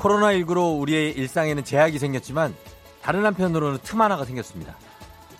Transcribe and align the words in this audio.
코로나19로 0.00 0.80
우리의 0.80 1.12
일상에는 1.12 1.64
제약이 1.64 1.98
생겼지만 1.98 2.54
다른 3.02 3.24
한편으로는 3.24 3.78
틈 3.82 4.00
하나가 4.00 4.24
생겼습니다. 4.24 4.76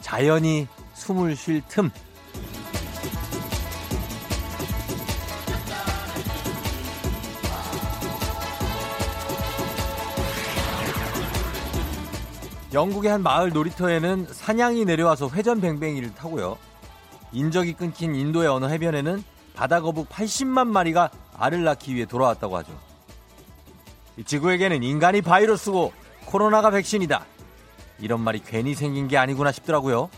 자연이 0.01 0.67
숨을 0.95 1.35
쉴 1.35 1.63
틈. 1.69 1.91
영국의 12.73 13.11
한 13.11 13.23
마을 13.23 13.51
놀이터에는 13.51 14.29
사냥이 14.31 14.85
내려와서 14.85 15.29
회전뱅뱅이를 15.29 16.15
타고요. 16.15 16.57
인적이 17.33 17.73
끊긴 17.73 18.15
인도의 18.15 18.49
어느 18.49 18.67
해변에는 18.67 19.25
바다거북 19.55 20.09
80만 20.09 20.69
마리가 20.69 21.11
알을 21.37 21.65
낳기 21.65 21.95
위해 21.95 22.07
돌아왔다고 22.07 22.57
하죠. 22.59 22.90
지구에게는 24.25 24.83
인간이 24.83 25.23
바이러스고 25.23 25.93
코로나가 26.27 26.71
백신이다. 26.71 27.25
이런 28.01 28.21
말이 28.21 28.41
괜히 28.45 28.75
생긴 28.75 29.09
게 29.09 29.17
아니구나 29.17 29.53
싶더라고요. 29.53 30.11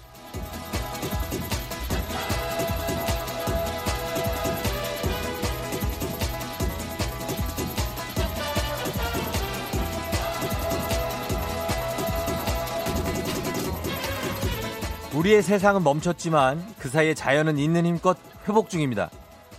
우리의 15.14 15.42
세상은 15.42 15.84
멈췄지만 15.84 16.64
그 16.78 16.88
사이에 16.88 17.14
자연은 17.14 17.58
있는 17.58 17.84
힘껏 17.84 18.16
회복 18.48 18.70
중입니다. 18.70 19.10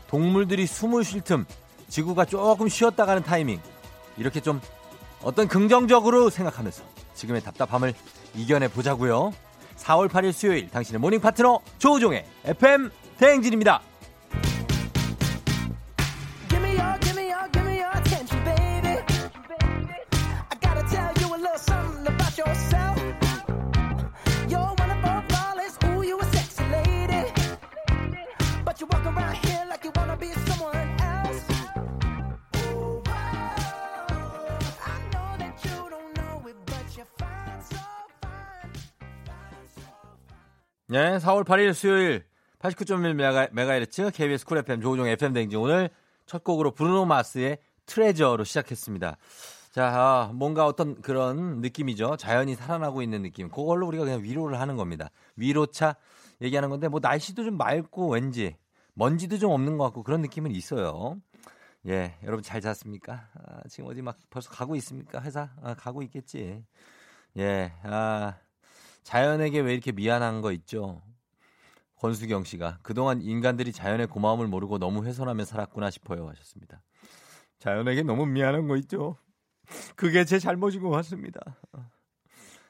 동물들이 0.07 0.65
숨을 0.65 1.03
쉴 1.03 1.21
틈, 1.21 1.45
지구가 1.89 2.25
조금 2.25 2.67
쉬었다 2.67 3.05
가는 3.05 3.23
타이밍. 3.23 3.61
이렇게 4.17 4.39
좀 4.39 4.61
어떤 5.21 5.47
긍정적으로 5.47 6.29
생각하면서 6.29 6.83
지금의 7.13 7.41
답답함을 7.41 7.93
이겨내 8.35 8.67
보자고요. 8.67 9.33
4월 9.77 10.09
8일 10.09 10.31
수요일 10.31 10.69
당신의 10.69 10.99
모닝 10.99 11.19
파트너 11.19 11.59
조우종의 11.77 12.25
FM 12.45 12.91
대행진입니다. 13.17 13.81
4월 40.93 41.43
8일 41.43 41.73
수요일 41.73 42.23
89.1MHz 42.59 44.13
KBS 44.13 44.45
쿨 44.45 44.59
FM 44.59 44.79
조우종 44.79 45.07
FM 45.07 45.33
대행진 45.33 45.55
오늘 45.55 45.89
첫 46.27 46.43
곡으로 46.43 46.69
브루노 46.69 47.05
마스의 47.05 47.57
Treasure로 47.87 48.43
시작했습니다. 48.43 49.17
자, 49.71 49.87
아, 49.87 50.31
뭔가 50.35 50.67
어떤 50.67 51.01
그런 51.01 51.61
느낌이죠. 51.61 52.17
자연이 52.17 52.53
살아나고 52.53 53.01
있는 53.01 53.23
느낌. 53.23 53.49
그걸로 53.49 53.87
우리가 53.87 54.03
그냥 54.03 54.21
위로를 54.21 54.59
하는 54.59 54.75
겁니다. 54.75 55.09
위로차 55.35 55.95
얘기하는 56.43 56.69
건데 56.69 56.87
뭐 56.89 56.99
날씨도 57.01 57.43
좀 57.43 57.57
맑고 57.57 58.11
왠지 58.11 58.55
먼지도 58.93 59.39
좀 59.39 59.49
없는 59.49 59.79
것 59.79 59.85
같고 59.85 60.03
그런 60.03 60.21
느낌은 60.21 60.51
있어요. 60.51 61.17
예, 61.87 62.13
여러분 62.23 62.43
잘 62.43 62.61
잤습니까? 62.61 63.29
아, 63.33 63.61
지금 63.67 63.89
어디 63.89 64.03
막 64.03 64.15
벌써 64.29 64.51
가고 64.51 64.75
있습니까? 64.75 65.19
회사? 65.23 65.49
아, 65.63 65.73
가고 65.73 66.03
있겠지. 66.03 66.63
예, 67.37 67.73
아, 67.81 68.35
자연에게 69.03 69.59
왜 69.59 69.73
이렇게 69.73 69.91
미안한 69.91 70.41
거 70.41 70.51
있죠? 70.53 71.01
권수경 71.97 72.43
씨가 72.43 72.79
그동안 72.81 73.21
인간들이 73.21 73.71
자연의 73.71 74.07
고마움을 74.07 74.47
모르고 74.47 74.77
너무 74.77 75.05
훼손하며 75.05 75.45
살았구나 75.45 75.89
싶어요 75.89 76.27
하셨습니다. 76.29 76.81
자연에게 77.59 78.03
너무 78.03 78.25
미안한 78.25 78.67
거 78.67 78.75
있죠? 78.77 79.17
그게 79.95 80.25
제 80.25 80.39
잘못인 80.39 80.81
것 80.81 80.89
같습니다. 80.89 81.39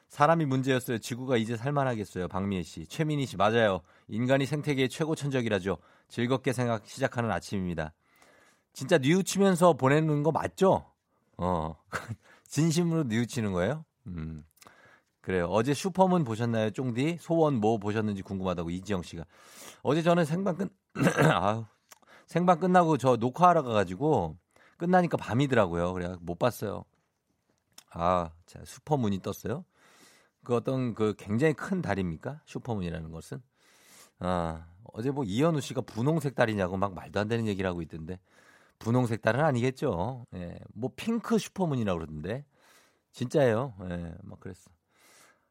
사람이 0.10 0.46
문제였어요. 0.46 1.00
지구가 1.00 1.38
이제 1.38 1.58
살만하겠어요. 1.58 2.28
박미애 2.28 2.62
씨. 2.62 2.86
최민희 2.86 3.26
씨. 3.26 3.36
맞아요. 3.36 3.82
인간이 4.08 4.46
생태계의 4.46 4.90
최고 4.90 5.16
천적이라죠. 5.16 5.80
즐겁게 6.08 6.54
생각 6.54 6.86
시작하는 6.86 7.32
아침입니다. 7.32 7.94
진짜 8.74 9.00
뉘우치면서 9.00 9.74
보내는 9.74 10.22
거 10.22 10.32
맞죠? 10.32 10.86
어. 11.38 11.76
진심으로 12.48 13.06
뉘우치는 13.06 13.54
거예요? 13.54 13.86
음. 14.06 14.46
그래요. 15.24 15.46
어제 15.46 15.74
슈퍼문 15.74 16.26
보셨나요, 16.26 16.72
쫑디? 16.72 17.18
소원 17.22 17.56
뭐 17.56 17.78
보셨는지 17.78 18.22
궁금하다고 18.24 18.70
이지영 18.70 19.04
씨가. 19.04 19.24
어제 19.82 20.02
저는 20.02 20.26
생방 20.26 20.58
끝, 20.58 20.74
아우, 21.32 21.66
생방 22.28 22.60
끝나고 22.60 22.98
저 22.98 23.16
녹화하러 23.16 23.64
가 23.64 23.72
가지고 23.72 24.38
끝나니까 24.76 25.16
밤이더라고요. 25.16 25.94
그래 25.94 26.14
못 26.20 26.38
봤어요. 26.38 26.84
아, 27.92 28.32
자, 28.46 28.60
슈퍼문이 28.66 29.22
떴어요. 29.22 29.64
그 30.44 30.56
어떤 30.56 30.94
그 30.94 31.16
굉장히 31.18 31.54
큰 31.54 31.82
달입니까? 31.82 32.42
슈퍼문이라는 32.46 33.10
것은. 33.10 33.42
아, 34.20 34.66
어제 34.92 35.10
뭐 35.10 35.24
이현우 35.24 35.62
씨가 35.62 35.82
분홍색 35.84 36.36
달이냐고 36.36 36.76
막 36.76 36.94
말도 36.94 37.22
안 37.22 37.30
되는 37.30 37.48
얘기를 37.48 37.70
하고 37.70 37.82
있던데. 37.82 38.20
분홍색 38.78 39.22
달은 39.22 39.40
아니겠죠. 39.40 40.26
예, 40.36 40.60
뭐 40.74 40.92
핑크 40.98 41.38
슈퍼문이라고 41.38 41.98
그러던데. 41.98 42.44
진짜예요. 43.14 43.74
예, 43.90 44.14
막 44.24 44.42
그랬어. 44.42 44.73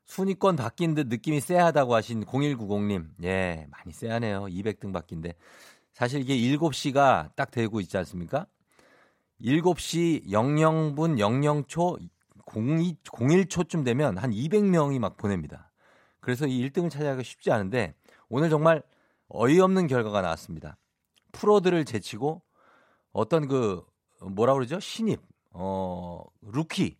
순위권 0.05 0.57
바뀐 0.57 0.95
듯 0.95 1.09
느낌이 1.09 1.41
쎄하다고 1.41 1.95
하신 1.95 2.25
0190님. 2.25 3.09
예, 3.25 3.67
많이 3.71 3.93
쎄하네요. 3.93 4.43
200등 4.45 4.93
바뀐데. 4.93 5.35
사실 5.93 6.21
이게 6.21 6.35
7시가 6.35 7.35
딱 7.37 7.51
되고 7.51 7.81
있지 7.81 7.97
않습니까? 7.99 8.47
7시 9.43 10.27
00분 10.27 11.19
00초 11.67 11.99
02, 12.55 12.97
01초쯤 13.05 13.85
되면 13.85 14.19
한 14.19 14.31
200명이 14.31 14.99
막 14.99 15.17
보냅니다. 15.17 15.71
그래서 16.21 16.47
이 16.47 16.69
1등을 16.69 16.91
차지하기가 16.91 17.23
쉽지 17.23 17.51
않은데 17.51 17.95
오늘 18.29 18.51
정말 18.51 18.83
어이없는 19.29 19.87
결과가 19.87 20.23
나왔습니다. 20.23 20.77
프로들을 21.33 21.85
제치고 21.85 22.43
어떤 23.13 23.49
그 23.49 23.83
뭐라 24.21 24.55
그러죠? 24.55 24.79
신입, 24.79 25.21
어, 25.51 26.25
루키. 26.43 26.97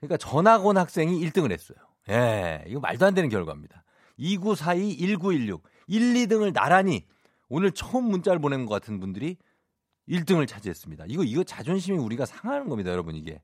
그러니까 0.00 0.16
전학 0.16 0.63
온 0.63 0.76
학생이 0.76 1.18
1등을 1.26 1.52
했어요. 1.52 1.78
예, 2.08 2.64
이거 2.66 2.80
말도 2.80 3.06
안 3.06 3.14
되는 3.14 3.28
결과입니다. 3.28 3.84
2942, 4.16 4.96
1916, 5.16 5.62
1, 5.86 6.00
2등을 6.14 6.52
나란히 6.52 7.06
오늘 7.48 7.72
처음 7.72 8.04
문자를 8.04 8.40
보낸 8.40 8.66
것 8.66 8.74
같은 8.74 9.00
분들이 9.00 9.36
1등을 10.08 10.46
차지했습니다. 10.46 11.04
이거, 11.08 11.22
이거 11.24 11.44
자존심이 11.44 11.96
우리가 11.98 12.26
상하는 12.26 12.68
겁니다, 12.68 12.90
여러분, 12.90 13.14
이게. 13.14 13.40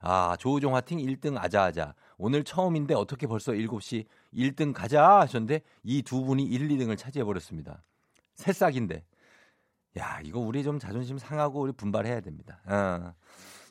아, 0.00 0.34
조우종 0.38 0.74
화팅 0.74 0.98
1등 0.98 1.36
아자아자. 1.38 1.94
오늘 2.16 2.42
처음인데 2.42 2.94
어떻게 2.94 3.26
벌써 3.26 3.52
7시 3.52 4.06
1등 4.34 4.72
가자 4.72 5.20
하셨는데 5.20 5.60
이 5.84 6.02
두 6.02 6.24
분이 6.24 6.42
1, 6.44 6.68
2등을 6.68 6.96
차지해 6.96 7.24
버렸습니다. 7.24 7.82
새싹인데. 8.34 9.04
야, 9.98 10.20
이거 10.24 10.38
우리 10.40 10.62
좀 10.62 10.78
자존심 10.78 11.18
상하고 11.18 11.60
우리 11.60 11.72
분발해야 11.72 12.20
됩니다. 12.20 12.60
어. 12.66 13.14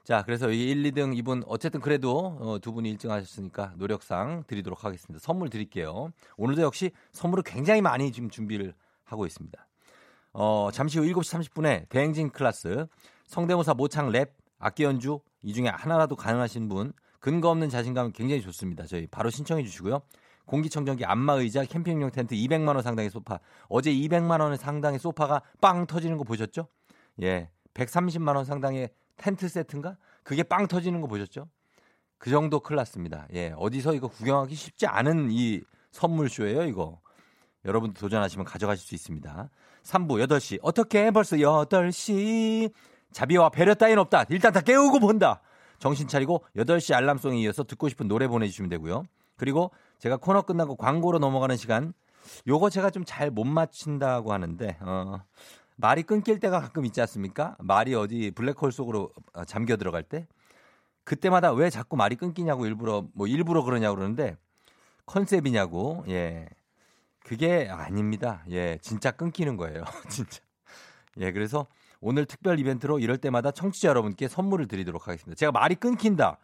자, 0.10 0.24
그래서 0.24 0.50
이 0.50 0.72
1, 0.72 0.82
2등 0.92 1.16
이분 1.16 1.44
어쨌든 1.46 1.80
그래도 1.80 2.36
어, 2.40 2.58
두 2.60 2.74
분이 2.74 2.98
1등 2.98 3.10
하셨으니까 3.10 3.74
노력상 3.78 4.44
드리도록 4.48 4.84
하겠습니다. 4.84 5.24
선물 5.24 5.52
드릴게요. 5.52 6.10
오늘도 6.36 6.64
역시 6.64 6.90
선물을 7.12 7.44
굉장히 7.44 7.82
많이 7.82 8.12
지금 8.12 8.32
준비를 8.32 8.74
하고 9.04 9.28
있습니다. 9.28 9.68
어, 10.34 10.70
잠시 10.74 10.98
후 10.98 11.06
7시 11.06 11.52
30분에 11.52 11.90
대행진 11.90 12.32
클래스 12.32 12.88
성대모사 13.28 13.76
모창 13.76 14.10
랩 14.10 14.36
악기 14.58 14.84
연주 14.84 15.20
이 15.44 15.54
중에 15.54 15.68
하나라도 15.68 16.16
가능하신 16.16 16.70
분 16.70 16.92
근거 17.20 17.52
없는 17.52 17.70
자신감 17.70 18.12
굉장히 18.12 18.42
좋습니다. 18.42 18.88
저희 18.88 19.06
바로 19.06 19.30
신청해 19.30 19.64
주시고요. 19.64 20.02
공기청정기 20.46 21.06
안마의자 21.06 21.66
캠핑용 21.66 22.10
텐트 22.10 22.34
200만 22.34 22.70
원 22.70 22.82
상당의 22.82 23.12
소파 23.12 23.40
어제 23.68 23.94
200만 23.94 24.42
원 24.42 24.58
상당의 24.58 24.98
소파가 24.98 25.44
빵 25.62 25.86
터지는 25.86 26.18
거 26.18 26.24
보셨죠? 26.24 26.66
예. 27.22 27.52
130만 27.76 28.36
원 28.36 28.44
상당의 28.44 28.90
텐트 29.20 29.48
세트인가? 29.48 29.98
그게 30.24 30.42
빵 30.44 30.68
터지는 30.68 31.02
거 31.02 31.08
보셨죠? 31.08 31.48
그 32.18 32.30
정도 32.30 32.60
클 32.60 32.76
났습니다. 32.76 33.28
예, 33.34 33.54
어디서 33.58 33.94
이거 33.94 34.08
구경하기 34.08 34.56
쉽지 34.56 34.88
않은 34.88 35.30
이 35.32 35.62
선물쇼예요, 35.92 36.64
이거. 36.64 37.00
여러분도 37.66 38.00
도전하시면 38.00 38.46
가져가실 38.46 38.86
수 38.88 38.96
있습니다. 38.96 39.50
3부 39.84 40.26
8시. 40.28 40.60
어떻게 40.62 41.12
벌써 41.12 41.36
8시. 41.38 42.72
자비와 43.12 43.50
배려 43.50 43.74
따윈 43.74 43.98
없다. 44.00 44.26
일단 44.30 44.54
다 44.54 44.62
깨우고 44.62 45.00
본다. 45.00 45.42
정신 45.80 46.08
차리고 46.08 46.44
8시 46.58 46.94
알람송에 46.94 47.40
이어서 47.42 47.64
듣고 47.64 47.90
싶은 47.90 48.08
노래 48.08 48.28
보내주시면 48.28 48.70
되고요. 48.70 49.04
그리고 49.38 49.72
제가 50.00 50.18
코너 50.18 50.42
끝나고 50.42 50.76
광고로 50.76 51.20
넘어가는 51.20 51.56
시간. 51.58 51.94
요거 52.48 52.70
제가 52.70 52.90
좀 52.92 53.04
잘 53.06 53.32
못 53.32 53.46
맞춘다고 53.46 54.34
하는데, 54.34 54.78
어, 54.82 55.20
말이 55.82 56.04
끊길 56.04 56.42
때가 56.42 56.60
가끔 56.60 56.86
있지 56.86 57.00
않습니까? 57.00 57.56
말이 57.60 57.96
어디 57.96 58.32
블랙홀 58.32 58.74
속으로 58.74 59.14
어, 59.34 59.46
잠겨 59.46 59.78
들어갈 59.78 60.04
때. 60.04 60.28
그때마다 61.06 61.54
왜 61.54 61.70
자꾸 61.70 61.96
말이 61.96 62.18
끊기냐고 62.18 62.66
일부러 62.66 63.08
뭐 63.14 63.28
일부러 63.28 63.64
그러냐고 63.64 63.96
그러는데 63.96 64.36
컨셉이냐고 65.06 66.04
예. 66.10 66.48
그게 67.24 67.70
아닙니다. 67.70 68.44
예 68.50 68.78
진짜 68.82 69.12
끊기는 69.12 69.56
거예요 69.56 69.84
진짜. 70.10 70.42
예 71.18 71.32
그래서 71.32 71.66
오늘 72.02 72.26
특별 72.26 72.60
이벤트로 72.60 73.00
이럴 73.00 73.18
때마다 73.18 73.52
청취자 73.52 73.88
여러분께 73.88 74.28
선물을 74.28 74.68
드리도록 74.68 75.08
하겠습니다. 75.08 75.38
제가 75.38 75.52
말이 75.54 75.76
끊긴다. 75.76 76.38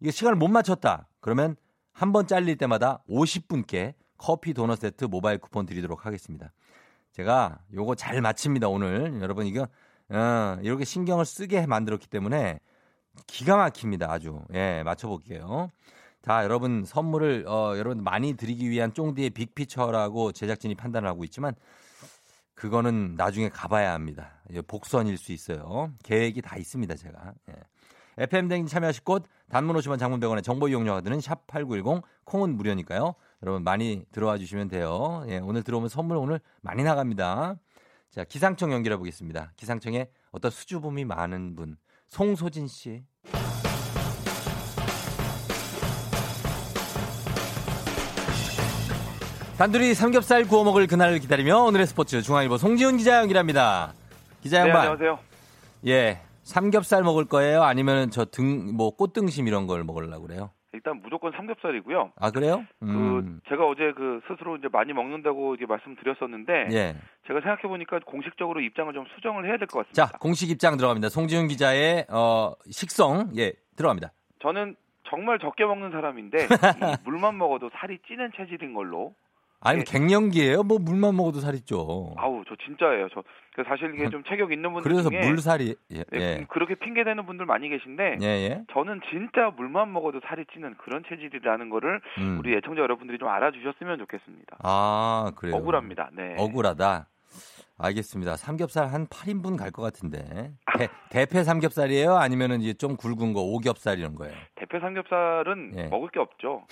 이거 0.00 0.10
시간을 0.12 0.36
못 0.36 0.48
맞췄다. 0.48 1.08
그러면 1.20 1.56
한 1.92 2.12
번 2.12 2.26
잘릴 2.26 2.56
때마다 2.56 3.02
50분께 3.08 3.94
커피 4.18 4.54
도넛 4.54 4.78
세트 4.78 5.06
모바일 5.06 5.38
쿠폰 5.38 5.66
드리도록 5.66 6.06
하겠습니다 6.06 6.52
제가 7.16 7.58
요거 7.72 7.94
잘 7.94 8.20
맞춥니다 8.20 8.68
오늘 8.68 9.22
여러분 9.22 9.46
이거 9.46 9.66
어, 10.10 10.58
이렇게 10.60 10.84
신경을 10.84 11.24
쓰게 11.24 11.66
만들었기 11.66 12.08
때문에 12.08 12.60
기가 13.26 13.56
막힙니다. 13.56 14.12
아주. 14.12 14.42
예, 14.52 14.82
맞춰볼게요. 14.84 15.70
자, 16.20 16.44
여러분 16.44 16.84
선물을 16.84 17.46
어, 17.48 17.72
여러분 17.78 18.04
많이 18.04 18.34
드리기 18.34 18.68
위한 18.68 18.92
쫑디의 18.92 19.30
빅피처라고 19.30 20.32
제작진이 20.32 20.74
판단을 20.74 21.08
하고 21.08 21.24
있지만 21.24 21.54
그거는 22.54 23.14
나중에 23.16 23.48
가봐야 23.48 23.94
합니다. 23.94 24.32
복선일 24.66 25.16
수 25.16 25.32
있어요. 25.32 25.92
계획이 26.04 26.42
다 26.42 26.58
있습니다, 26.58 26.94
제가. 26.96 27.32
예. 27.48 27.54
FM 28.18 28.48
댕 28.48 28.66
참여하실 28.66 29.04
곳 29.04 29.24
단문 29.48 29.74
50원 29.76 29.98
장문 29.98 30.20
100원의 30.20 30.44
정보 30.44 30.68
이용료가 30.68 31.00
드는 31.00 31.20
샵 31.22 31.46
8910 31.46 32.02
콩은 32.24 32.56
무료니까요. 32.56 33.14
여러분 33.42 33.62
많이 33.64 34.04
들어와 34.12 34.38
주시면 34.38 34.68
돼요. 34.68 35.24
예, 35.28 35.38
오늘 35.38 35.62
들어오면 35.62 35.88
선물 35.88 36.16
오늘 36.16 36.40
많이 36.62 36.82
나갑니다. 36.82 37.56
자, 38.10 38.24
기상청 38.24 38.72
연결해 38.72 38.96
보겠습니다. 38.96 39.52
기상청에 39.56 40.08
어떤 40.30 40.50
수줍음이 40.50 41.04
많은 41.04 41.54
분 41.54 41.76
송소진 42.08 42.66
씨. 42.68 43.02
단둘이 49.58 49.94
삼겹살 49.94 50.44
구워 50.44 50.64
먹을 50.64 50.86
그날을 50.86 51.18
기다리며 51.18 51.62
오늘의 51.62 51.86
스포츠 51.86 52.20
중앙일보 52.20 52.58
송지훈 52.58 52.98
기자 52.98 53.18
연결합니다. 53.20 53.94
기자 54.42 54.62
네, 54.62 54.68
양반. 54.68 54.82
안녕하세요. 54.82 55.18
예. 55.86 56.20
삼겹살 56.42 57.02
먹을 57.02 57.24
거예요? 57.24 57.62
아니면 57.62 58.10
저 58.10 58.24
등, 58.24 58.76
뭐, 58.76 58.94
꽃등심 58.94 59.48
이런 59.48 59.66
걸 59.66 59.82
먹으려고 59.82 60.26
그래요? 60.26 60.50
일단 60.76 61.00
무조건 61.02 61.32
삼겹살이고요. 61.32 62.12
아, 62.16 62.30
그래요? 62.30 62.64
그 62.80 63.40
제가 63.48 63.66
어제 63.66 63.92
그 63.96 64.20
스스로 64.28 64.56
이제 64.56 64.68
많이 64.70 64.92
먹는다고 64.92 65.54
이제 65.56 65.64
말씀드렸었는데 65.66 66.68
예. 66.70 66.94
제가 67.26 67.40
생각해 67.40 67.62
보니까 67.62 67.98
공식적으로 68.06 68.60
입장을 68.60 68.92
좀 68.92 69.04
수정을 69.14 69.46
해야 69.46 69.56
될 69.56 69.66
것 69.66 69.80
같습니다. 69.88 70.06
자, 70.06 70.18
공식 70.18 70.50
입장 70.50 70.76
들어갑니다. 70.76 71.08
송지훈 71.08 71.48
기자의, 71.48 72.06
어, 72.10 72.52
식성, 72.70 73.30
예, 73.36 73.52
들어갑니다. 73.76 74.12
저는 74.40 74.76
정말 75.08 75.38
적게 75.38 75.64
먹는 75.64 75.90
사람인데 75.92 76.38
이 76.46 76.96
물만 77.04 77.38
먹어도 77.38 77.70
살이 77.74 77.98
찌는 78.06 78.30
체질인 78.36 78.74
걸로. 78.74 79.14
아니, 79.60 79.80
예. 79.80 79.84
갱년기예요 79.84 80.62
뭐, 80.62 80.78
물만 80.78 81.16
먹어도 81.16 81.40
살 81.40 81.54
있죠. 81.56 82.14
아우 82.16 82.42
저 82.48 82.54
진짜예요. 82.56 83.08
저 83.12 83.22
그래서 83.54 83.70
사실 83.70 83.94
이게 83.94 84.10
좀 84.10 84.22
체격 84.28 84.52
있는 84.52 84.72
분들 84.72 84.90
그래서 84.90 85.08
중에 85.08 85.26
물살이, 85.26 85.74
예, 85.92 86.04
예, 86.14 86.20
예. 86.20 86.46
그렇게 86.50 86.74
핑계 86.74 87.04
대는 87.04 87.24
분들 87.24 87.46
많이 87.46 87.68
계신데 87.68 88.18
예, 88.20 88.26
예. 88.26 88.64
저는 88.72 89.00
진짜 89.10 89.50
물만 89.56 89.92
먹어도 89.92 90.20
살이 90.28 90.44
찌는 90.52 90.74
그런 90.76 91.02
체질이라는 91.08 91.70
거를 91.70 92.00
음. 92.18 92.38
우리 92.38 92.54
애청자 92.54 92.82
여러분들이 92.82 93.18
좀 93.18 93.28
알아주셨으면 93.28 93.98
좋겠습니다. 93.98 94.58
아, 94.62 95.32
그래요. 95.36 95.56
억울합니다. 95.56 96.10
네. 96.12 96.34
억울하다. 96.38 97.06
알겠습니다. 97.78 98.36
삼겹살 98.36 98.88
한 98.88 99.06
8인분 99.06 99.56
갈 99.58 99.70
것 99.70 99.82
같은데. 99.82 100.52
대, 100.78 100.88
대패 101.10 101.44
삼겹살이에요? 101.44 102.14
아니면은 102.16 102.62
이제 102.62 102.72
좀 102.72 102.96
굵은 102.96 103.34
거 103.34 103.42
오겹살 103.42 103.98
이런 103.98 104.14
거예요? 104.14 104.34
대패 104.54 104.80
삼겹살은 104.80 105.72
예. 105.76 105.88
먹을 105.88 106.08
게 106.10 106.20
없죠. 106.20 106.64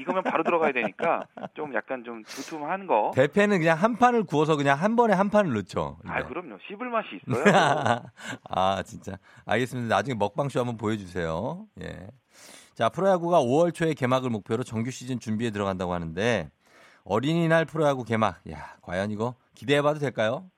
이거면 0.00 0.22
바로 0.22 0.42
들어가야 0.42 0.72
되니까 0.72 1.26
좀 1.54 1.74
약간 1.74 2.02
좀 2.04 2.22
두툼한 2.24 2.86
거. 2.86 3.10
대패는 3.14 3.58
그냥 3.58 3.76
한 3.76 3.96
판을 3.96 4.24
구워서 4.24 4.56
그냥 4.56 4.78
한 4.78 4.96
번에 4.96 5.12
한 5.14 5.28
판을 5.28 5.52
넣죠. 5.54 5.98
아 6.06 6.24
그럼요. 6.24 6.56
씹을 6.68 6.88
맛이 6.88 7.08
있어요. 7.28 7.44
아, 8.48 8.82
진짜. 8.84 9.18
알겠습니다. 9.44 9.94
나중에 9.94 10.14
먹방쇼 10.14 10.60
한번 10.60 10.76
보여주세요. 10.78 11.66
예. 11.82 12.06
자, 12.74 12.88
프로야구가 12.90 13.40
5월 13.40 13.72
초에 13.74 13.94
개막을 13.94 14.28
목표로 14.30 14.62
정규 14.62 14.90
시즌 14.90 15.18
준비에 15.18 15.50
들어간다고 15.50 15.92
하는데 15.94 16.50
어린이날 17.06 17.64
프로야구 17.64 18.04
개막. 18.04 18.40
야, 18.50 18.76
과연 18.82 19.10
이거 19.10 19.34
기대해 19.54 19.80
봐도 19.80 19.98
될까요? 19.98 20.50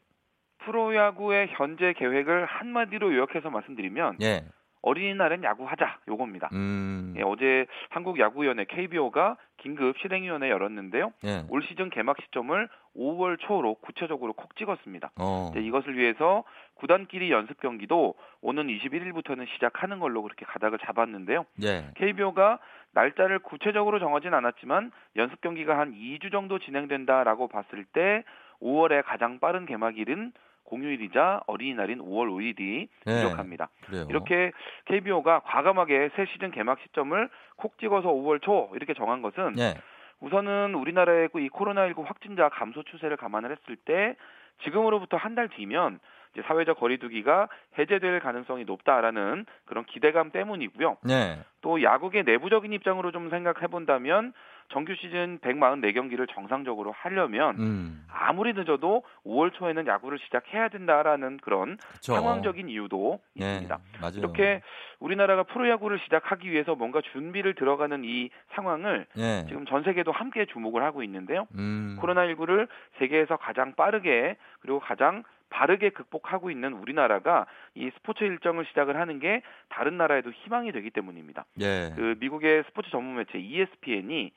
프로야구의 0.65 1.49
현재 1.57 1.93
계획을 1.97 2.47
한마디로 2.47 3.15
요약해서 3.15 3.51
말씀드리면 3.51 4.19
예. 4.23 4.45
어린이날엔 4.83 5.45
야구하자 5.45 6.01
요겁니다. 6.09 6.49
음. 6.53 7.15
예, 7.17 7.23
어제 7.23 7.67
한국야구위원회 7.91 8.65
KBO가 8.65 9.37
긴급 9.59 9.99
실행위원회 9.99 10.51
열었는데요. 10.51 11.13
예. 11.25 11.45
올 11.49 11.63
시즌 11.63 11.91
개막 11.91 12.17
시점을 12.23 12.69
5월 12.97 13.39
초로 13.41 13.75
구체적으로 13.75 14.33
콕 14.33 14.57
찍었습니다. 14.57 15.11
어. 15.17 15.53
이것을 15.57 15.97
위해서 15.97 16.45
구단끼리 16.75 17.31
연습 17.31 17.61
경기도 17.61 18.15
오는 18.41 18.67
21일부터는 18.67 19.47
시작하는 19.55 19.99
걸로 19.99 20.23
그렇게 20.23 20.45
가닥을 20.47 20.79
잡았는데요. 20.79 21.45
예. 21.63 21.91
KBO가 21.97 22.59
날짜를 22.93 23.41
구체적으로 23.41 23.99
정하진 23.99 24.33
않았지만 24.35 24.91
연습 25.17 25.41
경기가 25.41 25.79
한 25.79 25.93
2주 25.93 26.33
정도 26.33 26.59
진행된다라고 26.59 27.49
봤을 27.49 27.85
때 27.85 28.25
5월에 28.63 29.05
가장 29.05 29.39
빠른 29.39 29.67
개막일은 29.67 30.33
공휴일이자 30.69 31.41
어린이날인 31.47 31.99
5월 32.01 32.29
5일이 32.29 32.89
예. 33.07 33.23
부족합니다. 33.23 33.69
그래요. 33.87 34.07
이렇게 34.11 34.53
KBO가 34.85 35.41
과감하게 35.41 36.11
새 36.15 36.27
시즌 36.27 36.51
개막 36.51 36.79
시점을 36.81 37.29
콕 37.57 37.79
찍어서 37.79 38.09
5월 38.09 38.43
초 38.43 38.71
이렇게 38.75 38.93
정한 38.95 39.23
것은 39.23 39.59
예. 39.59 39.75
우선은 40.21 40.75
우리나라의 40.75 41.29
이 41.37 41.49
코로나19 41.49 42.05
확진자 42.05 42.49
감소 42.51 42.83
추세를 42.83 43.17
감안을 43.17 43.51
했을 43.53 43.77
때 43.77 44.17
지금으로부터 44.65 45.17
한 45.17 45.35
달 45.35 45.49
뒤면 45.49 46.01
이제 46.35 46.43
사회적 46.47 46.79
거리두기가 46.81 47.49
해제될 47.79 48.21
가능성이 48.21 48.65
높다라는 48.65 49.47
그런 49.65 49.85
기대감 49.87 50.31
때문이고요. 50.31 50.99
예. 51.09 51.39
또 51.63 51.83
야구의 51.83 52.25
내부적인 52.25 52.73
입장으로 52.73 53.13
좀 53.13 53.31
생각해 53.31 53.69
본다면 53.69 54.33
정규 54.71 54.95
시즌 54.97 55.39
144경기를 55.39 56.29
정상적으로 56.33 56.93
하려면 56.93 57.59
음. 57.59 58.07
아무리 58.13 58.53
늦어도 58.53 59.03
5월 59.25 59.53
초에는 59.55 59.87
야구를 59.87 60.19
시작해야 60.19 60.69
된다라는 60.69 61.39
그런 61.39 61.79
그쵸. 61.93 62.15
상황적인 62.15 62.69
이유도 62.69 63.21
예. 63.41 63.45
있습니다. 63.45 63.79
맞아요. 64.01 64.19
이렇게 64.19 64.61
우리나라가 65.01 65.45
프로야구를 65.45 66.01
시작하기 66.01 66.51
위해서 66.51 66.75
뭔가 66.75 67.01
준비를 67.13 67.55
들어가는 67.55 68.05
이 68.05 68.31
상황을 68.55 69.07
예. 69.17 69.45
지금 69.49 69.65
전 69.67 69.83
세계도 69.85 70.13
함께 70.13 70.45
주목을 70.47 70.83
하고 70.83 71.03
있는데요. 71.03 71.47
음. 71.55 71.97
코로나19를 72.01 72.69
세계에서 72.99 73.37
가장 73.37 73.75
빠르게 73.75 74.37
그리고 74.61 74.81
가장 74.81 75.23
바르게 75.51 75.91
극복하고 75.91 76.51
있는 76.51 76.75
우리나라가 76.75 77.47
이 77.75 77.91
스포츠 77.95 78.23
일정을 78.23 78.67
시작을 78.67 79.01
하는 79.01 79.19
게 79.19 79.41
다른 79.71 79.97
나라에도 79.97 80.31
희망이 80.31 80.73
되기 80.73 80.91
때문입니다. 80.91 81.47
예. 81.61 81.93
그 81.97 82.17
미국의 82.21 82.65
스포츠 82.69 82.91
전문 82.91 83.17
매체 83.17 83.39
ESPN이 83.39 84.33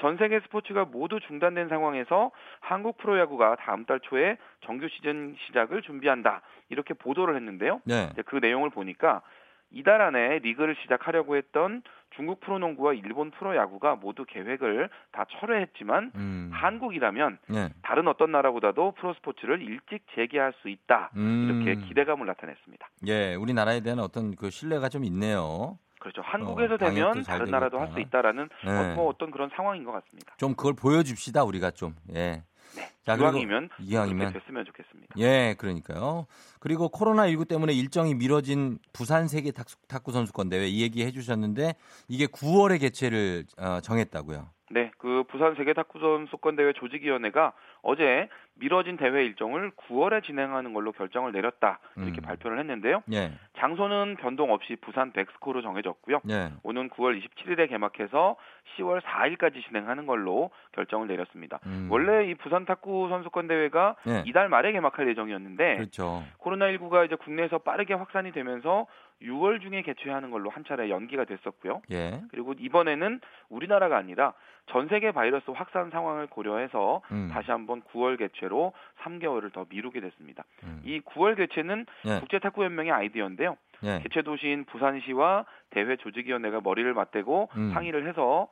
전 0.00 0.16
세계 0.16 0.40
스포츠가 0.40 0.84
모두 0.84 1.20
중단된 1.20 1.68
상황에서 1.68 2.30
한국 2.60 2.96
프로야구가 2.98 3.56
다음 3.56 3.84
달 3.84 4.00
초에 4.00 4.36
정규 4.64 4.88
시즌 4.88 5.36
시작을 5.46 5.82
준비한다 5.82 6.42
이렇게 6.70 6.94
보도를 6.94 7.36
했는데요. 7.36 7.80
예. 7.90 8.08
이제 8.12 8.22
그 8.22 8.36
내용을 8.36 8.70
보니까 8.70 9.22
이달 9.70 10.02
안에 10.02 10.40
리그를 10.40 10.76
시작하려고 10.82 11.36
했던 11.36 11.82
중국 12.14 12.40
프로농구와 12.40 12.92
일본 12.92 13.30
프로야구가 13.30 13.96
모두 13.96 14.24
계획을 14.26 14.90
다 15.12 15.24
철회했지만 15.30 16.12
음. 16.14 16.50
한국이라면 16.52 17.38
예. 17.54 17.70
다른 17.82 18.06
어떤 18.06 18.32
나라보다도 18.32 18.92
프로 18.92 19.14
스포츠를 19.14 19.62
일찍 19.62 20.04
재개할 20.14 20.52
수 20.60 20.68
있다 20.68 21.10
음. 21.16 21.64
이렇게 21.64 21.86
기대감을 21.86 22.26
나타냈습니다. 22.26 22.88
예, 23.06 23.34
우리나라에 23.34 23.80
대한 23.80 23.98
어떤 23.98 24.36
그 24.36 24.50
신뢰가 24.50 24.88
좀 24.90 25.04
있네요. 25.04 25.78
그렇죠. 26.02 26.20
한국에서 26.24 26.74
어, 26.74 26.76
되면 26.78 27.22
잘 27.22 27.38
다른 27.38 27.50
나라도 27.52 27.78
할 27.78 27.92
수. 27.92 28.00
있다라는 28.00 28.48
네. 28.64 28.70
어, 28.92 28.94
뭐 28.96 29.08
어떤 29.08 29.30
그런 29.30 29.48
상황인 29.54 29.84
것 29.84 29.92
같습니다. 29.92 30.34
좀 30.36 30.54
그걸 30.54 30.74
보여줍시다 30.74 31.44
우리가 31.44 31.70
좀. 31.70 31.94
예. 32.10 32.42
네. 32.74 32.88
자, 33.04 33.14
이왕이면 33.16 33.68
이왕이면 33.80 34.32
됐으면 34.32 34.64
좋겠습니다. 34.64 35.14
예, 35.18 35.54
그러니까요. 35.58 36.26
그리고 36.58 36.88
코로나 36.88 37.28
19 37.28 37.44
때문에 37.44 37.72
일정이 37.74 38.14
미뤄진 38.14 38.78
부산 38.92 39.28
세계 39.28 39.50
탁- 39.52 39.66
탁구 39.88 40.10
선수권 40.10 40.48
대회 40.48 40.66
이 40.66 40.80
얘기 40.82 41.04
해주셨는데 41.04 41.74
이게 42.08 42.26
9월에 42.26 42.80
개최를 42.80 43.44
어, 43.58 43.80
정했다고요. 43.82 44.48
네, 44.72 44.90
그 44.96 45.24
부산 45.28 45.54
세계 45.54 45.74
탁구 45.74 46.00
선수권 46.00 46.56
대회 46.56 46.72
조직위원회가 46.72 47.52
어제 47.82 48.28
미뤄진 48.54 48.96
대회 48.96 49.24
일정을 49.26 49.72
9월에 49.72 50.24
진행하는 50.24 50.72
걸로 50.72 50.92
결정을 50.92 51.32
내렸다 51.32 51.78
이렇게 51.96 52.20
음. 52.20 52.22
발표를 52.22 52.58
했는데요. 52.58 53.02
예, 53.12 53.32
장소는 53.58 54.16
변동 54.16 54.50
없이 54.50 54.76
부산 54.80 55.12
백스코로 55.12 55.60
정해졌고요. 55.60 56.20
예, 56.30 56.52
오는 56.62 56.88
9월 56.88 57.20
27일에 57.20 57.68
개막해서 57.68 58.36
10월 58.76 59.02
4일까지 59.02 59.62
진행하는 59.66 60.06
걸로 60.06 60.50
결정을 60.72 61.06
내렸습니다. 61.06 61.60
음. 61.66 61.88
원래 61.90 62.30
이 62.30 62.34
부산 62.34 62.64
탁구 62.64 63.08
선수권 63.10 63.48
대회가 63.48 63.96
예, 64.08 64.22
이달 64.26 64.48
말에 64.48 64.72
개막할 64.72 65.06
예정이었는데 65.08 65.76
그렇죠. 65.76 66.24
코로나19가 66.38 67.04
이제 67.04 67.16
국내에서 67.16 67.58
빠르게 67.58 67.92
확산이 67.92 68.32
되면서 68.32 68.86
6월 69.22 69.60
중에 69.60 69.82
개최하는 69.82 70.30
걸로 70.30 70.50
한 70.50 70.64
차례 70.64 70.90
연기가 70.90 71.24
됐었고요. 71.24 71.82
예. 71.90 72.22
그리고 72.30 72.54
이번에는 72.58 73.20
우리나라가 73.48 73.96
아니라 73.96 74.34
전 74.66 74.88
세계 74.88 75.10
바이러스 75.12 75.50
확산 75.50 75.90
상황을 75.90 76.28
고려해서 76.28 77.02
음. 77.10 77.30
다시 77.32 77.50
한번 77.50 77.82
9월 77.82 78.18
개최로 78.18 78.72
3개월을 79.02 79.52
더 79.52 79.66
미루게 79.68 80.00
됐습니다. 80.00 80.44
음. 80.64 80.80
이 80.84 81.00
9월 81.00 81.36
개최는 81.36 81.86
예. 82.06 82.20
국제탁구연맹의 82.20 82.92
아이디어인데요. 82.92 83.56
예. 83.84 84.00
개최 84.02 84.22
도시인 84.22 84.64
부산시와 84.66 85.44
대회 85.70 85.96
조직위원회가 85.96 86.60
머리를 86.62 86.92
맞대고 86.94 87.48
음. 87.56 87.70
상의를 87.72 88.06
해서 88.08 88.48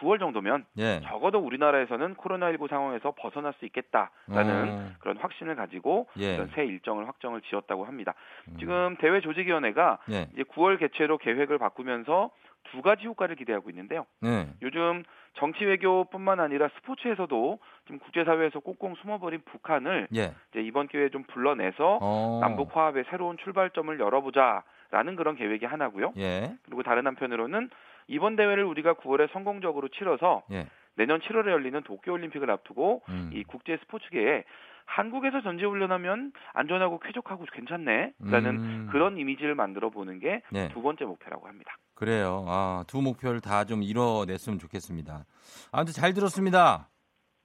9월 0.00 0.18
정도면 0.18 0.64
예. 0.78 1.00
적어도 1.04 1.38
우리나라에서는 1.38 2.14
코로나19 2.14 2.68
상황에서 2.68 3.12
벗어날 3.16 3.52
수 3.58 3.64
있겠다라는 3.66 4.68
어. 4.68 4.90
그런 5.00 5.16
확신을 5.18 5.56
가지고 5.56 6.08
예. 6.18 6.34
이런 6.34 6.48
새 6.54 6.64
일정을 6.64 7.08
확정을 7.08 7.40
지었다고 7.42 7.84
합니다. 7.84 8.14
음. 8.48 8.56
지금 8.58 8.96
대회 9.00 9.20
조직위원회가 9.20 9.98
예. 10.10 10.28
이제 10.32 10.42
9월 10.42 10.78
개최로 10.78 11.18
계획을 11.18 11.58
바꾸면서 11.58 12.30
두 12.70 12.82
가지 12.82 13.06
효과를 13.06 13.36
기대하고 13.36 13.70
있는데요. 13.70 14.06
예. 14.24 14.48
요즘 14.62 15.04
정치 15.34 15.64
외교뿐만 15.64 16.40
아니라 16.40 16.68
스포츠에서도 16.76 17.58
지금 17.84 17.98
국제사회에서 18.00 18.60
꽁꽁 18.60 18.94
숨어버린 18.96 19.40
북한을 19.44 20.08
예. 20.14 20.34
이제 20.50 20.60
이번 20.60 20.88
기회에 20.88 21.08
좀 21.10 21.24
불러내서 21.24 21.98
어. 22.00 22.38
남북 22.42 22.76
화합의 22.76 23.04
새로운 23.10 23.36
출발점을 23.38 23.98
열어보자라는 23.98 25.16
그런 25.16 25.36
계획이 25.36 25.64
하나고요. 25.64 26.12
예. 26.18 26.54
그리고 26.64 26.82
다른 26.82 27.06
한편으로는 27.06 27.70
이번 28.08 28.36
대회를 28.36 28.64
우리가 28.64 28.94
9월에 28.94 29.30
성공적으로 29.32 29.88
치러서 29.88 30.42
예. 30.50 30.66
내년 30.96 31.20
7월에 31.20 31.48
열리는 31.50 31.80
도쿄올림픽을 31.82 32.50
앞두고 32.50 33.02
음. 33.08 33.30
이 33.32 33.44
국제 33.44 33.76
스포츠계에 33.82 34.44
한국에서 34.86 35.42
전지훈련하면 35.42 36.32
안전하고 36.54 36.98
쾌적하고 37.00 37.44
괜찮네라는 37.52 38.46
음. 38.58 38.88
그런 38.90 39.18
이미지를 39.18 39.54
만들어 39.54 39.90
보는 39.90 40.18
게두 40.18 40.42
네. 40.50 40.68
번째 40.72 41.04
목표라고 41.04 41.46
합니다. 41.46 41.76
그래요. 41.94 42.44
아, 42.48 42.84
두 42.88 43.02
목표를 43.02 43.40
다 43.40 43.64
좀 43.64 43.82
이뤄냈으면 43.82 44.58
좋겠습니다. 44.58 45.24
아무튼 45.72 45.92
잘 45.92 46.14
들었습니다. 46.14 46.88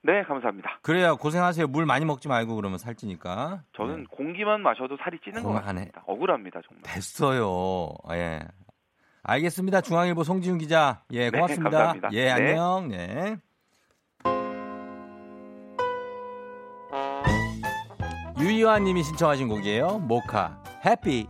네, 0.02 0.22
감사합니다. 0.22 0.78
그래야 0.82 1.14
고생하세요. 1.14 1.66
물 1.66 1.84
많이 1.86 2.04
먹지 2.06 2.28
말고 2.28 2.56
그러면 2.56 2.78
살찌니까. 2.78 3.62
저는 3.76 3.98
네. 4.00 4.04
공기만 4.10 4.62
마셔도 4.62 4.96
살이 4.96 5.18
찌는 5.22 5.42
것. 5.42 5.52
같습니다. 5.52 6.02
억울합니다, 6.06 6.60
정말. 6.66 6.82
됐어요. 6.82 7.88
예. 8.12 8.40
알겠습니다. 9.24 9.80
중앙일보 9.80 10.22
송지훈 10.22 10.58
기자. 10.58 11.02
예, 11.12 11.30
네, 11.30 11.30
고맙습니다. 11.30 11.70
감사합니다. 11.70 12.08
예, 12.12 12.24
네. 12.24 12.30
안녕. 12.30 12.88
네. 12.88 13.36
유이환 18.38 18.84
님이 18.84 19.02
신청하신 19.02 19.48
곡이에요. 19.48 19.98
모카. 20.00 20.62
해피. 20.84 21.26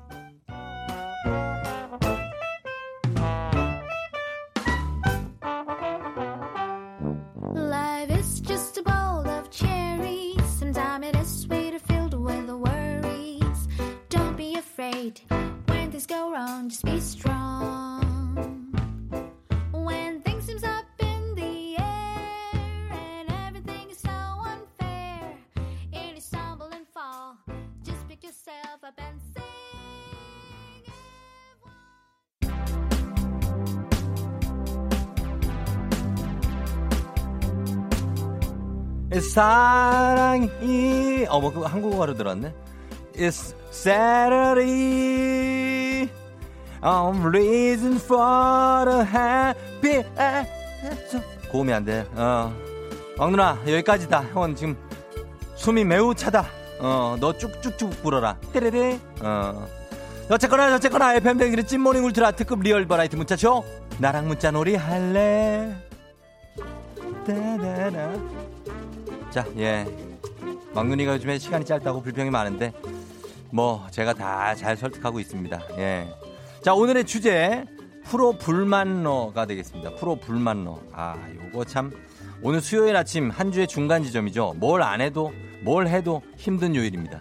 사랑이 39.35 41.27
어머 41.29 41.51
그 41.51 41.63
한국어로 41.63 42.15
들었네. 42.15 42.55
It's 43.17 43.53
Saturday. 43.73 44.79
I'm 46.81 47.27
reason 47.27 47.97
for 47.97 48.89
a 48.89 49.05
happy. 49.05 50.05
고음이 51.51 51.73
안 51.73 51.85
돼. 51.85 52.07
어. 52.15 52.55
막 53.19 53.31
누나 53.33 53.59
여기까지다. 53.67 54.23
형은 54.33 54.55
지금 54.55 54.77
숨이 55.57 55.83
매우 55.85 56.15
차다. 56.15 56.47
어, 56.79 57.17
너 57.19 57.37
쭉쭉쭉 57.37 58.05
불어라. 58.05 58.37
떼레레. 58.53 59.01
어. 59.21 59.67
어쨌거나 60.31 60.73
어쨌거나 60.77 61.17
FM 61.17 61.39
댕기는 61.39 61.67
찐모닝 61.67 62.05
울트라 62.05 62.31
특급 62.33 62.61
리얼 62.61 62.87
버라이티 62.87 63.17
문자쇼. 63.17 63.65
나랑 63.99 64.29
문자 64.29 64.53
놀이 64.53 64.77
할래. 64.77 65.75
따다라. 67.27 68.13
자, 69.35 69.45
예. 69.57 69.85
막눈이가 70.75 71.15
요즘에 71.15 71.41
시간이 71.41 71.65
짧다고 71.65 72.03
불평이 72.03 72.31
많은데 72.31 72.73
뭐 73.51 73.85
제가 73.91 74.15
다 74.15 74.55
잘 74.55 74.77
설득하고 74.77 75.19
있습니다. 75.19 75.61
예. 75.79 76.09
자, 76.63 76.73
오늘의 76.73 77.05
주제 77.05 77.65
프로 78.05 78.39
불만러가 78.39 79.45
되겠습니다. 79.47 79.97
프로 79.97 80.15
불만러. 80.15 80.79
아, 80.93 81.17
요거 81.35 81.65
참 81.65 81.91
오늘 82.43 82.61
수요일 82.61 82.95
아침 82.95 83.29
한 83.31 83.51
주의 83.51 83.67
중간 83.67 84.05
지점이죠. 84.05 84.55
뭘 84.59 84.83
안 84.83 85.01
해도 85.01 85.33
뭘 85.63 85.89
해도 85.89 86.23
힘든 86.37 86.77
요일입니다. 86.77 87.21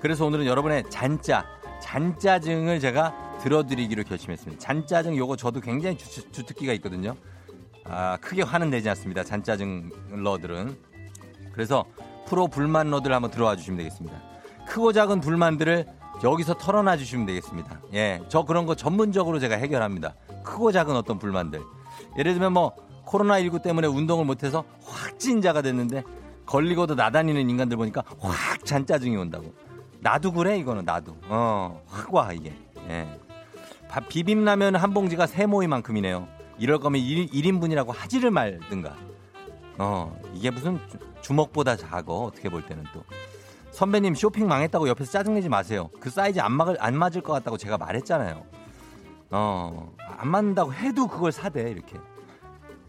그래서 0.00 0.26
오늘은 0.26 0.46
여러분의 0.46 0.82
잔짜, 0.90 1.46
잔짜증을 1.80 2.80
제가 2.80 3.38
들어드리기로 3.42 4.02
결심했습니다. 4.02 4.60
잔짜증 4.60 5.16
요거 5.16 5.36
저도 5.36 5.60
굉장히 5.60 5.96
주, 5.98 6.28
주특기가 6.32 6.72
있거든요. 6.72 7.14
아, 7.84 8.16
크게 8.20 8.42
화는 8.42 8.70
내지 8.70 8.88
않습니다. 8.88 9.22
잔짜증 9.22 9.90
러들은. 10.10 10.93
그래서 11.54 11.84
프로 12.26 12.48
불만러들 12.48 13.12
한번 13.12 13.30
들어와 13.30 13.54
주시면 13.54 13.78
되겠습니다. 13.78 14.16
크고 14.66 14.92
작은 14.92 15.20
불만들을 15.20 15.86
여기서 16.24 16.54
털어놔 16.54 16.96
주시면 16.96 17.26
되겠습니다. 17.26 17.80
예, 17.94 18.20
저 18.28 18.42
그런 18.44 18.66
거 18.66 18.74
전문적으로 18.74 19.38
제가 19.38 19.54
해결합니다. 19.56 20.14
크고 20.42 20.72
작은 20.72 20.96
어떤 20.96 21.18
불만들. 21.18 21.62
예를 22.18 22.32
들면 22.32 22.52
뭐 22.52 22.74
코로나19 23.06 23.62
때문에 23.62 23.86
운동을 23.86 24.24
못해서 24.24 24.64
확진자가 24.84 25.62
됐는데 25.62 26.02
걸리고도 26.46 26.94
나다니는 26.96 27.48
인간들 27.48 27.76
보니까 27.76 28.02
확 28.18 28.64
잔짜증이 28.64 29.16
온다고. 29.16 29.54
나도 30.00 30.32
그래 30.32 30.58
이거는 30.58 30.84
나도. 30.84 31.16
어, 31.28 31.80
확 31.86 32.12
와 32.12 32.32
이게. 32.32 32.52
예. 32.88 33.08
밥 33.88 34.08
비빔라면 34.08 34.74
한 34.76 34.92
봉지가 34.92 35.26
세 35.26 35.46
모이만큼이네요. 35.46 36.26
이럴 36.58 36.78
거면 36.80 37.00
1, 37.00 37.28
1인분이라고 37.28 37.92
하지를 37.94 38.30
말든가. 38.30 38.96
어, 39.78 40.16
이게 40.34 40.50
무슨 40.50 40.78
주- 41.24 41.28
주먹보다 41.28 41.76
작어. 41.76 42.24
어떻게 42.24 42.48
볼 42.48 42.64
때는 42.66 42.84
또. 42.92 43.02
선배님 43.70 44.14
쇼핑 44.14 44.46
망했다고 44.46 44.88
옆에서 44.88 45.10
짜증내지 45.10 45.48
마세요. 45.48 45.90
그 45.98 46.10
사이즈 46.10 46.38
안, 46.38 46.52
막을, 46.52 46.76
안 46.78 46.96
맞을 46.96 47.22
것 47.22 47.32
같다고 47.32 47.56
제가 47.56 47.76
말했잖아요. 47.78 48.44
어, 49.30 49.92
안 50.18 50.28
맞는다고 50.28 50.72
해도 50.74 51.08
그걸 51.08 51.32
사대, 51.32 51.62
이렇게. 51.70 51.96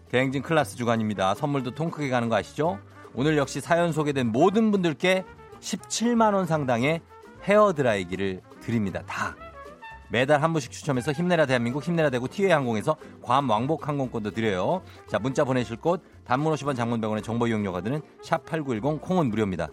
대행진 0.10 0.44
클라스 0.44 0.76
주간입니다. 0.76 1.34
선물도 1.34 1.72
통 1.72 1.90
크게 1.90 2.10
가는 2.10 2.30
거 2.30 2.36
아시죠? 2.36 2.78
오늘 3.16 3.38
역시 3.38 3.62
사연 3.62 3.92
소개된 3.92 4.28
모든 4.28 4.72
분들께 4.72 5.24
17만 5.60 6.34
원 6.36 6.46
상당의 6.46 7.02
헤어 7.46 7.74
드라이기를 7.74 8.42
드립니다. 8.62 9.02
다. 9.08 9.36
매달 10.10 10.42
한 10.42 10.54
분씩 10.54 10.72
추첨해서 10.72 11.12
힘내라 11.12 11.46
대한민국 11.46 11.84
힘내라 11.84 12.10
대구 12.10 12.28
티웨이 12.28 12.52
항공에서 12.52 12.96
괌 13.22 13.50
왕복 13.50 13.88
항공권도 13.88 14.32
드려요. 14.32 14.82
자 15.08 15.20
문자 15.20 15.44
보내실 15.44 15.78
곳 15.78 16.04
단문 16.26 16.54
50원 16.54 16.76
장문 16.76 17.02
100원의 17.02 17.24
정보 17.24 17.48
이용료가 17.48 17.82
드는 17.82 18.02
샵 18.24 18.46
8910 18.46 19.02
콩은 19.02 19.30
무료입니다. 19.30 19.68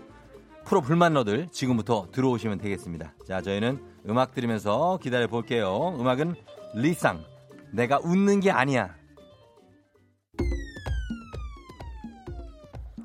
프로 0.65 0.81
불만러들 0.81 1.49
지금부터 1.51 2.09
들어오시면 2.13 2.59
되겠습니다. 2.59 3.15
자 3.27 3.43
저희는 3.43 3.83
음악 4.09 4.33
들으면서 4.35 4.99
기다려 5.03 5.27
볼게요. 5.27 5.97
음악은 5.99 6.35
리쌍 6.75 7.25
내가 7.73 7.99
웃는 8.03 8.41
게 8.41 8.51
아니야. 8.51 8.95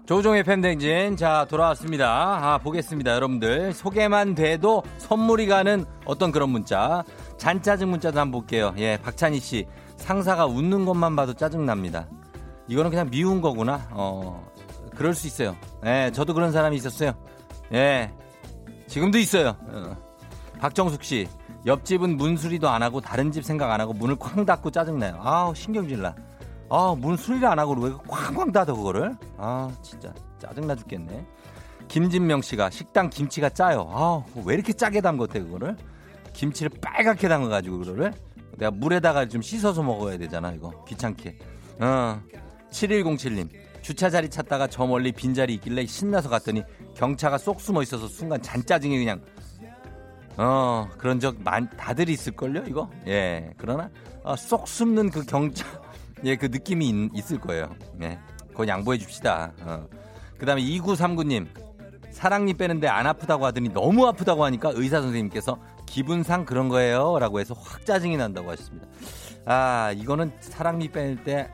조종의 0.07 0.43
팬댕진 0.43 1.17
자 1.17 1.45
돌아왔습니다. 1.49 2.07
아 2.09 2.57
보겠습니다 2.59 3.13
여러분들 3.13 3.73
소개만 3.73 4.35
돼도 4.35 4.81
선물이 4.99 5.47
가는 5.47 5.83
어떤 6.05 6.31
그런 6.31 6.47
문자 6.49 7.03
잔짜증 7.37 7.89
문자도 7.89 8.17
한번 8.17 8.39
볼게요. 8.39 8.73
예 8.77 8.97
박찬희 9.03 9.41
씨 9.41 9.67
상사가 9.97 10.45
웃는 10.45 10.85
것만 10.85 11.17
봐도 11.17 11.33
짜증 11.33 11.65
납니다. 11.65 12.07
이거는 12.69 12.89
그냥 12.89 13.09
미운 13.09 13.41
거구나. 13.41 13.85
어 13.91 14.49
그럴 14.95 15.13
수 15.13 15.27
있어요. 15.27 15.57
예 15.85 16.09
저도 16.13 16.33
그런 16.33 16.53
사람이 16.53 16.77
있었어요. 16.77 17.11
예 17.73 18.09
지금도 18.87 19.17
있어요. 19.17 19.57
어. 19.59 19.97
박정숙 20.57 21.03
씨 21.03 21.27
옆집은 21.65 22.15
문 22.15 22.37
수리도 22.37 22.69
안 22.69 22.81
하고 22.81 23.01
다른 23.01 23.29
집 23.33 23.43
생각 23.43 23.71
안 23.71 23.81
하고 23.81 23.91
문을 23.91 24.15
쾅 24.15 24.45
닫고 24.45 24.71
짜증 24.71 24.99
나요. 24.99 25.19
아우 25.21 25.53
신경질 25.53 26.01
나. 26.01 26.15
아, 26.69 26.95
문 26.97 27.15
수리를 27.15 27.47
안 27.47 27.59
하고 27.59 27.73
왜 27.73 27.91
쾅쾅 28.07 28.51
닫아 28.51 28.73
그거를? 28.73 29.15
아, 29.37 29.71
진짜 29.81 30.13
짜증나 30.39 30.75
죽겠네. 30.75 31.25
김진명 31.87 32.41
씨가 32.41 32.69
식당 32.69 33.09
김치가 33.09 33.49
짜요. 33.49 33.87
아, 33.89 34.23
왜 34.45 34.55
이렇게 34.55 34.73
짜게 34.73 35.01
담궜대 35.01 35.43
그거를? 35.43 35.77
김치를 36.33 36.71
빨갛게 36.81 37.27
담가 37.29 37.49
가지고 37.49 37.79
그거를 37.79 38.13
내가 38.57 38.71
물에다가 38.71 39.27
좀 39.27 39.41
씻어서 39.41 39.81
먹어야 39.83 40.17
되잖아 40.17 40.51
이거 40.51 40.83
귀찮게. 40.85 41.37
어. 41.79 42.21
7107님 42.71 43.49
주차 43.81 44.09
자리 44.09 44.29
찾다가 44.29 44.67
저 44.67 44.85
멀리 44.85 45.11
빈자리 45.11 45.53
있길래 45.55 45.85
신나서 45.85 46.29
갔더니 46.29 46.63
경차가 46.95 47.37
쏙 47.37 47.61
숨어 47.61 47.81
있어서 47.83 48.07
순간 48.07 48.41
잔짜증이 48.41 48.97
그냥 48.97 49.21
어 50.35 50.87
그런 50.97 51.19
적 51.19 51.41
많, 51.41 51.69
다들 51.77 52.09
있을걸요 52.09 52.65
이거 52.67 52.89
예 53.07 53.53
그러나 53.57 53.89
어, 54.23 54.35
쏙 54.35 54.67
숨는 54.67 55.09
그 55.09 55.25
경차 55.25 55.65
예 56.23 56.35
그 56.35 56.47
느낌이 56.47 57.09
있, 57.13 57.31
을 57.31 57.39
거예요. 57.39 57.75
예. 58.01 58.19
그건 58.49 58.67
양보해 58.67 58.97
줍시다. 58.97 59.53
어. 59.61 59.85
그 60.37 60.45
다음에 60.45 60.61
2939님 60.61 61.47
사랑니 62.11 62.53
빼는데 62.55 62.87
안 62.87 63.05
아프다고 63.05 63.45
하더니 63.45 63.69
너무 63.69 64.07
아프다고 64.07 64.43
하니까 64.45 64.71
의사 64.73 65.01
선생님께서 65.01 65.59
기분상 65.85 66.45
그런 66.45 66.67
거예요 66.69 67.19
라고 67.19 67.39
해서 67.39 67.53
확 67.55 67.85
짜증이 67.85 68.17
난다고 68.17 68.49
하셨습니다. 68.51 68.87
아 69.45 69.93
이거는 69.95 70.31
사랑니 70.39 70.89
뺄 70.89 71.23
때 71.23 71.49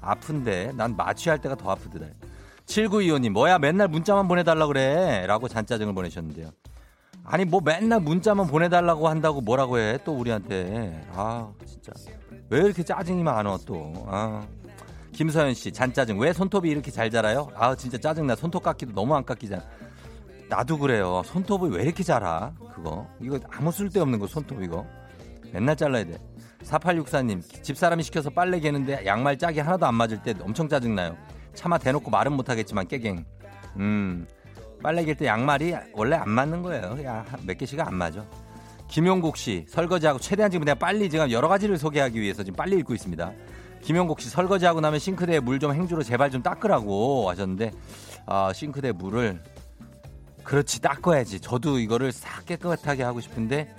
아픈데 0.00 0.72
난 0.76 0.96
마취할 0.96 1.40
때가 1.40 1.54
더 1.54 1.70
아프더라 1.70 2.06
7925님 2.66 3.30
뭐야 3.30 3.58
맨날 3.58 3.88
문자만 3.88 4.28
보내달라 4.28 4.66
그래 4.66 5.24
라고 5.26 5.48
잔짜증을 5.48 5.94
보내셨는데요. 5.94 6.50
아니 7.24 7.44
뭐 7.44 7.60
맨날 7.64 8.00
문자만 8.00 8.46
보내달라고 8.48 9.08
한다고 9.08 9.40
뭐라고 9.40 9.78
해 9.78 9.98
또 10.04 10.14
우리한테. 10.16 11.06
아 11.12 11.50
진짜 11.66 11.92
왜 12.50 12.60
이렇게 12.60 12.82
짜증이 12.82 13.22
많어 13.22 13.58
또? 13.66 13.92
아. 14.08 14.46
김서연 15.12 15.54
씨 15.54 15.72
잔짜증. 15.72 16.18
왜 16.18 16.32
손톱이 16.32 16.68
이렇게 16.70 16.90
잘 16.90 17.10
자라요? 17.10 17.48
아 17.54 17.74
진짜 17.74 17.98
짜증나. 17.98 18.36
손톱 18.36 18.62
깎기도 18.62 18.92
너무 18.92 19.14
안 19.16 19.24
깎이잖아. 19.24 19.62
나도 20.48 20.78
그래요. 20.78 21.22
손톱이 21.24 21.74
왜 21.76 21.82
이렇게 21.84 22.02
자라? 22.02 22.52
그거. 22.74 23.06
이거 23.20 23.38
아무 23.50 23.70
쓸데없는 23.72 24.18
거 24.18 24.26
손톱 24.26 24.62
이거. 24.62 24.86
맨날 25.52 25.76
잘라야 25.76 26.04
돼. 26.04 26.18
4864님 26.64 27.62
집사람이 27.62 28.02
시켜서 28.02 28.30
빨래 28.30 28.60
개는데 28.60 29.04
양말 29.06 29.38
짝이 29.38 29.60
하나도 29.60 29.86
안 29.86 29.94
맞을 29.94 30.22
때 30.22 30.34
엄청 30.40 30.68
짜증나요. 30.68 31.16
차마 31.54 31.78
대놓고 31.78 32.10
말은 32.10 32.32
못하겠지만 32.32 32.86
깨갱. 32.86 33.24
음. 33.76 34.26
빨래 34.82 35.04
갤 35.04 35.14
때 35.16 35.26
양말이 35.26 35.74
원래 35.94 36.16
안 36.16 36.30
맞는 36.30 36.62
거예요. 36.62 36.96
야, 37.04 37.24
몇 37.44 37.58
개씩은 37.58 37.84
안 37.84 37.94
맞아. 37.96 38.24
김용국 38.88 39.36
씨 39.36 39.66
설거지하고 39.68 40.18
최대한 40.18 40.50
지금 40.50 40.64
내가 40.64 40.78
빨리 40.78 41.10
지금 41.10 41.30
여러 41.30 41.48
가지를 41.48 41.78
소개하기 41.78 42.20
위해서 42.20 42.42
지금 42.42 42.56
빨리 42.56 42.76
읽고 42.78 42.94
있습니다. 42.94 43.32
김용국 43.82 44.20
씨 44.20 44.28
설거지하고 44.30 44.80
나면 44.80 44.98
싱크대에 44.98 45.40
물 45.40 45.58
좀 45.58 45.72
행주로 45.74 46.02
제발 46.02 46.30
좀 46.30 46.42
닦으라고 46.42 47.28
하셨는데 47.30 47.70
아, 48.26 48.52
싱크대 48.52 48.92
물을 48.92 49.42
그렇지 50.42 50.80
닦아야지. 50.80 51.40
저도 51.40 51.78
이거를 51.78 52.12
싹 52.12 52.46
깨끗하게 52.46 53.02
하고 53.02 53.20
싶은데 53.20 53.74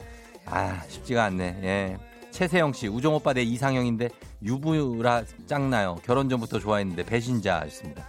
아 0.46 0.82
쉽지가 0.88 1.24
않네. 1.26 1.60
예. 1.64 1.98
최세영 2.32 2.74
씨 2.74 2.88
우종 2.88 3.16
오빠 3.16 3.34
내 3.34 3.42
이상형인데 3.42 4.10
유부라 4.44 5.24
짱나요. 5.48 5.96
결혼 6.04 6.30
전부터 6.30 6.60
좋아했는데 6.60 7.04
배신자였습니다. 7.04 8.06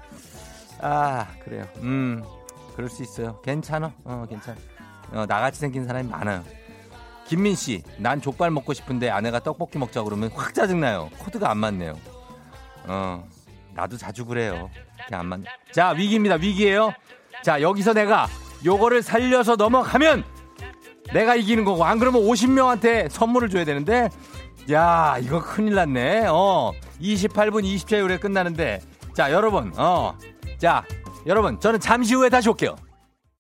아 0.83 1.27
그래요. 1.43 1.65
음 1.79 2.23
그럴 2.77 2.91
수 2.91 3.03
있어요. 3.03 3.41
괜찮아. 3.43 3.93
어, 4.05 4.27
괜찮아. 4.29 4.57
어, 5.13 5.25
나같이 5.27 5.59
생긴 5.59 5.87
사람이 5.87 6.09
많아요. 6.09 6.45
김민 7.31 7.55
씨, 7.55 7.81
난 7.97 8.21
족발 8.21 8.51
먹고 8.51 8.73
싶은데 8.73 9.09
아내가 9.09 9.39
떡볶이 9.39 9.79
먹자 9.79 10.03
그러면 10.03 10.33
확 10.35 10.53
짜증나요. 10.53 11.11
코드가 11.19 11.49
안 11.49 11.59
맞네요. 11.59 11.97
어, 12.89 13.25
나도 13.73 13.97
자주 13.97 14.25
그래요. 14.25 14.69
그냥 15.07 15.21
안 15.21 15.27
맞. 15.27 15.41
자, 15.71 15.91
위기입니다. 15.91 16.35
위기예요. 16.35 16.93
자, 17.45 17.63
여기서 17.63 17.93
내가 17.93 18.27
요거를 18.65 19.03
살려서 19.03 19.55
넘어가면 19.55 20.25
내가 21.13 21.37
이기는 21.37 21.65
거고 21.65 21.85
안 21.85 22.01
그러면 22.01 22.21
50명한테 22.23 23.09
선물을 23.09 23.49
줘야 23.49 23.65
되는데 23.65 24.09
야, 24.73 25.17
이거 25.21 25.41
큰일 25.41 25.77
났네. 25.77 26.27
어, 26.27 26.73
28분 27.01 27.63
20초에 27.63 28.19
끝나는데 28.21 28.81
자, 29.15 29.31
여러분, 29.31 29.73
어, 29.77 30.19
자, 30.59 30.85
여러분, 31.27 31.61
저는 31.61 31.79
잠시 31.79 32.13
후에 32.17 32.29
다시 32.29 32.49
올게요. 32.49 32.75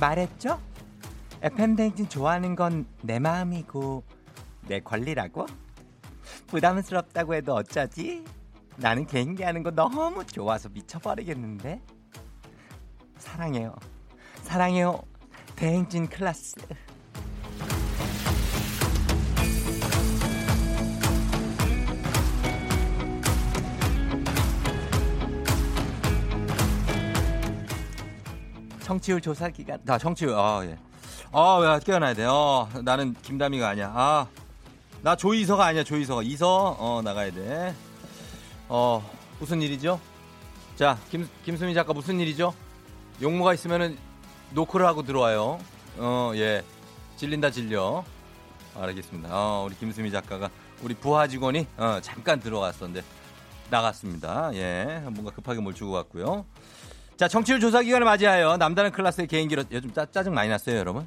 말했죠? 0.00 0.60
FM 1.42 1.76
댕진 1.76 2.08
좋아하는 2.08 2.54
건 2.56 2.86
내 3.02 3.18
마음이고 3.18 4.02
내 4.68 4.80
권리라고? 4.80 5.46
부담스럽다고 6.48 7.34
해도 7.34 7.54
어쩌지? 7.54 8.24
나는 8.76 9.06
개인기 9.06 9.42
하는 9.42 9.62
거 9.62 9.70
너무 9.70 10.24
좋아서 10.26 10.68
미쳐버리겠는데? 10.70 11.80
사랑해요. 13.18 13.74
사랑해요. 14.42 15.02
대행진 15.56 16.08
클래스. 16.08 16.56
청취율 28.90 29.20
조사 29.20 29.48
기간. 29.48 29.78
나 29.84 29.96
청취율. 29.96 30.34
아 30.34 30.62
예. 30.64 30.76
아, 31.30 31.60
야, 31.64 31.78
깨어나야 31.78 32.12
돼. 32.12 32.24
어, 32.24 32.68
나는 32.82 33.14
김다미가 33.22 33.68
아니야. 33.68 33.92
아, 33.94 34.26
나 35.02 35.14
조이서가 35.14 35.64
아니야. 35.64 35.84
조이서가. 35.84 36.24
이서. 36.24 36.76
어, 36.76 37.00
나가야 37.00 37.30
돼. 37.30 37.72
어, 38.68 39.08
무슨 39.38 39.62
일이죠? 39.62 40.00
자, 40.74 40.98
김 41.08 41.28
김수미 41.44 41.72
작가 41.72 41.92
무슨 41.92 42.18
일이죠? 42.18 42.52
용무가 43.22 43.54
있으면은 43.54 43.96
노크를 44.54 44.84
하고 44.86 45.04
들어와요. 45.04 45.60
어, 45.98 46.32
예. 46.34 46.64
질린다 47.16 47.52
질려. 47.52 48.02
알겠습니다. 48.76 49.28
어, 49.30 49.66
우리 49.66 49.76
김수미 49.76 50.10
작가가 50.10 50.50
우리 50.82 50.94
부하 50.94 51.28
직원이 51.28 51.64
어, 51.76 52.00
잠깐 52.02 52.40
들어갔었는데 52.40 53.06
나갔습니다. 53.70 54.50
예. 54.54 55.00
뭔가 55.10 55.30
급하게 55.30 55.60
뭘 55.60 55.74
주고 55.74 55.92
갔고요. 55.92 56.44
자, 57.20 57.28
정치율 57.28 57.60
조사 57.60 57.82
기간을 57.82 58.06
맞이하여 58.06 58.56
남다른 58.56 58.90
클래스의 58.90 59.26
개인기로 59.26 59.64
요즘 59.72 59.92
짜, 59.92 60.06
짜증 60.06 60.32
많이 60.32 60.48
났어요, 60.48 60.78
여러분. 60.78 61.06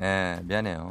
예, 0.00 0.38
미안해요. 0.44 0.90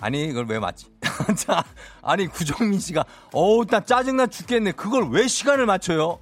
아니, 0.00 0.24
이걸 0.24 0.46
왜 0.48 0.58
맞지? 0.58 0.86
자, 1.38 1.62
아니, 2.02 2.26
구정민 2.26 2.80
씨가, 2.80 3.04
어우, 3.32 3.66
나 3.66 3.78
짜증나 3.78 4.26
죽겠네. 4.26 4.72
그걸 4.72 5.10
왜 5.10 5.28
시간을 5.28 5.64
맞춰요? 5.64 6.18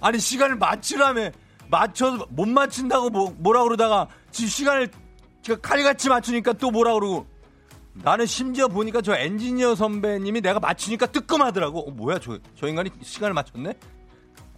아니, 0.00 0.18
시간을 0.18 0.56
맞추라며. 0.56 1.30
맞춰, 1.68 2.26
못 2.30 2.48
맞춘다고 2.48 3.10
뭐, 3.10 3.32
뭐라 3.38 3.62
그러다가, 3.62 4.08
지금 4.32 4.48
시간을 4.48 4.90
칼같이 5.62 6.08
맞추니까 6.08 6.54
또 6.54 6.72
뭐라 6.72 6.94
그러고. 6.94 7.24
나는 7.92 8.26
심지어 8.26 8.66
보니까 8.66 9.00
저 9.00 9.14
엔지니어 9.14 9.76
선배님이 9.76 10.40
내가 10.40 10.58
맞추니까 10.58 11.06
뜨끔하더라고. 11.06 11.88
어, 11.88 11.90
뭐야, 11.92 12.18
저, 12.18 12.40
저 12.58 12.66
인간이 12.66 12.90
시간을 13.00 13.32
맞췄네? 13.32 13.74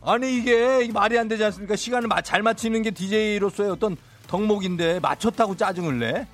아니 0.04 0.36
이게, 0.36 0.88
말이 0.92 1.18
안 1.18 1.28
되지 1.28 1.44
않습니까? 1.44 1.76
시간을 1.76 2.08
마- 2.08 2.20
잘 2.20 2.42
맞추는 2.42 2.82
게 2.82 2.90
DJ로서의 2.90 3.70
어떤 3.70 3.96
덕목인데 4.26 5.00
맞췄다고 5.00 5.56
짜증을 5.56 5.98
내? 5.98 6.26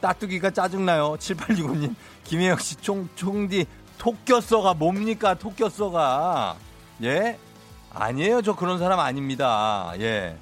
따뚜기가 0.00 0.50
짜증나요. 0.50 1.16
7865님. 1.18 1.94
김혜영 2.24 2.58
씨 2.58 2.76
총, 2.76 3.08
총디 3.14 3.66
토꼈어가 3.98 4.74
뭡니까? 4.74 5.34
토꼈어가. 5.34 6.56
예? 7.02 7.38
아니에요. 7.92 8.40
저 8.42 8.56
그런 8.56 8.78
사람 8.78 8.98
아닙니다. 8.98 9.92
예. 9.98 10.36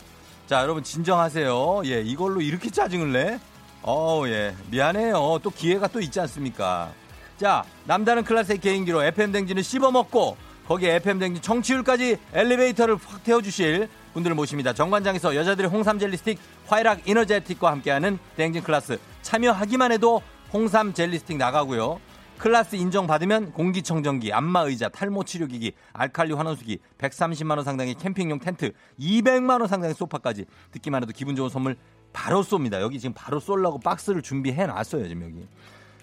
자, 0.47 0.63
여러분 0.63 0.83
진정하세요. 0.83 1.83
예, 1.87 2.01
이걸로 2.03 2.41
이렇게 2.41 2.71
짜증을 2.71 3.13
내? 3.13 3.41
어, 3.83 4.23
예. 4.27 4.55
미안해요. 4.71 5.41
또 5.43 5.51
기회가 5.51 5.89
또 5.89 6.01
있지 6.01 6.21
않습니까? 6.21 6.93
자, 7.39 7.65
남다른 7.85 8.23
클래스의 8.25 8.59
개인기로 8.59 9.03
FM 9.05 9.33
댕지는 9.33 9.63
씹어먹고 9.63 10.37
거기에 10.71 10.95
FM 10.95 11.19
댕지 11.19 11.43
청취율까지 11.43 12.17
엘리베이터를 12.33 12.95
확 13.05 13.25
태워주실 13.25 13.89
분들을 14.15 14.37
모십니다. 14.37 14.73
정관장에서 14.73 15.35
여자들의 15.35 15.69
홍삼 15.69 15.99
젤리 15.99 16.17
스틱 16.17 16.39
화애락 16.69 17.09
이너제틱과 17.09 17.73
함께하는 17.73 18.21
댕진 18.37 18.63
클래스 18.63 19.01
참여하기만 19.23 19.91
해도 19.91 20.23
홍삼 20.53 20.95
젤리 20.95 21.19
스틱 21.19 21.39
나가고요. 21.39 22.01
클래스 22.39 22.77
인정받으면 22.77 23.51
공기청정기, 23.53 24.33
안마의자, 24.33 24.89
탈모 24.91 25.25
치료기기, 25.25 25.73
알칼리 25.93 26.35
환원수기, 26.35 26.79
130만 26.99 27.57
원 27.57 27.65
상당의 27.65 27.97
캠핑용 27.97 28.39
텐트, 28.39 28.71
200만 29.01 29.59
원 29.59 29.67
상당의 29.67 29.97
소파까지 29.97 30.47
듣기만 30.71 31.03
해도 31.03 31.13
기분 31.13 31.35
좋은 31.35 31.49
선물 31.49 31.77
바로 32.13 32.43
쏩니다. 32.43 32.81
여기 32.81 33.01
지금 33.01 33.13
바로 33.13 33.41
쏠라고 33.41 33.81
박스를 33.81 34.23
준비해 34.23 34.67
놨어요, 34.67 35.09
지금 35.09 35.25
여기. 35.25 35.49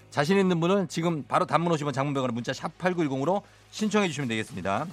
자신 0.09 0.37
있는 0.37 0.59
분은 0.59 0.87
지금 0.87 1.23
바로 1.23 1.45
단문 1.45 1.71
50원 1.71 1.93
장문 1.93 2.12
100원에 2.12 2.33
문자 2.33 2.53
샵 2.53 2.77
8910으로 2.77 3.41
신청해 3.71 4.07
주시면 4.07 4.27
되겠습니다. 4.29 4.87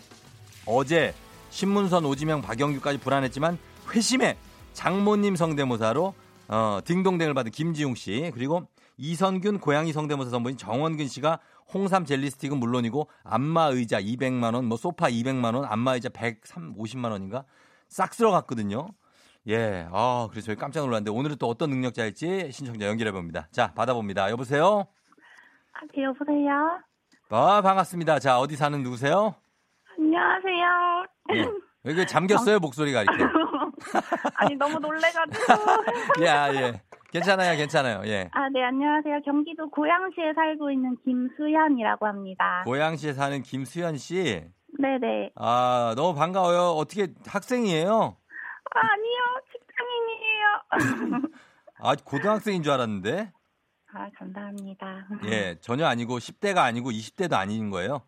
어제 0.66 1.14
신문선 1.50 2.05
오지명 2.05 2.42
박영규까지 2.42 2.98
불안했지만 2.98 3.59
회심의 3.92 4.37
장모님 4.72 5.37
성대모사로 5.37 6.14
어, 6.48 6.81
딩동댕을 6.85 7.33
받은 7.35 7.53
김지웅 7.53 7.94
씨 7.94 8.31
그리고 8.35 8.66
이선균 8.96 9.61
고양이 9.61 9.92
성대모사 9.92 10.31
선보인 10.31 10.57
정원근 10.57 11.09
씨가 11.09 11.40
홍삼 11.72 12.05
젤리 12.05 12.31
스틱은 12.31 12.59
물론이고 12.59 13.09
안마 13.24 13.66
의자 13.66 14.00
200만 14.00 14.55
원, 14.55 14.66
뭐 14.66 14.77
소파 14.77 15.09
200만 15.09 15.55
원, 15.55 15.64
안마 15.64 15.94
의자 15.94 16.09
150만 16.11 17.11
원인가 17.11 17.44
싹 17.88 18.11
들어갔거든요. 18.11 18.88
예, 19.48 19.87
아 19.90 20.29
그래서 20.31 20.46
저희 20.46 20.57
깜짝 20.57 20.81
놀랐는데 20.81 21.11
오늘은 21.11 21.37
또 21.38 21.48
어떤 21.48 21.70
능력자일지 21.70 22.50
신청자 22.53 22.87
연결해 22.87 23.12
봅니다. 23.12 23.48
자 23.50 23.72
받아봅니다. 23.74 24.31
여보세요. 24.31 24.87
아, 25.85 25.87
네, 25.94 26.03
여보세요? 26.03 26.81
아 27.31 27.61
반갑습니다. 27.61 28.18
자 28.18 28.38
어디 28.38 28.57
사는 28.57 28.83
누구세요? 28.83 29.35
안녕하세요. 29.99 31.07
예. 31.35 31.90
여기 31.90 32.07
잠겼어요 32.07 32.59
목소리가 32.59 33.03
이렇게. 33.03 33.25
아니, 34.37 34.55
너무 34.57 34.79
놀래가지고. 34.79 36.25
야, 36.25 36.49
예. 36.55 36.81
괜찮아요, 37.12 37.57
괜찮아요. 37.57 38.03
예. 38.07 38.31
아, 38.33 38.49
네, 38.49 38.64
안녕하세요. 38.64 39.20
경기도 39.25 39.68
고양시에 39.68 40.33
살고 40.35 40.70
있는 40.70 40.97
김수현이라고 41.05 42.07
합니다. 42.07 42.62
고양시에 42.64 43.12
사는 43.12 43.42
김수현 43.42 43.99
씨. 43.99 44.42
네네. 44.79 45.33
아, 45.37 45.92
너무 45.97 46.14
반가워요. 46.18 46.70
어떻게 46.70 47.09
학생이에요? 47.27 48.16
아, 48.75 48.81
아니요, 48.81 49.20
직장인이에요. 49.53 51.29
아, 51.81 51.94
고등학생인 52.03 52.62
줄 52.62 52.73
알았는데. 52.73 53.33
아, 53.94 54.11
감사합니다. 54.18 55.07
예, 55.26 55.57
전혀 55.61 55.87
아니고 55.87 56.18
10대가 56.18 56.59
아니고 56.59 56.90
20대도 56.90 57.35
아닌 57.35 57.70
거예요. 57.70 58.02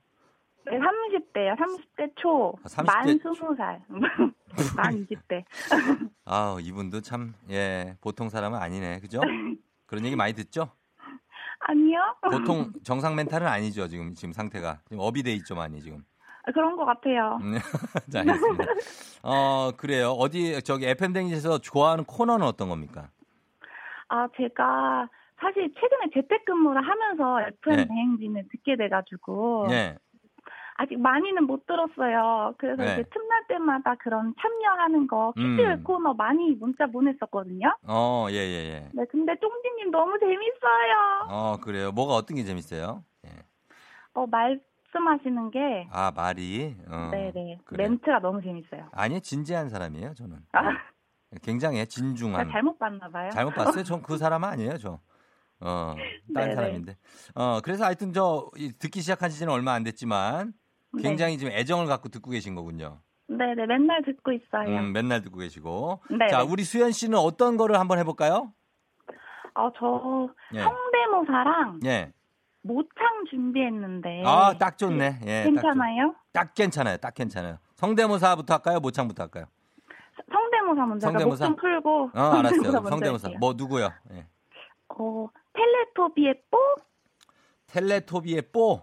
네, 0.65 0.73
30대요. 0.79 1.57
30대 1.57 2.13
초. 2.17 2.55
아, 2.65 2.67
30대 2.67 2.87
만 2.87 3.21
초. 3.21 3.33
20살. 3.33 3.81
만 4.77 5.07
20대. 5.07 5.45
아, 6.25 6.57
이분도 6.61 7.03
참 7.03 7.35
예, 7.51 7.97
보통 8.01 8.29
사람은 8.29 8.59
아니네. 8.61 8.99
그죠? 8.99 9.21
그런 9.87 10.05
얘기 10.05 10.17
많이 10.17 10.33
듣죠? 10.33 10.71
아니요? 11.61 12.01
보통 12.23 12.73
정상 12.83 13.15
멘탈은 13.15 13.47
아니죠, 13.47 13.87
지금 13.87 14.13
지금 14.15 14.33
상태가. 14.33 14.81
지금 14.89 14.99
업이 15.01 15.23
돼 15.23 15.33
있죠, 15.35 15.55
많이 15.55 15.81
지금. 15.81 16.05
아, 16.43 16.51
그런 16.51 16.77
것 16.77 16.85
같아요. 16.85 17.39
음, 17.43 17.59
자, 18.11 18.21
알겠습니다. 18.21 18.65
어, 19.23 19.71
그래요. 19.77 20.11
어디 20.11 20.61
저기 20.63 20.87
FM 20.87 21.13
댕지에서 21.13 21.59
좋아하는 21.59 22.05
코너는 22.05 22.45
어떤 22.45 22.69
겁니까? 22.69 23.09
아, 24.09 24.29
제가 24.37 25.09
사실 25.41 25.73
최근에 25.75 26.11
재택근무를 26.15 26.81
하면서 26.87 27.41
FM 27.43 27.77
네. 27.77 27.87
대행진을 27.89 28.49
듣게 28.51 28.77
돼가지고. 28.77 29.69
예. 29.71 29.97
아직 30.79 30.99
많이는 31.01 31.45
못 31.45 31.65
들었어요. 31.67 32.55
그래서 32.59 32.83
네. 32.85 32.93
이제 32.93 33.05
틈날 33.11 33.47
때마다 33.49 33.95
그런 33.95 34.35
참여하는 34.39 35.07
거 35.07 35.33
퀴즈 35.35 35.61
음. 35.63 35.83
코너 35.83 36.13
많이 36.13 36.55
문자 36.55 36.87
보냈었거든요. 36.87 37.75
어, 37.89 38.27
예, 38.29 38.35
예, 38.35 38.75
예. 38.75 38.91
네, 38.93 39.05
근데 39.11 39.35
쫑디님 39.41 39.91
너무 39.91 40.19
재밌어요. 40.19 41.29
어, 41.31 41.57
그래요. 41.63 41.93
뭐가 41.93 42.13
어떤 42.17 42.37
게 42.37 42.45
재밌어요? 42.45 43.03
예. 43.25 43.31
어, 44.13 44.27
말씀하시는 44.27 45.51
게 45.51 45.89
아, 45.91 46.13
말이. 46.15 46.77
어, 46.91 47.09
네네 47.11 47.61
그래요. 47.65 47.89
멘트가 47.89 48.19
너무 48.19 48.43
재밌어요. 48.43 48.91
아니, 48.93 49.19
진지한 49.23 49.71
사람이에요, 49.71 50.13
저는. 50.13 50.37
아, 50.53 50.63
굉장히 51.43 51.87
진중한. 51.87 52.43
제가 52.49 52.53
잘못 52.53 52.79
봤나 52.79 53.09
봐요. 53.09 53.31
잘못 53.31 53.55
봤어요? 53.55 53.83
전 53.83 54.03
그 54.03 54.19
사람 54.19 54.45
아니에요, 54.45 54.77
저. 54.77 55.01
어, 55.61 55.95
다른 56.35 56.49
네네. 56.49 56.55
사람인데. 56.55 56.97
어, 57.35 57.61
그래서 57.63 57.85
하여튼 57.85 58.13
저 58.13 58.51
이, 58.57 58.73
듣기 58.79 59.01
시작한 59.01 59.31
지는 59.31 59.53
얼마 59.53 59.73
안 59.73 59.83
됐지만 59.85 60.53
굉장히 61.03 61.39
지금 61.39 61.53
애정을 61.53 61.87
갖고 61.87 62.09
듣고 62.09 62.31
계신 62.31 62.55
거군요. 62.55 63.01
네, 63.29 63.55
네, 63.57 63.67
맨날 63.67 64.03
듣고 64.05 64.33
있어요. 64.33 64.69
음, 64.69 64.93
맨날 64.93 65.21
듣고 65.23 65.39
계시고. 65.39 66.01
네. 66.11 66.29
자, 66.29 66.43
우리 66.45 66.63
수현 66.65 66.93
씨는 66.93 67.19
어떤 67.19 67.57
거를 67.57 67.79
한번 67.81 67.99
해볼까요? 67.99 68.53
어, 69.55 69.71
저 69.79 70.29
예. 70.55 70.61
성대모사랑 70.63 71.81
예. 71.87 72.13
모창 72.63 73.25
준비했는데 73.31 74.23
아, 74.27 74.55
딱 74.59 74.77
좋네. 74.77 75.21
예. 75.25 75.43
딱, 75.45 75.45
좋- 75.45 75.53
괜찮아요? 75.55 76.15
딱 76.33 76.55
괜찮아요. 76.55 76.97
딱 76.99 77.15
괜찮아요. 77.15 77.59
성대모사부터 77.77 78.55
할까요? 78.55 78.81
모창부터 78.81 79.23
할까요? 79.25 79.47
성대모사 80.31 80.87
먼저 80.87 81.07
성대모사? 81.07 81.49
목좀 81.49 81.57
풀고 81.57 82.11
어, 82.15 82.21
알았어요. 82.21 82.71
성대모사. 82.91 83.29
뭐 83.41 83.55
누구요? 83.57 83.91
예. 84.13 84.27
어, 84.89 85.29
텔레토비의 85.57 86.43
뽀? 86.51 86.59
텔레토비의 87.69 88.43
뽀. 88.53 88.83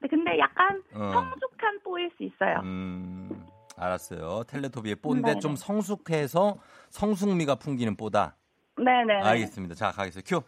네, 0.00 0.08
근데 0.08 0.38
약간 0.38 0.82
어. 0.94 1.10
성숙한 1.12 1.80
뽀일 1.82 2.10
수 2.16 2.24
있어요. 2.24 2.60
음, 2.62 3.46
알았어요. 3.76 4.44
텔레토비의 4.44 4.96
뽀인데 4.96 5.28
네네. 5.30 5.40
좀 5.40 5.56
성숙해서 5.56 6.58
성숙미가 6.90 7.56
풍기는 7.56 7.96
뽀다. 7.96 8.36
네네. 8.76 9.22
알겠습니다. 9.22 9.74
자, 9.74 9.90
가겠습니다. 9.90 10.28
큐. 10.28 10.42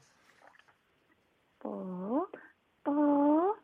뽀, 1.59 2.27
뽀, 2.85 3.57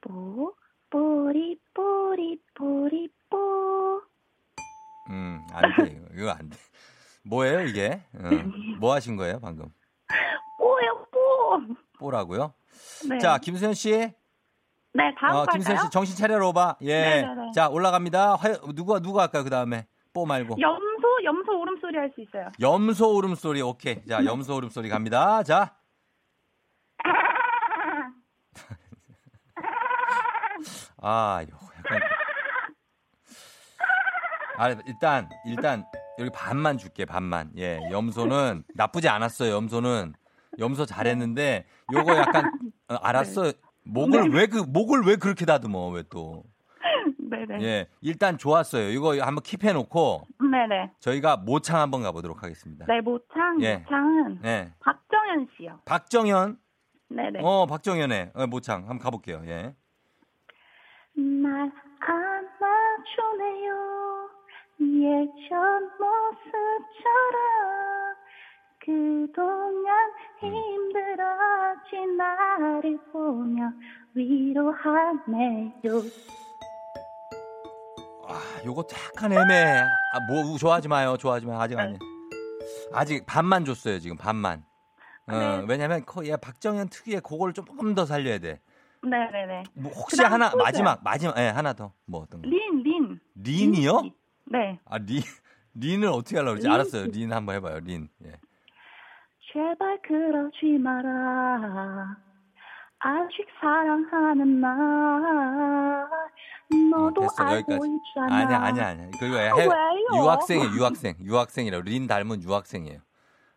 뽀, 0.00 0.54
뽀리, 0.90 1.58
뽀리, 1.74 2.38
뽀리, 2.54 3.08
뽀. 3.30 4.02
음, 5.10 5.40
안 5.52 5.62
돼. 5.76 5.92
이거, 5.92 6.06
이거 6.14 6.30
안 6.30 6.48
돼. 6.48 6.56
뭐예요, 7.24 7.60
이게? 7.62 8.02
어, 8.14 8.28
뭐 8.80 8.94
하신 8.94 9.16
거예요, 9.16 9.38
방금? 9.40 9.66
뽀. 11.58 11.60
뽀라고요? 11.98 12.54
네. 13.08 13.18
자, 13.18 13.38
김수현 13.38 13.74
씨. 13.74 14.12
네, 14.94 15.14
다음 15.18 15.36
어? 15.36 15.46
김수현 15.46 15.78
씨 15.78 15.90
정신 15.90 16.16
차려로 16.16 16.52
봐. 16.52 16.76
예. 16.82 17.22
네네네. 17.22 17.52
자, 17.54 17.68
올라갑니다. 17.68 18.36
화, 18.36 18.48
누가 18.74 18.98
누가 19.00 19.22
할까요, 19.22 19.42
그다음에? 19.44 19.86
뽀 20.12 20.26
말고. 20.26 20.56
염소, 20.60 21.24
염소 21.24 21.52
울음소리 21.62 21.96
할 21.96 22.12
수 22.14 22.20
있어요. 22.20 22.50
염소 22.60 23.16
울음소리. 23.16 23.62
오케이. 23.62 24.04
자, 24.06 24.22
염소 24.24 24.54
울음소리 24.56 24.88
갑니다. 24.90 25.42
자. 25.42 25.74
아, 31.00 31.42
이거 31.46 31.56
약간 31.78 32.00
아, 34.58 34.68
일단 34.86 35.28
일단 35.46 35.84
여기 36.18 36.30
반만 36.30 36.78
줄게. 36.78 37.04
반만. 37.04 37.50
예. 37.56 37.80
염소는 37.90 38.64
나쁘지 38.74 39.08
않았어요. 39.08 39.52
염소는 39.54 40.14
염소 40.58 40.84
잘했는데 40.86 41.66
요거 41.92 42.16
약간 42.16 42.52
어, 42.88 42.94
알았어. 42.94 43.52
목을 43.84 44.30
왜 44.32 44.46
그 44.46 44.58
목을 44.58 45.02
왜 45.06 45.16
그렇게 45.16 45.44
다듬어? 45.44 45.88
왜 45.90 46.02
또? 46.10 46.44
네네. 47.18 47.62
예. 47.64 47.88
일단 48.00 48.36
좋았어요. 48.38 48.90
이거 48.90 49.12
한번 49.20 49.42
킵해 49.42 49.72
놓고 49.72 50.26
네네. 50.40 50.92
저희가 51.00 51.36
모창 51.38 51.80
한번 51.80 52.02
가보도록 52.02 52.42
하겠습니다. 52.42 52.84
네, 52.86 53.00
모창, 53.00 53.58
예. 53.62 53.78
모창은 53.78 54.38
네. 54.42 54.72
박정현 54.80 55.48
씨요. 55.56 55.80
박정현. 55.86 56.58
네네. 57.08 57.40
어, 57.42 57.66
박정현의 57.66 58.32
어, 58.34 58.46
모창 58.46 58.80
한번 58.82 58.98
가볼게요. 58.98 59.42
예. 59.46 59.74
날 61.14 61.72
안아주네요. 62.00 63.72
예전 64.80 65.82
모습처럼 65.98 67.81
그동안 68.84 70.10
힘들어진 70.40 72.16
나를 72.16 72.98
보며 73.12 73.72
위로하네요. 74.14 75.72
아, 78.28 78.40
요거 78.64 78.84
약간 78.92 79.32
애매해. 79.32 79.82
아, 79.82 80.20
뭐 80.28 80.56
좋아하지 80.58 80.88
마요. 80.88 81.16
좋아하지 81.16 81.46
마요. 81.46 81.60
아직 81.60 81.78
아니. 81.78 81.96
아직 82.92 83.24
반만 83.26 83.64
줬어요. 83.64 84.00
지금 84.00 84.16
반만. 84.16 84.64
어, 85.28 85.32
네. 85.38 85.64
왜냐면 85.68 86.04
거- 86.04 86.26
얘 86.26 86.36
박정현 86.36 86.88
특유의 86.88 87.20
그걸 87.20 87.52
조금 87.52 87.94
더 87.94 88.04
살려야 88.04 88.38
돼. 88.38 88.60
네 89.04 89.10
네 89.32 89.46
네. 89.46 89.62
뭐 89.74 89.90
혹시 89.92 90.20
하나 90.22 90.50
소주요. 90.50 90.62
마지막 90.62 91.00
마지막 91.04 91.36
예, 91.38 91.48
하나 91.48 91.72
더. 91.72 91.92
뭐 92.06 92.22
어떤 92.22 92.42
거? 92.42 92.48
린, 92.48 92.82
린. 92.82 93.20
린이요? 93.36 93.92
린 94.02 94.02
씨. 94.10 94.14
네. 94.46 94.78
아, 94.84 94.98
린 94.98 95.22
린을 95.74 96.08
어떻게 96.08 96.36
하려고 96.36 96.52
그러지? 96.54 96.66
린 96.66 96.72
알았어요. 96.74 97.06
린 97.12 97.32
한번 97.32 97.54
해 97.56 97.60
봐요. 97.60 97.78
린. 97.82 98.08
예. 98.24 98.32
제발 99.52 100.00
그러지 100.02 100.78
마라. 100.78 102.16
아직 103.00 103.46
사랑하는 103.60 104.60
나. 104.60 106.08
너도 106.90 107.20
어, 107.22 107.28
됐어, 107.28 107.42
알고 107.44 107.72
여기까지. 107.74 107.90
있잖아. 108.08 108.36
아니야, 108.36 108.58
아니야, 108.62 108.86
아니야. 108.88 109.10
그리고 109.18 109.36
해, 109.36 109.50
왜요? 109.50 110.22
유학생이에요, 110.22 110.70
유학생. 110.74 111.14
유학생이라고. 111.20 111.82
린 111.82 112.06
닮은 112.06 112.42
유학생이에요. 112.42 113.00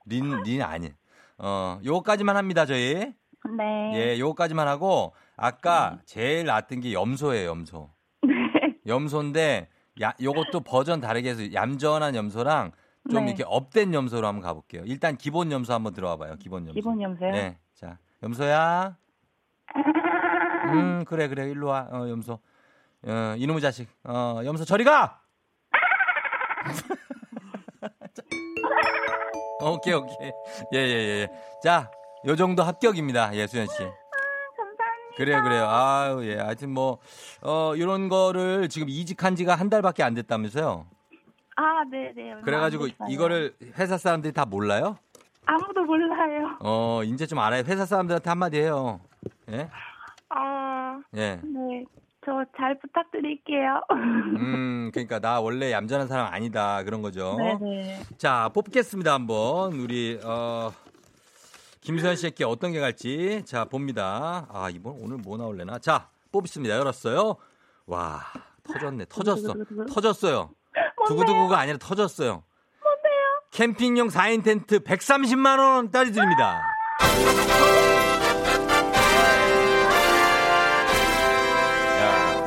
린, 0.07 0.41
린 0.43 0.61
아니. 0.63 0.91
어, 1.37 1.79
요거까지만 1.85 2.35
합니다, 2.35 2.65
저희. 2.65 3.13
네. 3.57 3.91
예, 3.93 4.19
요거까지만 4.19 4.67
하고, 4.67 5.13
아까 5.37 5.99
제일 6.05 6.45
낫던 6.45 6.81
게 6.81 6.91
염소예요, 6.93 7.47
염소. 7.49 7.89
네. 8.27 8.33
염소인데, 8.87 9.69
야, 10.01 10.13
요것도 10.21 10.61
버전 10.61 10.99
다르게 10.99 11.29
해서 11.29 11.53
얌전한 11.53 12.15
염소랑 12.15 12.71
좀 13.09 13.25
네. 13.25 13.31
이렇게 13.31 13.43
up된 13.45 13.93
염소로 13.93 14.25
한번 14.25 14.41
가볼게요. 14.41 14.83
일단 14.85 15.17
기본 15.17 15.51
염소 15.51 15.73
한번 15.73 15.93
들어와 15.93 16.17
봐요. 16.17 16.35
기본 16.39 16.63
염소. 16.63 16.73
기본 16.73 17.01
염소요? 17.01 17.31
네. 17.31 17.57
자, 17.75 17.97
염소야. 18.23 18.95
음, 20.73 21.05
그래, 21.05 21.27
그래. 21.27 21.49
일로 21.49 21.67
와. 21.67 21.87
어, 21.91 22.09
염소. 22.09 22.39
어, 23.03 23.35
이놈의 23.37 23.61
자식. 23.61 23.87
어, 24.03 24.41
염소 24.43 24.65
저리 24.65 24.83
가! 24.83 25.21
오케이, 29.61 29.93
오케이. 29.93 30.31
예, 30.73 30.77
예, 30.77 31.21
예. 31.21 31.27
자, 31.63 31.89
요 32.25 32.35
정도 32.35 32.63
합격입니다. 32.63 33.35
예, 33.35 33.45
수현 33.47 33.67
씨. 33.67 33.77
감사합니다. 33.77 34.83
그래요, 35.17 35.43
그래요. 35.43 35.67
아유, 35.69 36.27
예. 36.27 36.37
하여튼 36.37 36.71
뭐, 36.71 36.97
어, 37.41 37.75
이런 37.75 38.09
거를 38.09 38.67
지금 38.69 38.89
이직한 38.89 39.35
지가 39.35 39.53
한 39.55 39.69
달밖에 39.69 40.01
안 40.03 40.13
됐다면서요? 40.15 40.87
아, 41.55 41.83
네네. 41.89 42.31
얼마 42.33 42.41
그래가지고. 42.41 42.87
이거를 43.09 43.55
회사 43.77 43.97
사람들이 43.97 44.33
다 44.33 44.45
몰라요? 44.45 44.97
아무도 45.45 45.83
몰라요. 45.83 46.57
어, 46.61 47.01
이제 47.03 47.25
좀 47.25 47.39
알아요. 47.39 47.63
회사 47.65 47.85
사람들한테 47.85 48.29
한마디 48.29 48.57
해요. 48.59 48.99
예? 49.51 49.69
아, 50.29 50.99
예. 51.15 51.39
네. 51.43 51.85
저 52.25 52.43
잘 52.57 52.77
부탁드릴게요. 52.79 53.81
음, 53.91 54.89
그러니까 54.91 55.19
나 55.19 55.39
원래 55.39 55.71
얌전한 55.71 56.07
사람 56.07 56.33
아니다. 56.33 56.83
그런 56.83 57.03
거죠. 57.03 57.35
네네. 57.37 58.01
자, 58.17 58.49
뽑겠습니다. 58.53 59.13
한번. 59.13 59.73
우리, 59.73 60.19
어, 60.23 60.71
김수현 61.81 62.15
씨에게 62.15 62.43
어떤 62.43 62.71
게 62.71 62.79
갈지. 62.79 63.43
자, 63.45 63.65
봅니다. 63.65 64.47
아, 64.51 64.71
이번 64.71 64.95
오늘 64.99 65.17
뭐 65.17 65.37
나올래나? 65.37 65.77
자, 65.77 66.09
뽑습니다. 66.31 66.75
열었어요. 66.75 67.35
와, 67.85 68.21
터졌네. 68.63 69.05
터졌어. 69.07 69.53
터졌어요. 69.93 70.49
두구두구가 71.07 71.57
아니라 71.59 71.77
터졌어요. 71.77 72.43
뭔데요? 72.83 73.41
캠핑용 73.51 74.07
4인 74.09 74.43
텐트 74.43 74.79
130만 74.79 75.59
원짜리 75.59 76.11
드립니다. 76.11 76.61
야, 82.01 82.43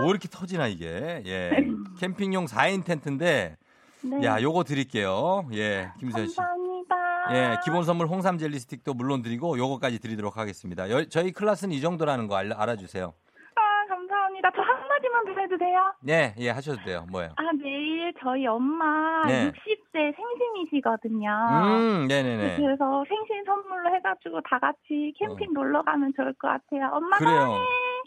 뭐 0.00 0.10
이렇게 0.10 0.28
터지나 0.30 0.66
이게? 0.66 1.22
예. 1.26 1.50
캠핑용 2.00 2.46
4인 2.46 2.84
텐트인데 2.84 3.56
네. 4.02 4.26
야, 4.26 4.40
요거 4.40 4.64
드릴게요. 4.64 5.46
예, 5.54 5.90
김수현 5.98 6.28
씨. 6.28 6.36
감사합니다. 6.36 6.94
예, 7.32 7.56
기본 7.64 7.84
선물 7.84 8.06
홍삼 8.06 8.36
젤리 8.36 8.58
스틱도 8.58 8.92
물론 8.94 9.22
드리고 9.22 9.56
요거까지 9.56 9.98
드리도록 9.98 10.36
하겠습니다. 10.36 10.90
여- 10.90 11.08
저희 11.08 11.32
클래스는 11.32 11.74
이 11.74 11.80
정도라는 11.80 12.26
거 12.28 12.36
알, 12.36 12.52
알아주세요. 12.52 13.14
아, 13.54 13.60
감사합니다. 13.88 14.50
저 14.54 14.60
한마디만 14.60 15.24
더 15.24 15.32
해도 15.54 15.58
돼요? 15.58 15.94
네, 16.00 16.34
예, 16.38 16.50
하셔도 16.50 16.82
돼요. 16.84 17.06
뭐예요? 17.10 17.30
아, 17.36 17.42
내일 17.62 18.12
저희 18.22 18.46
엄마 18.46 19.22
네. 19.26 19.50
60세 19.50 20.14
생신이시거든요. 20.16 21.28
음, 21.30 22.06
네네네. 22.08 22.56
그래서 22.56 23.04
생신 23.08 23.44
선물로 23.46 23.94
해가지고 23.96 24.40
다 24.42 24.58
같이 24.58 25.12
캠핑 25.18 25.52
놀러 25.52 25.82
가면 25.82 26.12
좋을 26.16 26.34
것 26.34 26.48
같아요. 26.48 26.90
엄마 26.92 27.16
그래요. 27.18 27.34
사랑해. 27.34 27.58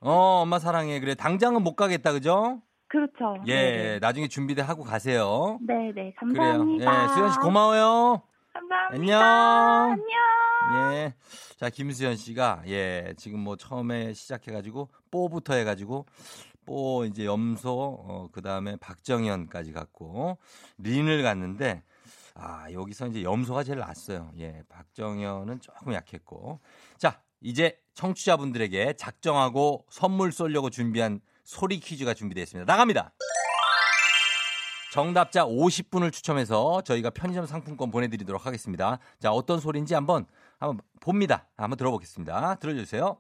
어, 0.02 0.12
엄마 0.44 0.60
사랑해. 0.60 1.00
그래, 1.00 1.16
당장은 1.16 1.64
못 1.64 1.76
가겠다, 1.76 2.12
그죠? 2.12 2.62
그렇죠. 2.90 3.44
예, 3.48 4.00
나중에 4.02 4.28
준비돼 4.28 4.62
하고 4.62 4.84
가세요. 4.84 5.58
네, 5.62 5.92
네. 5.96 6.14
그래요. 6.14 6.14
감사합니다. 6.20 7.04
예, 7.04 7.08
수현 7.10 7.32
씨 7.32 7.40
고마워요. 7.40 8.22
감사합니다. 8.54 8.94
안녕. 8.94 9.22
안녕. 9.22 10.94
예. 10.94 11.14
자, 11.58 11.70
김수현 11.70 12.16
씨가 12.16 12.64
예, 12.68 13.14
지금 13.18 13.40
뭐 13.40 13.56
처음에 13.56 14.14
시작해 14.14 14.52
가지고 14.52 14.90
뽀부터 15.12 15.56
해 15.56 15.64
가지고 15.64 16.06
뽀 16.68 17.06
이제 17.06 17.26
염소 17.26 17.72
어 17.72 18.30
그다음에 18.32 18.76
박정현까지 18.76 19.74
갔고 19.74 20.38
린을 20.78 21.24
갔는데 21.24 21.82
아, 22.36 22.72
여기서 22.72 23.08
이제 23.08 23.24
염소가 23.24 23.64
제일 23.64 23.80
낫어요. 23.80 24.32
예. 24.38 24.62
박정현은 24.70 25.60
조금 25.60 25.94
약했고. 25.94 26.60
자, 26.98 27.20
이제 27.42 27.80
청취자분들에게 27.96 28.94
작정하고 28.94 29.86
선물 29.90 30.32
쏘려고 30.32 30.70
준비한 30.70 31.20
소리 31.44 31.80
퀴즈가 31.80 32.14
준비되어 32.14 32.44
있습니다. 32.44 32.72
나갑니다. 32.72 33.12
정답자 34.94 35.46
50분을 35.46 36.12
추첨해서 36.12 36.82
저희가 36.82 37.10
편의점 37.10 37.48
상품권 37.48 37.90
보내드리도록 37.90 38.46
하겠습니다. 38.46 39.00
자, 39.20 39.32
어떤 39.32 39.60
소리인지 39.60 39.96
한번, 39.96 40.28
한번 40.60 40.80
봅니다. 41.00 41.48
한번 41.58 41.78
들어보겠습니다. 41.78 42.56
들어주세요. 42.56 43.18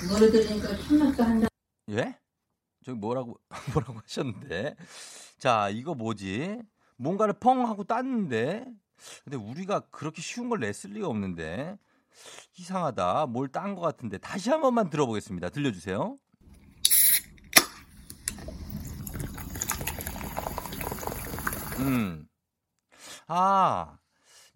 그거를 0.00 0.30
들으니까 0.30 0.76
신났다 0.76 1.24
한다. 1.24 1.48
예? 1.90 2.18
저기 2.84 2.98
뭐라고, 2.98 3.38
뭐라고 3.72 3.98
하셨는데. 4.00 4.76
자, 5.38 5.68
이거 5.70 5.94
뭐지? 5.94 6.58
뭔가를 6.96 7.34
펑 7.40 7.66
하고 7.66 7.84
땄는데. 7.84 8.64
근데 9.24 9.36
우리가 9.36 9.80
그렇게 9.90 10.22
쉬운 10.22 10.48
걸 10.48 10.60
냈을 10.60 10.90
리가 10.90 11.08
없는데. 11.08 11.76
이상하다. 12.58 13.26
뭘 13.26 13.48
딴 13.48 13.74
것 13.74 13.80
같은데. 13.80 14.18
다시 14.18 14.50
한 14.50 14.60
번만 14.60 14.88
들어보겠습니다. 14.90 15.50
들려주세요. 15.50 16.18
음. 21.80 22.26
아, 23.26 23.98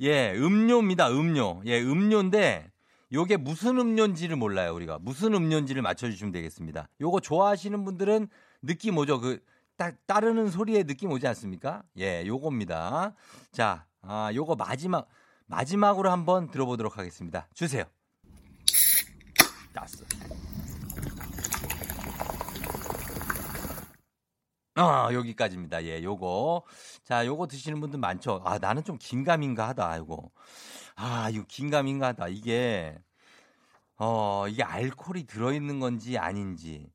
예, 0.00 0.32
음료입니다, 0.34 1.10
음료. 1.10 1.60
예, 1.66 1.80
음료인데, 1.80 2.70
요게 3.12 3.38
무슨 3.38 3.78
음료인지를 3.78 4.36
몰라요, 4.36 4.74
우리가. 4.74 4.98
무슨 5.00 5.34
음료인지를 5.34 5.80
맞춰주시면 5.82 6.32
되겠습니다. 6.32 6.88
요거 7.00 7.20
좋아하시는 7.20 7.84
분들은 7.84 8.28
느낌 8.62 8.98
오죠? 8.98 9.20
그, 9.20 9.42
따, 9.76 9.92
따르는 10.06 10.50
소리에 10.50 10.82
느낌 10.82 11.10
오지 11.10 11.26
않습니까? 11.28 11.82
예, 11.98 12.26
요겁니다. 12.26 13.14
자, 13.50 13.86
아, 14.02 14.30
요거 14.34 14.56
마지막, 14.56 15.08
마지막으로 15.46 16.10
한번 16.10 16.50
들어보도록 16.50 16.98
하겠습니다. 16.98 17.48
주세요. 17.54 17.84
땄어. 19.72 20.04
아, 24.74 25.08
여기까지입니다. 25.12 25.82
예, 25.84 26.02
요거. 26.02 26.62
자, 27.04 27.26
요거 27.26 27.46
드시는 27.48 27.80
분들 27.80 27.98
많죠? 27.98 28.42
아, 28.44 28.58
나는 28.58 28.84
좀 28.84 28.98
긴가민가 28.98 29.68
하다, 29.68 29.98
요거. 29.98 30.30
아, 31.00 31.30
이거 31.30 31.44
긴가민가 31.46 32.08
하다. 32.08 32.28
이게, 32.28 32.98
어, 33.98 34.46
이게 34.48 34.62
알코올이 34.62 35.24
들어 35.26 35.52
있는 35.52 35.80
건지 35.80 36.18
아닌지. 36.18 36.90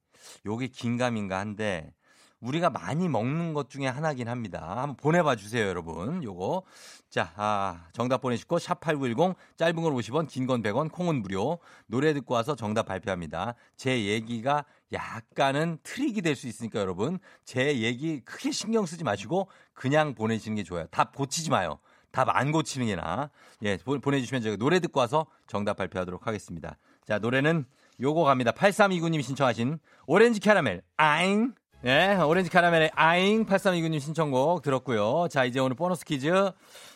요게 0.45 0.67
긴가민가 0.67 1.39
한데, 1.39 1.93
우리가 2.41 2.69
많이 2.69 3.07
먹는 3.07 3.53
것 3.53 3.69
중에 3.69 3.87
하나긴 3.87 4.27
합니다. 4.27 4.61
한번 4.81 4.97
보내봐 4.97 5.37
주세요, 5.37 5.65
여러분. 5.65 6.21
요거. 6.23 6.63
자, 7.09 7.31
아, 7.37 7.87
정답 7.93 8.19
보내시고, 8.21 8.57
샵8910, 8.59 9.35
짧은 9.57 9.75
걸 9.81 9.93
50원, 9.93 10.27
긴 10.27 10.47
건 10.47 10.61
100원, 10.61 10.91
콩은 10.91 11.21
무료. 11.21 11.59
노래 11.87 12.13
듣고 12.13 12.33
와서 12.33 12.55
정답 12.55 12.83
발표합니다. 12.87 13.55
제 13.77 14.05
얘기가 14.05 14.65
약간은 14.91 15.79
트릭이 15.83 16.21
될 16.21 16.35
수 16.35 16.47
있으니까 16.47 16.79
여러분, 16.79 17.19
제 17.45 17.79
얘기 17.79 18.19
크게 18.25 18.51
신경 18.51 18.85
쓰지 18.85 19.05
마시고, 19.05 19.49
그냥 19.73 20.13
보내시는 20.15 20.55
게 20.57 20.63
좋아요. 20.63 20.87
답 20.87 21.15
고치지 21.15 21.49
마요. 21.49 21.79
답 22.13 22.29
안 22.29 22.51
고치는 22.51 22.87
게 22.87 22.95
나아. 22.95 23.29
예, 23.63 23.75
보- 23.77 23.99
보내주시면 23.99 24.41
제가 24.43 24.55
노래 24.57 24.79
듣고 24.79 24.99
와서 25.01 25.25
정답 25.47 25.77
발표하도록 25.77 26.25
하겠습니다. 26.25 26.77
자, 27.05 27.17
노래는 27.19 27.65
요거 27.99 28.23
갑니다. 28.23 28.51
8329님 28.51 29.21
신청하신 29.21 29.79
오렌지 30.05 30.39
캐러멜, 30.39 30.81
아잉. 30.95 31.53
네, 31.81 32.15
오렌지 32.15 32.49
카라멜의 32.49 32.91
아잉 32.95 33.45
8329님 33.45 33.99
신청곡 33.99 34.61
들었고요. 34.61 35.27
자, 35.29 35.43
이제 35.43 35.59
오늘 35.59 35.75
보너스 35.75 36.05
퀴즈. 36.05 36.51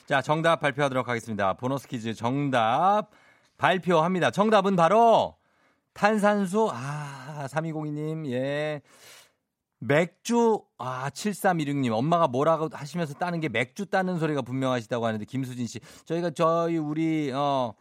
자, 0.06 0.22
정답 0.22 0.62
발표하도록 0.62 1.10
하겠습니다. 1.10 1.54
보너스 1.54 1.88
퀴즈 1.90 2.14
정답 2.14 3.10
발표합니다. 3.58 4.32
정답은 4.32 4.76
바로 4.78 5.36
탄산수, 5.94 6.70
아, 6.72 7.48
3202님, 7.50 8.30
예. 8.32 8.82
맥주, 9.80 10.62
아, 10.78 11.10
7316님. 11.10 11.92
엄마가 11.92 12.28
뭐라고 12.28 12.70
하시면서 12.72 13.14
따는 13.16 13.40
게 13.40 13.50
맥주 13.50 13.86
따는 13.86 14.20
소리가 14.20 14.42
분명하시다고 14.42 15.06
하는데, 15.06 15.24
김수진 15.26 15.68
씨. 15.68 15.80
저희가 16.06 16.32
저희, 16.32 16.78
우리, 16.78 17.32
어, 17.32 17.74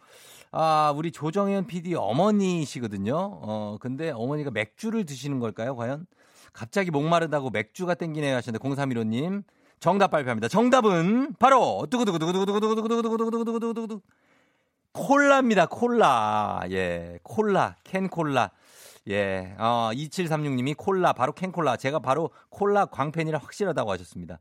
아, 0.53 0.93
우리 0.97 1.11
조정현 1.11 1.67
PD 1.67 1.95
어머니시거든요. 1.95 3.15
어, 3.17 3.77
근데 3.81 4.11
어머니가 4.11 4.51
맥주를 4.51 5.05
드시는 5.05 5.41
걸까요, 5.41 5.77
과연? 5.77 6.07
갑자기 6.53 6.91
목마르다고 6.91 7.51
맥주가 7.51 7.95
땡기네요 7.95 8.37
하시는데 8.37 8.67
0315님 8.67 9.43
정답 9.79 10.11
발표합니다. 10.11 10.49
정답은 10.49 11.35
바로 11.39 11.87
두구두구두구두구두구두구두구두구두구두구두구두구 11.91 14.01
콜라입니다. 14.93 15.67
콜라. 15.67 16.63
예. 16.71 17.19
콜라. 17.23 17.77
캔 17.85 18.09
콜라. 18.09 18.51
예. 19.09 19.55
어, 19.59 19.91
2736님이 19.93 20.77
콜라 20.77 21.13
바로 21.13 21.33
캔 21.33 21.53
콜라. 21.53 21.77
제가 21.77 22.01
바로 22.01 22.31
콜라 22.49 22.87
광팬이라 22.87 23.39
확실하다고 23.39 23.91
하셨습니다. 23.93 24.39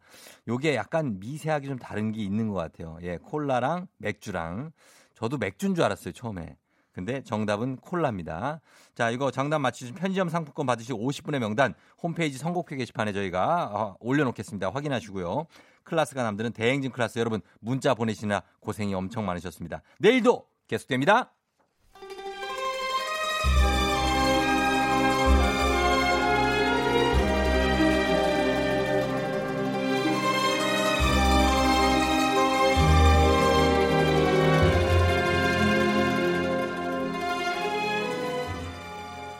요게 0.47 0.75
약간 0.75 1.19
미세하게 1.19 1.67
좀 1.67 1.77
다른 1.77 2.11
게 2.11 2.21
있는 2.21 2.47
것 2.47 2.55
같아요. 2.55 2.97
예. 3.01 3.17
콜라랑 3.17 3.87
맥주랑 3.97 4.71
저도 5.13 5.37
맥주인 5.37 5.75
줄 5.75 5.83
알았어요, 5.83 6.13
처음에. 6.13 6.57
근데 6.91 7.21
정답은 7.21 7.75
콜라입니다. 7.75 8.61
자, 8.95 9.09
이거 9.09 9.29
정답 9.29 9.59
맞히신 9.59 9.95
편의점 9.95 10.29
상품권 10.29 10.65
받으시고 10.65 10.97
50분의 10.97 11.39
명단 11.39 11.73
홈페이지 12.01 12.37
선곡표 12.37 12.77
게시판에 12.77 13.11
저희가 13.11 13.69
어, 13.73 13.97
올려놓겠습니다. 13.99 14.69
확인하시고요. 14.69 15.45
클라스가 15.83 16.23
남드는 16.23 16.53
대행진 16.53 16.91
클라스 16.91 17.19
여러분 17.19 17.41
문자 17.59 17.93
보내시나 17.93 18.43
고생이 18.61 18.93
엄청 18.93 19.25
많으셨습니다. 19.25 19.81
내일도 19.99 20.47
계속됩니다. 20.67 21.33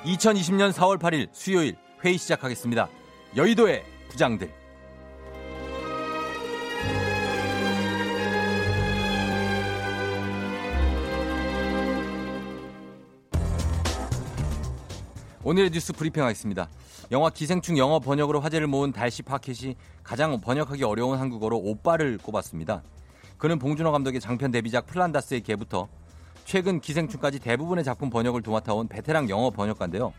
(2020년 0.05 0.71
4월 0.71 0.99
8일) 0.99 1.29
수요일 1.31 1.75
회의 2.03 2.17
시작하겠습니다 2.17 2.87
여의도의 3.35 3.83
부장들 4.09 4.65
오늘의 15.47 15.69
뉴스 15.69 15.93
브리핑하겠습니다. 15.93 16.67
영화 17.11 17.29
기생충 17.29 17.77
영어 17.77 17.99
번역으로 17.99 18.39
화제를 18.39 18.65
모은 18.65 18.91
달시 18.91 19.21
파켓이 19.21 19.75
가장 20.01 20.41
번역하기 20.41 20.83
어려운 20.83 21.19
한국어로 21.19 21.57
오빠를 21.57 22.17
꼽았습니다. 22.17 22.81
그는 23.37 23.59
봉준호 23.59 23.91
감독의 23.91 24.21
장편 24.21 24.49
데뷔작 24.49 24.87
플란다스의 24.87 25.41
개부터 25.41 25.87
최근 26.45 26.79
기생충까지 26.79 27.39
대부분의 27.39 27.83
작품 27.83 28.09
번역을 28.09 28.43
도맡아온 28.43 28.87
베테랑 28.87 29.29
영어 29.29 29.49
번역가인데요. 29.49 30.13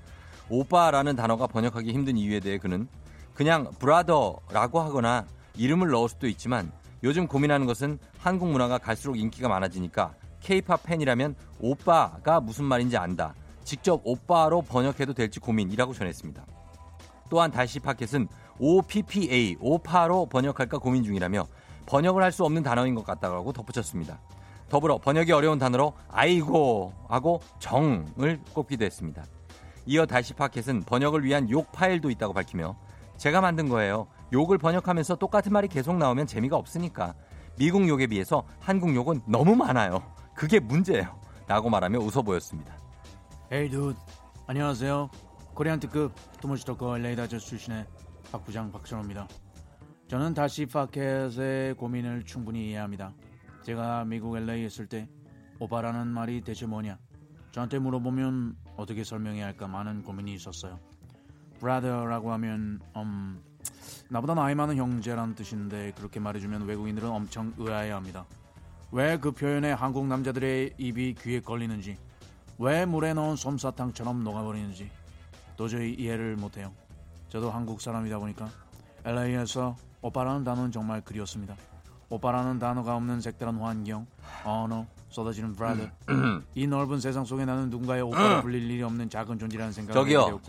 오빠라는 0.50 1.16
단어가 1.16 1.46
번역하기 1.46 1.92
힘든 1.92 2.16
이유에 2.16 2.40
대해 2.40 2.58
그는 2.58 2.88
그냥 3.32 3.70
브라더라고 3.78 4.80
하거나 4.80 5.24
이름을 5.54 5.88
넣을 5.88 6.08
수도 6.08 6.26
있지만 6.26 6.70
요즘 7.04 7.26
고민하는 7.26 7.66
것은 7.66 7.98
한국 8.18 8.48
문화가 8.48 8.78
갈수록 8.78 9.16
인기가 9.16 9.48
많아지니까 9.48 10.14
케이팝 10.40 10.82
팬이라면 10.82 11.36
오빠가 11.60 12.40
무슨 12.40 12.64
말인지 12.64 12.96
안다. 12.96 13.34
직접 13.64 14.00
오빠로 14.04 14.62
번역해도 14.62 15.12
될지 15.14 15.40
고민이라고 15.40 15.94
전했습니다. 15.94 16.44
또한 17.28 17.50
달시 17.50 17.80
파켓은 17.80 18.28
OPPA, 18.58 19.56
오파로 19.60 20.26
번역할까 20.26 20.78
고민 20.78 21.02
중이라며 21.04 21.46
번역을 21.86 22.22
할 22.22 22.32
수 22.32 22.44
없는 22.44 22.62
단어인 22.62 22.94
것 22.94 23.04
같다고 23.04 23.52
덧붙였습니다. 23.52 24.18
더불어 24.68 24.98
번역이 24.98 25.32
어려운 25.32 25.58
단어로 25.58 25.94
아이고 26.08 26.92
하고 27.08 27.40
정을 27.58 28.40
꼽기도 28.52 28.84
했습니다. 28.84 29.24
이어 29.86 30.06
달시 30.06 30.34
파켓은 30.34 30.82
번역을 30.82 31.24
위한 31.24 31.48
욕 31.50 31.70
파일도 31.72 32.10
있다고 32.10 32.32
밝히며 32.34 32.76
제가 33.16 33.40
만든 33.40 33.68
거예요. 33.68 34.08
욕을 34.32 34.58
번역하면서 34.58 35.16
똑같은 35.16 35.52
말이 35.52 35.68
계속 35.68 35.96
나오면 35.96 36.26
재미가 36.26 36.56
없으니까 36.56 37.14
미국 37.58 37.88
욕에 37.88 38.06
비해서 38.06 38.44
한국 38.60 38.94
욕은 38.94 39.22
너무 39.26 39.54
많아요. 39.54 40.02
그게 40.34 40.58
문제예요. 40.58 41.18
라고 41.46 41.70
말하며 41.70 42.00
웃어 42.00 42.22
보였습니다. 42.22 42.74
에이 43.52 43.70
두 43.70 43.94
안녕하세요 44.48 45.08
코리안 45.54 45.78
특급 45.78 46.12
토모시토커 46.40 46.98
레이다저 46.98 47.38
출신의 47.38 47.86
박 48.32 48.44
부장 48.44 48.72
박선호입니다 48.72 49.28
저는 50.08 50.34
다시 50.34 50.66
파켓의 50.66 51.74
고민을 51.74 52.24
충분히 52.24 52.70
이해합니다 52.70 53.12
제가 53.66 54.04
미국 54.04 54.36
LA에 54.36 54.66
있을 54.66 54.86
때 54.86 55.08
오빠라는 55.58 56.06
말이 56.06 56.40
대체 56.40 56.66
뭐냐 56.66 56.98
저한테 57.50 57.80
물어보면 57.80 58.56
어떻게 58.76 59.02
설명해야 59.02 59.46
할까 59.46 59.66
많은 59.66 60.04
고민이 60.04 60.34
있었어요 60.34 60.78
brother라고 61.58 62.32
하면 62.34 62.80
음, 62.94 63.42
나보다 64.08 64.34
나이 64.34 64.54
많은 64.54 64.76
형제란 64.76 65.34
뜻인데 65.34 65.94
그렇게 65.96 66.20
말해주면 66.20 66.62
외국인들은 66.62 67.08
엄청 67.08 67.52
의아해합니다 67.58 68.24
왜 68.92 69.18
그 69.18 69.32
표현에 69.32 69.72
한국 69.72 70.06
남자들의 70.06 70.74
입이 70.78 71.14
귀에 71.14 71.40
걸리는지 71.40 71.98
왜 72.58 72.86
물에 72.86 73.14
넣은 73.14 73.34
솜사탕처럼 73.34 74.22
녹아버리는지 74.22 74.88
도저히 75.56 75.92
이해를 75.94 76.36
못해요. 76.36 76.72
저도 77.28 77.50
한국 77.50 77.80
사람이다 77.80 78.18
보니까 78.20 78.48
LA에서 79.04 79.76
오빠라는 80.02 80.44
단어는 80.44 80.70
정말 80.70 81.00
그리웠습니다. 81.00 81.56
오빠라는 82.08 82.58
단어가 82.58 82.94
없는 82.96 83.20
색다른 83.20 83.56
환경, 83.56 84.06
언어, 84.44 84.86
쏟아지는 85.08 85.54
brother. 85.54 85.84
이 86.54 86.66
넓은 86.66 87.00
세상 87.00 87.24
속에 87.24 87.44
나는 87.44 87.68
누군가의 87.70 88.02
오빠로 88.02 88.42
불릴 88.42 88.70
일이 88.70 88.82
없는 88.82 89.08
작은 89.10 89.38
존재라는 89.38 89.72
생각을 89.72 89.94
저기요. 89.94 90.40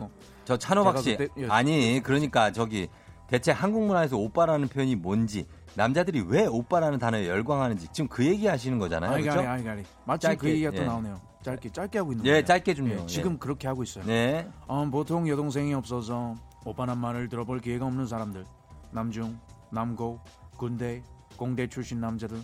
저 0.45 0.55
찬호 0.57 0.84
박 0.84 0.99
씨 0.99 1.15
그때- 1.17 1.33
예. 1.43 1.47
아니 1.49 1.99
그러니까 2.03 2.51
저기 2.51 2.87
대체 3.27 3.51
한국 3.51 3.85
문화에서 3.85 4.17
오빠라는 4.17 4.67
표현이 4.67 4.95
뭔지 4.95 5.45
남자들이 5.75 6.21
왜 6.27 6.45
오빠라는 6.45 6.99
단어에 6.99 7.27
열광하는지 7.27 7.87
지금 7.91 8.07
그 8.07 8.25
얘기 8.25 8.47
하시는 8.47 8.77
거잖아요. 8.79 9.11
아이가리 9.11 9.29
그렇죠? 9.35 9.49
아이가리 9.49 9.83
마치 10.05 10.21
짧게, 10.23 10.37
그 10.37 10.49
얘기가 10.49 10.71
예. 10.73 10.77
또 10.77 10.85
나오네요. 10.85 11.21
짧게 11.43 11.69
짧게 11.71 11.97
하고 11.99 12.11
있는 12.13 12.25
예, 12.25 12.29
거예요. 12.31 12.45
짧게 12.45 12.73
좀요. 12.75 12.93
예, 12.93 13.01
예. 13.01 13.05
지금 13.05 13.37
그렇게 13.37 13.67
하고 13.67 13.83
있어요. 13.83 14.05
네. 14.05 14.47
어, 14.67 14.85
보통 14.89 15.27
여동생이 15.27 15.73
없어서 15.73 16.35
오빠란 16.65 16.97
말을 16.99 17.29
들어볼 17.29 17.59
기회가 17.59 17.85
없는 17.85 18.05
사람들 18.07 18.45
남중, 18.91 19.37
남고, 19.71 20.19
군대, 20.55 21.03
공대 21.37 21.67
출신 21.67 22.01
남자들 22.01 22.41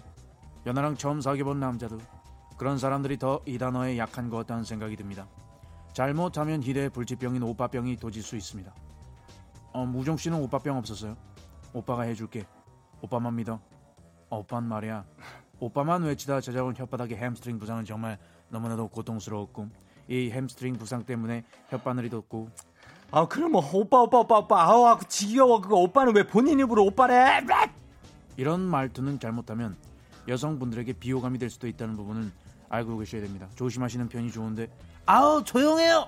연하랑 0.65 0.95
처음 0.95 1.19
사귀어본 1.19 1.60
남자들 1.60 1.97
그런 2.58 2.77
사람들이 2.77 3.17
더 3.17 3.41
이 3.45 3.58
단어에 3.58 3.97
약한 3.97 4.29
것 4.29 4.38
같다는 4.38 4.63
생각이 4.63 4.95
듭니다. 4.95 5.27
잘못하면 5.91 6.63
희대의 6.63 6.89
불치병인 6.91 7.43
오빠병이 7.43 7.97
도질 7.97 8.21
수 8.23 8.36
있습니다. 8.38 8.73
어, 9.73 9.86
무종 9.86 10.15
씨는 10.17 10.39
오빠병 10.43 10.77
없었어요? 10.77 11.17
오빠가 11.73 12.03
해줄게. 12.03 12.45
오빠만 13.01 13.36
믿어. 13.36 13.60
어, 14.29 14.38
오빠는 14.39 14.69
말이야. 14.69 15.03
오빠만 15.60 16.03
외치다 16.03 16.41
찾아온 16.41 16.73
혓바닥에 16.73 17.15
햄스트링 17.15 17.60
부상은 17.60 17.86
정말 17.86 18.17
너무나도 18.49 18.88
고통스러웠고 18.89 19.69
이 20.08 20.29
햄스트링 20.32 20.75
부상 20.77 21.03
때문에 21.06 21.43
혓바늘이 21.71 22.10
돋고. 22.12 22.49
아 23.12 23.27
그럼 23.27 23.51
뭐 23.51 23.62
오빠 23.73 24.01
오빠 24.01 24.19
오빠 24.19 24.38
오빠 24.39 24.63
아우 24.63 24.86
아, 24.86 24.97
그 24.97 25.08
지겨워. 25.08 25.62
그거 25.62 25.75
오빠는 25.77 26.15
왜 26.15 26.25
본인 26.25 26.60
입으로 26.60 26.84
오빠래? 26.86 27.41
이런 28.38 28.62
말투는 28.62 29.19
잘못하면 29.19 29.76
여성분들에게 30.28 30.93
비호감이 30.93 31.38
될 31.39 31.50
수도 31.50 31.67
있다는 31.67 31.96
부분은 31.98 32.32
알고 32.69 32.98
계셔야 32.98 33.22
됩니다. 33.22 33.48
조심하시는 33.56 34.08
편이 34.10 34.32
좋은데 34.32 34.67
아우 35.06 35.43
조용해요. 35.43 36.08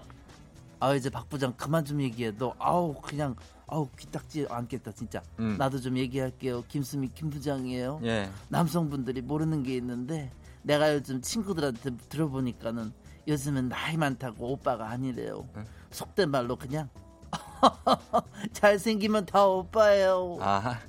아 0.80 0.94
이제 0.94 1.10
박 1.10 1.30
부장 1.30 1.54
그만 1.56 1.86
좀 1.86 2.02
얘기해. 2.02 2.38
너 2.38 2.54
아우 2.58 2.96
그냥 3.02 3.36
아우 3.68 3.88
귀 3.98 4.08
닦지 4.08 4.48
않겠다 4.50 4.92
진짜. 4.92 5.22
음. 5.40 5.56
나도 5.58 5.80
좀 5.80 5.98
얘기할게요. 5.98 6.64
김수미 6.68 7.10
김 7.14 7.30
부장이에요. 7.30 8.00
예. 8.04 8.30
남성분들이 8.50 9.22
모르는 9.22 9.64
게 9.64 9.76
있는데 9.78 10.32
내가 10.64 10.94
요즘 10.94 11.22
친구들한테 11.22 11.92
들어보니까는 12.10 12.92
요즘은 13.28 13.70
나이 13.70 13.98
많다고 13.98 14.52
오빠가 14.52 14.90
아니래요. 14.90 15.48
속된 15.92 16.30
말로 16.32 16.56
그냥 16.56 16.90
잘생기면 18.54 19.26
다 19.26 19.46
오빠예요. 19.46 20.38
아 20.42 20.80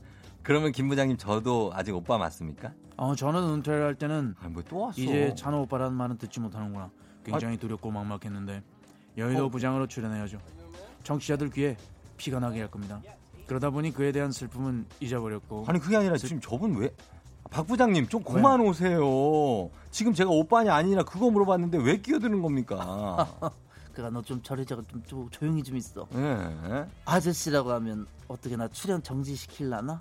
그러면 0.46 0.70
김 0.70 0.88
부장님 0.88 1.16
저도 1.16 1.72
아직 1.74 1.92
오빠 1.92 2.18
맞습니까? 2.18 2.72
어, 2.96 3.16
저는 3.16 3.42
은퇴를 3.42 3.84
할 3.84 3.94
때는 3.96 4.36
아뭐 4.40 4.62
또 4.68 4.78
왔어? 4.78 5.00
이제 5.00 5.34
찬호 5.36 5.62
오빠라는 5.62 5.92
말은 5.96 6.18
듣지 6.18 6.38
못하는구나. 6.38 6.88
굉장히 7.24 7.56
두렵고 7.56 7.90
막막했는데 7.90 8.62
여의도 9.18 9.48
부장으로 9.50 9.88
출연해야죠. 9.88 10.38
청취자들 11.02 11.50
귀에 11.50 11.76
피가 12.16 12.38
나게 12.38 12.60
할 12.60 12.70
겁니다. 12.70 13.02
그러다 13.48 13.70
보니 13.70 13.90
그에 13.92 14.12
대한 14.12 14.30
슬픔은 14.30 14.86
잊어버렸고 15.00 15.64
아니 15.66 15.80
그게 15.80 15.96
아니라 15.96 16.16
지금 16.16 16.40
저분 16.40 16.76
왜? 16.76 16.90
박 17.50 17.66
부장님 17.66 18.06
좀 18.06 18.22
그만 18.22 18.60
오세요. 18.60 19.68
지금 19.90 20.14
제가 20.14 20.30
오빠냐 20.30 20.72
아니냐 20.72 21.02
그거 21.02 21.28
물어봤는데 21.28 21.78
왜 21.78 21.96
끼어드는 21.98 22.40
겁니까? 22.40 23.28
그가 23.92 24.10
너 24.10 24.22
좀 24.22 24.40
저리저리 24.42 24.82
좀, 24.88 25.02
좀 25.06 25.28
조용히 25.30 25.62
좀 25.64 25.76
있어. 25.76 26.06
예. 26.14 26.86
아저씨라고 27.04 27.72
하면 27.72 28.06
어떻게 28.28 28.54
나 28.56 28.68
출연 28.68 29.02
정지시킬라나? 29.02 30.00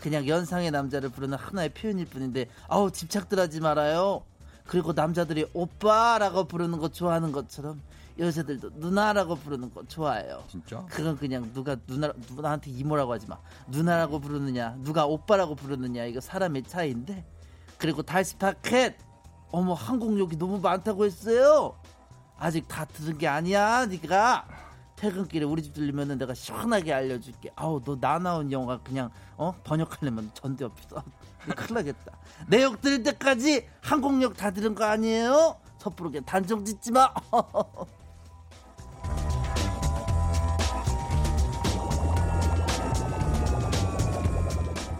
그냥 0.00 0.26
연상의 0.26 0.70
남자를 0.70 1.10
부르는 1.10 1.36
하나의 1.36 1.70
표현일 1.70 2.06
뿐인데 2.06 2.46
아우 2.68 2.90
집착들 2.90 3.38
하지 3.38 3.60
말아요. 3.60 4.22
그리고 4.66 4.92
남자들이 4.92 5.48
오빠라고 5.52 6.44
부르는 6.44 6.78
거 6.78 6.88
좋아하는 6.88 7.32
것처럼 7.32 7.80
여자들도 8.18 8.70
누나라고 8.74 9.36
부르는 9.36 9.72
거 9.72 9.82
좋아해요. 9.86 10.44
진짜? 10.48 10.84
그건 10.90 11.16
그냥 11.16 11.50
누가 11.54 11.76
누나 11.86 12.12
누나한테 12.30 12.70
이모라고 12.70 13.12
하지 13.12 13.26
마. 13.26 13.38
누나라고 13.68 14.20
부르느냐, 14.20 14.76
누가 14.82 15.06
오빠라고 15.06 15.54
부르느냐 15.54 16.04
이거 16.04 16.20
사람의 16.20 16.64
차이인데. 16.64 17.24
그리고 17.78 18.02
달스 18.02 18.36
파켓. 18.38 18.96
어머 19.52 19.72
한국 19.74 20.18
욕이 20.18 20.36
너무 20.38 20.60
많다고 20.60 21.04
했어요. 21.04 21.74
아직 22.38 22.68
다 22.68 22.84
들은 22.84 23.18
게 23.18 23.26
아니야, 23.26 23.86
네가. 23.86 24.46
퇴근길에 25.00 25.46
우리 25.46 25.62
집 25.62 25.72
들리면은 25.72 26.18
내가 26.18 26.34
시원하게 26.34 26.92
알려줄게. 26.92 27.50
아우 27.56 27.80
너 27.82 27.96
나 27.98 28.18
나온 28.18 28.52
영화 28.52 28.78
그냥 28.82 29.10
어 29.38 29.54
번역하려면 29.64 30.30
전대 30.34 30.64
없어. 30.66 31.02
큰일 31.56 31.74
나겠다. 31.74 32.12
내욕 32.48 32.82
들을 32.82 33.02
때까지 33.02 33.66
한국 33.80 34.20
욕다 34.22 34.50
들은 34.50 34.74
거 34.74 34.84
아니에요? 34.84 35.56
섣부르게 35.78 36.20
단정 36.20 36.62
짓지 36.66 36.92
마. 36.92 37.14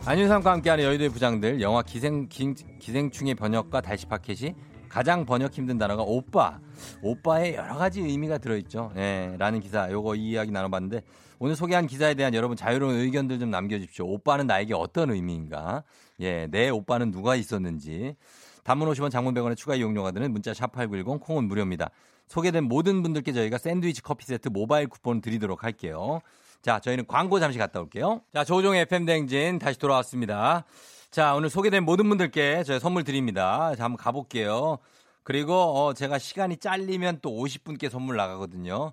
안윤상과 0.06 0.50
함께하는 0.52 0.84
여의도의 0.84 1.10
부장들 1.10 1.60
영화 1.60 1.82
기생 1.82 2.28
기, 2.28 2.54
기생충의 2.78 3.34
번역과 3.34 3.80
달시 3.82 4.06
파켓이 4.06 4.54
가장 4.88 5.24
번역 5.24 5.52
힘든 5.54 5.78
단어가 5.78 6.02
오빠 6.02 6.58
오빠의 7.02 7.54
여러 7.54 7.76
가지 7.76 8.00
의미가 8.00 8.38
들어있죠 8.38 8.92
예, 8.96 9.34
라는 9.38 9.60
기사 9.60 9.90
요거 9.90 10.16
이 10.16 10.30
이야기 10.30 10.50
나눠봤는데 10.50 11.02
오늘 11.38 11.56
소개한 11.56 11.86
기사에 11.86 12.14
대한 12.14 12.34
여러분 12.34 12.56
자유로운 12.56 12.96
의견들 12.96 13.38
좀 13.38 13.50
남겨주십시오 13.50 14.06
오빠는 14.06 14.46
나에게 14.46 14.74
어떤 14.74 15.10
의미인가 15.10 15.84
예, 16.20 16.46
내 16.48 16.68
오빠는 16.68 17.10
누가 17.10 17.36
있었는지 17.36 18.16
단문 18.64 18.88
50원 18.90 19.10
장문 19.10 19.34
100원의 19.34 19.56
추가 19.56 19.74
이용료가 19.74 20.10
드는 20.10 20.32
문자 20.32 20.52
샵8910 20.52 21.20
콩은 21.20 21.44
무료입니다 21.44 21.90
소개된 22.28 22.64
모든 22.64 23.02
분들께 23.02 23.32
저희가 23.32 23.58
샌드위치 23.58 24.02
커피 24.02 24.26
세트 24.26 24.48
모바일 24.48 24.86
쿠폰 24.86 25.20
드리도록 25.20 25.64
할게요 25.64 26.20
자, 26.62 26.78
저희는 26.78 27.06
광고 27.06 27.40
잠시 27.40 27.58
갔다 27.58 27.80
올게요. 27.80 28.20
자, 28.34 28.44
조종의 28.44 28.82
FM댕진 28.82 29.58
다시 29.58 29.78
돌아왔습니다. 29.78 30.64
자, 31.10 31.34
오늘 31.34 31.48
소개된 31.48 31.84
모든 31.84 32.08
분들께 32.08 32.64
저희 32.64 32.78
선물 32.78 33.02
드립니다. 33.02 33.74
자, 33.76 33.84
한번 33.84 33.96
가볼게요. 33.96 34.78
그리고 35.22 35.54
어, 35.54 35.94
제가 35.94 36.18
시간이 36.18 36.56
잘리면 36.56 37.20
또 37.22 37.30
50분께 37.30 37.88
선물 37.90 38.16
나가거든요. 38.16 38.92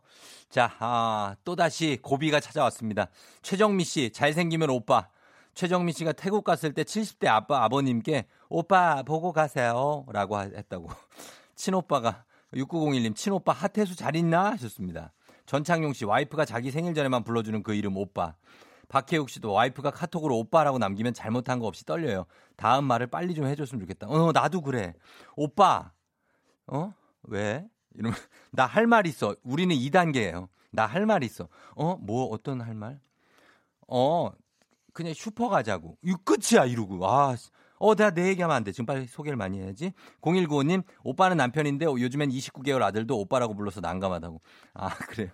자, 0.50 0.74
아, 0.80 1.36
또다시 1.44 2.00
고비가 2.02 2.40
찾아왔습니다. 2.40 3.08
최정미 3.42 3.84
씨, 3.84 4.12
잘생기면 4.12 4.70
오빠. 4.70 5.10
최정미 5.54 5.92
씨가 5.94 6.12
태국 6.12 6.44
갔을 6.44 6.74
때 6.74 6.84
70대 6.84 7.28
아빠 7.28 7.64
아버님께 7.64 8.28
오빠 8.48 9.02
보고 9.04 9.32
가세요. 9.32 10.06
라고 10.10 10.40
했다고. 10.40 10.90
친오빠가 11.56 12.26
6901님 12.54 13.16
친오빠 13.16 13.54
하태수 13.54 13.96
잘 13.96 14.16
있나 14.16 14.52
하셨습니다. 14.52 15.12
전창용 15.48 15.94
씨 15.94 16.06
와이프가 16.06 16.46
자기 16.46 16.70
생일 16.70 16.94
전에만 16.94 17.24
불러주는 17.24 17.64
그 17.64 17.74
이름 17.74 17.98
오빠. 17.98 18.36
박혜욱 18.90 19.30
씨도 19.30 19.52
와이프가 19.52 19.92
카톡으로 19.92 20.38
오빠라고 20.38 20.78
남기면 20.78 21.14
잘못한 21.14 21.60
거 21.60 21.68
없이 21.68 21.86
떨려요. 21.86 22.26
다음 22.56 22.86
말을 22.86 23.08
빨리 23.08 23.34
좀 23.34 23.46
해줬으면 23.48 23.82
좋겠다. 23.82 24.08
어 24.08 24.32
나도 24.32 24.62
그래. 24.62 24.94
오빠. 25.36 25.92
어 26.68 26.94
왜? 27.24 27.68
이러면 27.96 28.18
나 28.52 28.66
할 28.68 28.88
말 28.88 29.08
있어. 29.08 29.36
우리는 29.44 29.76
2단계예요. 29.76 30.48
나 30.72 30.86
할 30.88 31.06
말 31.06 31.24
있어. 31.24 31.48
어 31.76 31.98
뭐 32.00 32.26
어떤 32.28 32.62
할 32.62 32.74
말? 32.76 33.00
어 33.88 34.32
그냥 34.94 35.14
슈퍼 35.14 35.50
가자고. 35.50 35.98
이 36.04 36.16
끝이야 36.26 36.66
이러고. 36.66 37.06
아 37.08 37.36
어, 37.80 37.94
내가 37.94 38.10
내 38.10 38.30
얘기하면 38.30 38.56
안 38.56 38.64
돼. 38.64 38.72
지금 38.72 38.88
빨리 38.88 39.06
소개를 39.06 39.38
많이 39.38 39.60
해야지. 39.60 39.94
0195님, 40.22 40.84
오빠는 41.04 41.38
남편인데 41.38 41.86
요즘엔 41.86 42.30
29개월 42.32 42.82
아들도 42.82 43.16
오빠라고 43.20 43.54
불러서 43.54 43.82
난감하다고. 43.82 44.42
아, 44.74 44.90
그래요. 45.14 45.30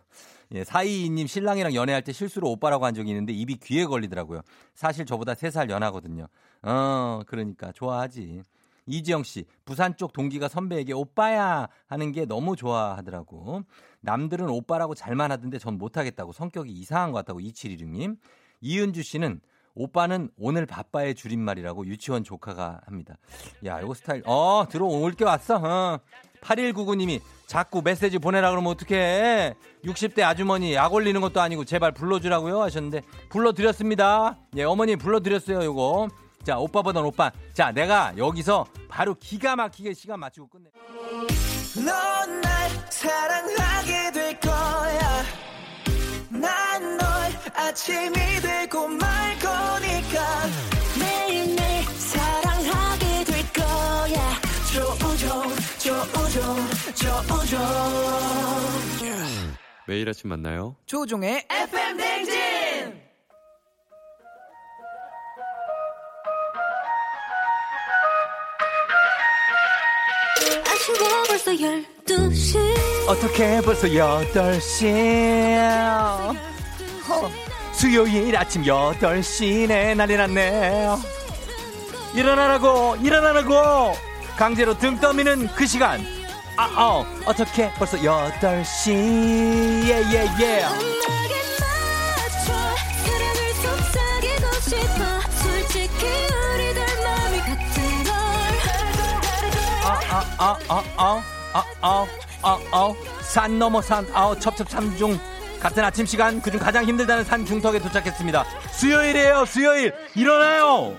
예, 0.52 0.64
422님, 0.66 1.26
신랑이랑 1.28 1.74
연애할 1.74 2.04
때 2.04 2.12
실수로 2.12 2.52
오빠라고 2.52 2.86
한 2.86 2.94
적이 2.94 3.12
있는데 3.12 3.32
입이 3.32 3.60
귀에 3.64 3.86
걸리더라고요. 3.86 4.42
사실 4.76 5.06
저보다 5.06 5.36
3살 5.36 5.70
연하거든요. 5.70 6.28
어, 6.64 7.22
그러니까 7.28 7.72
좋아하지. 7.72 8.42
이지영 8.86 9.24
씨, 9.24 9.46
부산 9.66 9.96
쪽 9.96 10.14
동기가 10.14 10.48
선배에게 10.48 10.94
오빠야 10.94 11.68
하는 11.88 12.12
게 12.12 12.26
너무 12.26 12.56
좋아하더라고. 12.56 13.64
남들은 14.02 14.50
오빠라고 14.50 14.96
잘만 14.96 15.32
하던데 15.32 15.58
전 15.58 15.78
못하겠다고 15.78 16.34
성격이 16.34 16.72
이상한 16.72 17.12
것 17.12 17.20
같다고 17.20 17.40
2716님. 17.40 18.18
이은주 18.62 19.04
씨는 19.04 19.42
오빠는 19.76 20.30
오늘 20.38 20.66
바빠의 20.66 21.16
줄임말이라고 21.16 21.86
유치원 21.88 22.24
조카가 22.24 22.82
합니다. 22.86 23.18
야, 23.66 23.80
이거 23.82 23.94
스타일. 23.94 24.22
어, 24.26 24.66
들어올 24.70 25.14
게 25.14 25.26
왔어. 25.26 25.56
어. 25.56 26.00
8199님이 26.42 27.22
자꾸 27.48 27.82
메시지 27.82 28.20
보내라 28.20 28.52
그러면 28.52 28.72
어떡해. 28.74 29.56
60대 29.86 30.24
아주머니 30.24 30.74
약 30.74 30.94
올리는 30.94 31.20
것도 31.22 31.40
아니고 31.42 31.66
제발 31.66 31.94
불러주라고요 31.94 32.62
하셨는데 32.62 33.02
불러드렸습니다. 33.30 34.38
예, 34.58 34.64
어머니 34.64 34.96
불러드렸어요, 34.96 35.64
요거. 35.64 36.10
자, 36.44 36.58
오빠 36.60 36.82
보던 36.82 37.06
오빠. 37.06 37.32
자, 37.54 37.72
내가 37.72 38.14
여기서 38.18 38.66
바로 38.90 39.16
기가 39.16 39.56
막히게 39.56 39.94
시간 39.94 40.20
맞추고 40.20 40.50
끝내. 40.50 40.66
넌 41.76 42.42
날 42.42 42.70
사랑하게 42.90 44.12
될 44.12 44.40
거야. 44.40 45.24
난 46.30 46.98
널 46.98 47.08
아침이 47.56 48.14
되고 48.42 48.88
말 48.88 49.40
거니까. 49.40 50.46
매일매일 51.00 51.84
사랑하게 51.86 53.24
될 53.24 53.54
거야. 53.54 54.42
조우종, 54.74 55.44
조우종, 55.80 56.58
조우종. 56.96 57.60
매일 59.88 60.10
아침 60.10 60.30
만나요. 60.30 60.76
조종의 60.86 61.46
FM 61.50 61.98
댕진! 61.98 62.63
아쉬워 70.84 71.24
벌써 71.28 71.52
12시 71.52 72.58
어떻게 73.08 73.62
벌써 73.62 73.88
8시. 73.88 74.84
수요일 77.72 78.36
아침 78.36 78.64
8시네 78.64 79.96
난리 79.96 80.18
났네. 80.18 80.90
일어나라고, 82.14 82.98
일어나라고! 83.02 83.94
강제로 84.38 84.78
등 84.78 85.00
떠미는 85.00 85.48
그 85.56 85.66
시간. 85.66 86.06
아, 86.58 86.66
어, 86.78 87.06
어떻게 87.26 87.72
벌써 87.74 87.98
8시. 87.98 88.92
예, 89.88 90.04
예, 90.12 90.28
예. 90.42 90.64
음악에 90.66 91.33
아아아아아아산 102.44 103.58
넘어 103.58 103.82
산 103.82 104.06
아우 104.14 104.38
첩첩산중 104.38 105.18
같은 105.62 105.82
아침 105.84 106.06
시간 106.06 106.42
그중 106.42 106.60
가장 106.60 106.84
힘들다는 106.84 107.24
산 107.24 107.46
중턱에 107.46 107.80
도착했습니다 107.80 108.44
수요일이에요 108.74 109.46
수요일 109.46 109.94
일어나요 110.16 110.98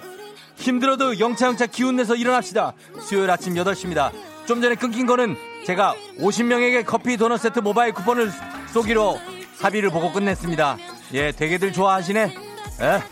힘들어도 0.56 1.18
영차영차 1.20 1.66
기운내서 1.66 2.14
일어납시다 2.14 2.72
수요일 3.02 3.30
아침 3.30 3.52
8시입니다 3.54 4.12
좀 4.46 4.62
전에 4.62 4.76
끊긴 4.76 5.06
거는 5.06 5.36
제가 5.66 5.94
50명에게 6.20 6.86
커피 6.86 7.18
도넛 7.18 7.40
세트 7.40 7.58
모바일 7.58 7.92
쿠폰을 7.92 8.32
쏘기로 8.72 9.20
합의를 9.60 9.90
보고 9.90 10.10
끝냈습니다 10.10 10.78
예 11.12 11.32
되게들 11.32 11.74
좋아하시네 11.74 12.22
에 12.22 13.02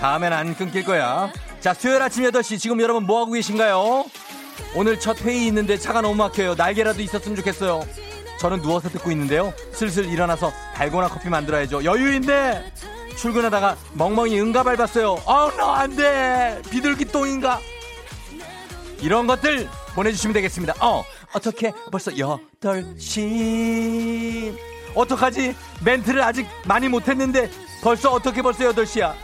다음엔 0.00 0.32
안 0.32 0.56
끊길 0.56 0.84
거야 0.84 1.30
자 1.60 1.72
수요일 1.72 2.02
아침 2.02 2.24
8시 2.24 2.58
지금 2.58 2.80
여러분 2.80 3.04
뭐하고 3.04 3.30
계신가요 3.32 4.06
오늘 4.74 4.98
첫 4.98 5.20
회의 5.22 5.46
있는데 5.46 5.76
차가 5.78 6.00
너무 6.00 6.14
막혀요. 6.16 6.54
날개라도 6.54 7.02
있었으면 7.02 7.36
좋겠어요. 7.36 7.84
저는 8.38 8.62
누워서 8.62 8.88
듣고 8.88 9.10
있는데요. 9.10 9.52
슬슬 9.72 10.06
일어나서 10.06 10.50
달고나 10.74 11.08
커피 11.08 11.28
만들어야죠. 11.28 11.84
여유인데 11.84 12.72
출근하다가 13.16 13.76
멍멍이 13.94 14.40
응가 14.40 14.62
밟았어요. 14.62 15.20
아, 15.26 15.50
너안 15.56 15.96
돼. 15.96 16.62
비둘기 16.70 17.06
똥인가? 17.06 17.58
이런 19.00 19.26
것들 19.26 19.68
보내주시면 19.94 20.34
되겠습니다. 20.34 20.74
어, 20.80 21.04
어떻게 21.32 21.72
벌써 21.90 22.12
8시. 22.12 24.56
어떡하지? 24.94 25.56
멘트를 25.84 26.22
아직 26.22 26.46
많이 26.64 26.88
못했는데 26.88 27.50
벌써 27.82 28.12
어떻게 28.12 28.40
벌써 28.42 28.72
8시야? 28.72 29.14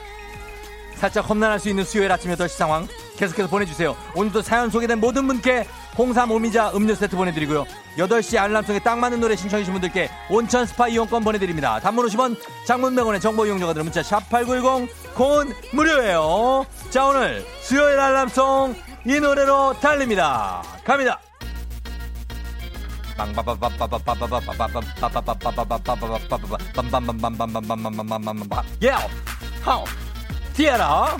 살짝 1.04 1.28
험난할 1.28 1.60
수 1.60 1.68
있는 1.68 1.84
수요일 1.84 2.10
아침 2.10 2.30
8시 2.30 2.48
상황 2.48 2.88
계속해서 3.18 3.46
보내주세요. 3.50 3.94
오늘도 4.14 4.40
사연 4.40 4.70
소개된 4.70 5.00
모든 5.00 5.26
분께 5.26 5.66
홍삼 5.98 6.30
오미자 6.30 6.72
음료 6.74 6.94
세트 6.94 7.14
보내드리고요. 7.14 7.66
8시 7.98 8.38
알람송에 8.38 8.78
딱 8.78 8.98
맞는 8.98 9.20
노래 9.20 9.36
신청해주신 9.36 9.74
분들께 9.74 10.08
온천 10.30 10.64
스파 10.64 10.88
이용권 10.88 11.22
보내드립니다. 11.22 11.78
단문 11.78 12.06
50원, 12.06 12.38
장문 12.66 12.94
100원의 12.94 13.20
정보 13.20 13.44
이용료가 13.44 13.74
들은 13.74 13.84
문자 13.84 14.00
샵8910 14.00 14.88
콩은 15.14 15.52
무료예요. 15.74 16.64
자 16.88 17.04
오늘 17.04 17.44
수요일 17.60 18.00
알람송 18.00 18.74
이 19.04 19.20
노래로 19.20 19.74
달립니다. 19.80 20.62
갑니다. 20.84 21.20
예, 28.82 28.88
하우, 29.62 29.84
디에라 30.54 31.16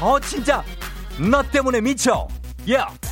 어 0.00 0.20
진짜 0.20 0.64
너 1.18 1.42
때문에 1.42 1.80
미쳐 1.80 2.26
야 2.72 2.88
yeah. 2.88 3.04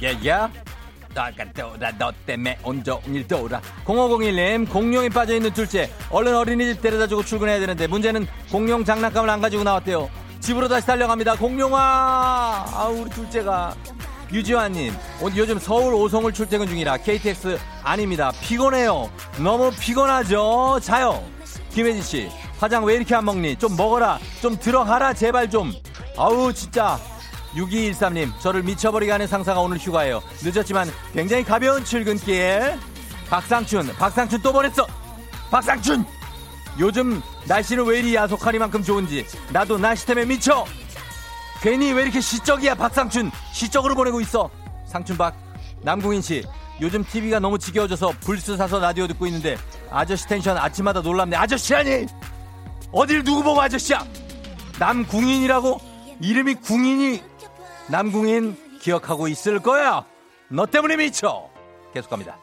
Yeah, 0.00 0.48
yeah. 0.52 0.67
돌아 1.14 1.90
너 1.98 2.12
때문에 2.26 2.58
온종일 2.62 3.26
돌아. 3.26 3.60
0501님 3.84 4.70
공룡이 4.70 5.08
빠져있는 5.10 5.52
둘째. 5.52 5.90
얼른 6.10 6.36
어린이집 6.36 6.80
데려다주고 6.82 7.24
출근해야 7.24 7.58
되는데 7.60 7.86
문제는 7.86 8.26
공룡 8.50 8.84
장난감을 8.84 9.28
안 9.28 9.40
가지고 9.40 9.64
나왔대요. 9.64 10.08
집으로 10.40 10.68
다시 10.68 10.86
달려갑니다. 10.86 11.36
공룡아! 11.36 11.78
아 11.78 12.88
우리 12.92 13.10
둘째가. 13.10 13.74
유지환님 14.30 14.92
오늘 15.22 15.36
요즘 15.38 15.58
서울 15.58 15.94
오송을 15.94 16.34
출퇴근 16.34 16.66
중이라 16.68 16.98
KTX 16.98 17.58
아닙니다. 17.82 18.30
피곤해요. 18.42 19.10
너무 19.42 19.70
피곤하죠? 19.70 20.80
자요. 20.82 21.24
김혜진씨 21.72 22.28
화장 22.58 22.84
왜 22.84 22.96
이렇게 22.96 23.14
안 23.14 23.24
먹니? 23.24 23.56
좀 23.56 23.74
먹어라. 23.76 24.18
좀 24.42 24.58
들어가라 24.58 25.14
제발 25.14 25.48
좀. 25.48 25.72
아우 26.16 26.52
진짜 26.52 26.98
6213님 27.54 28.38
저를 28.40 28.62
미쳐버리게 28.62 29.10
하는 29.12 29.26
상사가 29.26 29.60
오늘 29.60 29.78
휴가예요. 29.78 30.22
늦었지만 30.42 30.90
굉장히 31.12 31.44
가벼운 31.44 31.84
출근길 31.84 32.78
박상춘 33.30 33.94
박상춘 33.96 34.42
또 34.42 34.52
보냈어. 34.52 34.86
박상춘! 35.50 36.04
요즘 36.78 37.20
날씨는 37.46 37.84
왜 37.86 37.98
이리 37.98 38.14
야속하니만큼 38.14 38.82
좋은지 38.82 39.26
나도 39.52 39.78
날씨 39.78 40.06
때문에 40.06 40.26
미쳐. 40.26 40.64
괜히 41.60 41.92
왜 41.92 42.02
이렇게 42.02 42.20
시적이야 42.20 42.74
박상춘? 42.76 43.30
시적으로 43.52 43.94
보내고 43.94 44.20
있어. 44.20 44.48
상춘박 44.86 45.34
남궁인 45.82 46.22
씨 46.22 46.44
요즘 46.80 47.04
TV가 47.04 47.40
너무 47.40 47.58
지겨워져서 47.58 48.12
불스 48.20 48.56
사서 48.56 48.78
라디오 48.78 49.06
듣고 49.08 49.26
있는데 49.26 49.56
아저씨 49.90 50.26
텐션 50.28 50.56
아침마다 50.56 51.00
놀랍네. 51.00 51.36
아저씨 51.36 51.74
아니! 51.74 52.06
어딜 52.92 53.24
누구 53.24 53.42
보고 53.42 53.60
아저씨야? 53.60 54.06
남궁인이라고? 54.78 55.80
이름이 56.20 56.54
궁인이 56.56 57.22
남궁인 57.88 58.78
기억하고 58.80 59.28
있을 59.28 59.60
거야. 59.60 60.04
너 60.48 60.66
때문에 60.66 60.96
미쳐. 60.96 61.48
계속 61.92 62.10
갑니다. 62.10 62.38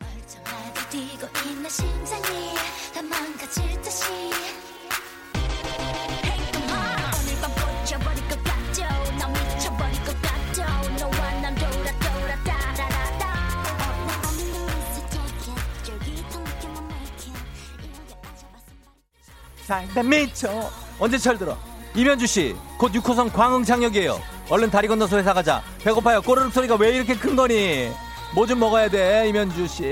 살다 19.65 20.03
미쳐 20.03 20.69
언제 20.99 21.17
철들어? 21.17 21.57
이면주 21.95 22.27
씨곧 22.27 22.91
6호선 22.91 23.33
광흥창역이에요 23.33 24.34
얼른 24.49 24.69
다리 24.69 24.87
건너서 24.87 25.17
회사 25.17 25.33
가자. 25.33 25.61
배고파요. 25.83 26.21
꼬르륵 26.21 26.53
소리가 26.53 26.75
왜 26.75 26.95
이렇게 26.95 27.15
큰 27.15 27.35
거니? 27.35 27.89
뭐 28.33 28.45
좀 28.45 28.59
먹어야 28.59 28.89
돼 28.89 29.27
이면주 29.29 29.67
씨. 29.67 29.83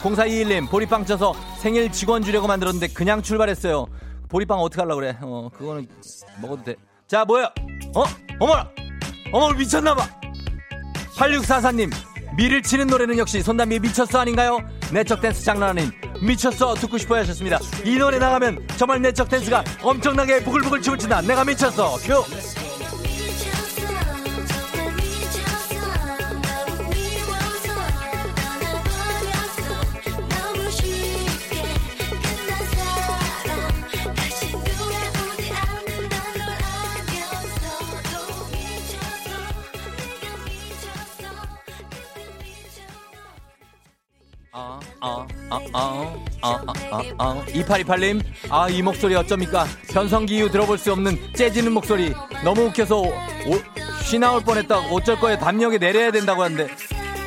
0421님 0.00 0.68
보리빵 0.70 1.06
쪄서 1.06 1.34
생일 1.58 1.90
직원 1.90 2.22
주려고 2.22 2.46
만들었는데 2.46 2.88
그냥 2.88 3.22
출발했어요. 3.22 3.86
보리빵 4.28 4.58
어떻게 4.60 4.82
하려고 4.82 5.00
그래? 5.00 5.16
어 5.22 5.48
그거는 5.56 5.86
먹어도 6.40 6.64
돼 6.64 6.74
자 7.08 7.24
뭐야 7.24 7.44
어? 7.94 8.02
어머나! 8.40 8.68
어머 9.30 9.52
미쳤나봐! 9.52 10.04
8644님 11.14 11.92
미를 12.36 12.60
치는 12.62 12.88
노래는 12.88 13.16
역시 13.18 13.40
손담비 13.42 13.78
미쳤어 13.78 14.18
아닌가요? 14.18 14.58
내적 14.92 15.20
댄스 15.20 15.44
장난 15.44 15.70
아닌 15.70 15.92
미쳤어 16.20 16.74
듣고 16.74 16.98
싶어 16.98 17.14
하셨습니다. 17.16 17.60
이 17.84 17.96
노래 17.96 18.18
나가면 18.18 18.66
정말 18.76 19.00
내적 19.02 19.28
댄스가 19.28 19.62
엄청나게 19.82 20.42
부글부글 20.42 20.82
춤을 20.82 20.98
춘다. 20.98 21.20
내가 21.22 21.44
미쳤어. 21.44 21.96
큐 21.98 22.24
2828님, 47.52 48.22
아, 48.50 48.68
이 48.68 48.82
목소리 48.82 49.14
어쩝니까? 49.14 49.66
변성기 49.92 50.36
이후 50.36 50.50
들어볼 50.50 50.78
수 50.78 50.92
없는 50.92 51.18
째지는 51.34 51.72
목소리. 51.72 52.14
너무 52.44 52.62
웃겨서 52.62 53.00
오, 53.00 53.10
쉬 54.02 54.18
나올 54.18 54.42
뻔했다. 54.42 54.78
어쩔 54.90 55.18
거에 55.18 55.38
담력에 55.38 55.78
내려야 55.78 56.10
된다고 56.10 56.42
하는데. 56.42 56.68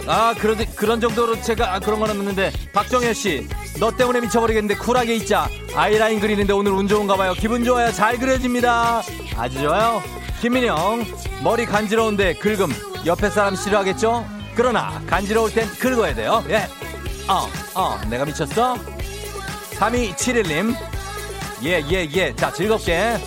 아, 0.08 0.34
그런, 0.40 0.58
그런 0.76 1.00
정도로 1.00 1.40
제가 1.42 1.76
아, 1.76 1.80
그런 1.80 2.00
건 2.00 2.10
없는데. 2.10 2.52
박정현 2.74 3.14
씨, 3.14 3.48
너 3.80 3.92
때문에 3.96 4.22
미쳐버리겠는데 4.22 4.82
쿨하게 4.82 5.16
있자. 5.18 5.48
아이라인 5.76 6.20
그리는데 6.20 6.52
오늘 6.54 6.72
운 6.72 6.88
좋은가 6.88 7.16
봐요. 7.16 7.34
기분 7.38 7.64
좋아요. 7.64 7.92
잘 7.92 8.18
그려집니다. 8.18 9.04
아주 9.36 9.62
좋아요. 9.62 10.02
김민영, 10.42 11.06
머리 11.44 11.66
간지러운데 11.66 12.36
긁음. 12.36 12.70
옆에 13.06 13.30
사람 13.30 13.56
싫어하겠죠? 13.56 14.26
그러나 14.56 15.02
간지러울 15.08 15.54
땐 15.54 15.68
긁어야 15.80 16.14
돼요. 16.16 16.44
예. 16.50 16.68
어, 17.28 17.47
어, 17.76 17.99
내가 18.09 18.26
미쳤어? 18.26 18.76
3271님. 19.78 20.76
예, 21.63 21.84
예, 21.91 22.09
예. 22.13 22.36
자, 22.36 22.51
즐겁게. 22.51 23.17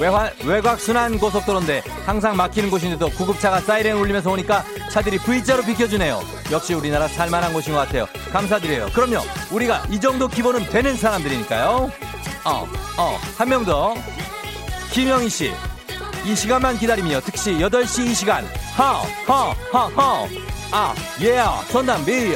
외화, 0.00 0.30
외곽순환 0.44 1.18
고속도로인데 1.18 1.82
항상 2.06 2.34
막히는 2.34 2.70
곳인데도 2.70 3.10
구급차가 3.10 3.60
사이렌 3.60 3.94
울리면서 3.98 4.30
오니까 4.30 4.64
차들이 4.90 5.18
V자로 5.18 5.62
비켜주네요. 5.64 6.22
역시 6.50 6.72
우리나라 6.72 7.06
살만한 7.06 7.52
곳인 7.52 7.74
것 7.74 7.80
같아요. 7.80 8.06
감사드려요. 8.32 8.88
그럼요. 8.94 9.20
우리가 9.50 9.84
이 9.90 10.00
정도 10.00 10.28
기본은 10.28 10.64
되는 10.70 10.96
사람들이니까요. 10.96 11.92
어, 12.44 12.68
어, 12.98 13.18
한 13.36 13.48
명 13.48 13.64
더. 13.66 13.94
김영희 14.92 15.28
씨. 15.28 15.52
이 16.24 16.34
시간만 16.34 16.78
기다리며 16.78 17.20
특시 17.20 17.52
8시 17.52 18.06
이 18.06 18.14
시간. 18.14 18.46
허, 18.78 19.02
허, 19.28 19.52
허, 19.72 19.86
허. 19.88 20.28
아, 20.72 20.94
예, 21.20 21.42
손담비. 21.70 22.34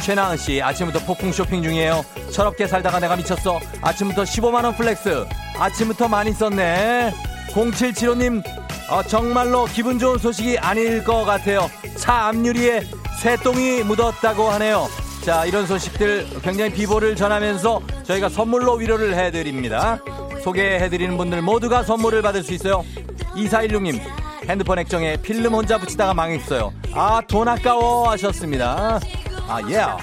최나은 0.00 0.36
씨 0.36 0.60
아침부터 0.62 1.04
폭풍 1.04 1.32
쇼핑 1.32 1.62
중이에요. 1.62 2.04
철없게 2.32 2.66
살다가 2.66 2.98
내가 3.00 3.16
미쳤어. 3.16 3.60
아침부터 3.82 4.22
15만 4.24 4.64
원 4.64 4.74
flex. 4.76 5.26
아침부터 5.58 6.08
많이 6.08 6.32
썼네. 6.32 7.12
0775님 7.52 8.42
어, 8.90 9.02
정말로 9.04 9.64
기분 9.66 9.98
좋은 9.98 10.18
소식이 10.18 10.58
아닐 10.58 11.04
것 11.04 11.24
같아요. 11.24 11.68
차 11.96 12.28
앞유리에 12.28 12.82
새똥이 13.20 13.82
묻었다고 13.84 14.48
하네요. 14.52 14.88
자 15.24 15.44
이런 15.44 15.66
소식들 15.66 16.26
굉장히 16.42 16.72
비보를 16.72 17.14
전하면서 17.14 17.80
저희가 18.04 18.28
선물로 18.28 18.74
위로를 18.74 19.14
해드립니다. 19.14 19.98
소개해드리는 20.42 21.16
분들 21.18 21.42
모두가 21.42 21.82
선물을 21.82 22.22
받을 22.22 22.42
수 22.42 22.54
있어요. 22.54 22.82
2416님 23.36 24.00
핸드폰 24.48 24.78
액정에 24.78 25.16
필름 25.18 25.52
혼자 25.54 25.76
붙이다가 25.78 26.14
망했어요. 26.14 26.72
아 26.94 27.20
돈 27.28 27.46
아까워 27.48 28.10
하셨습니다. 28.10 28.98
아 29.52 29.60
예. 29.68 29.68
미워서 29.68 30.00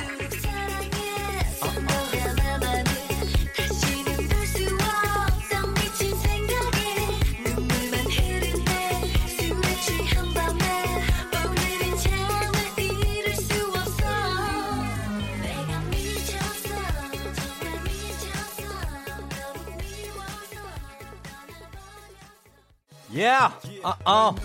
예. 23.15 23.29
아, 23.29 23.95
아. 24.03 24.35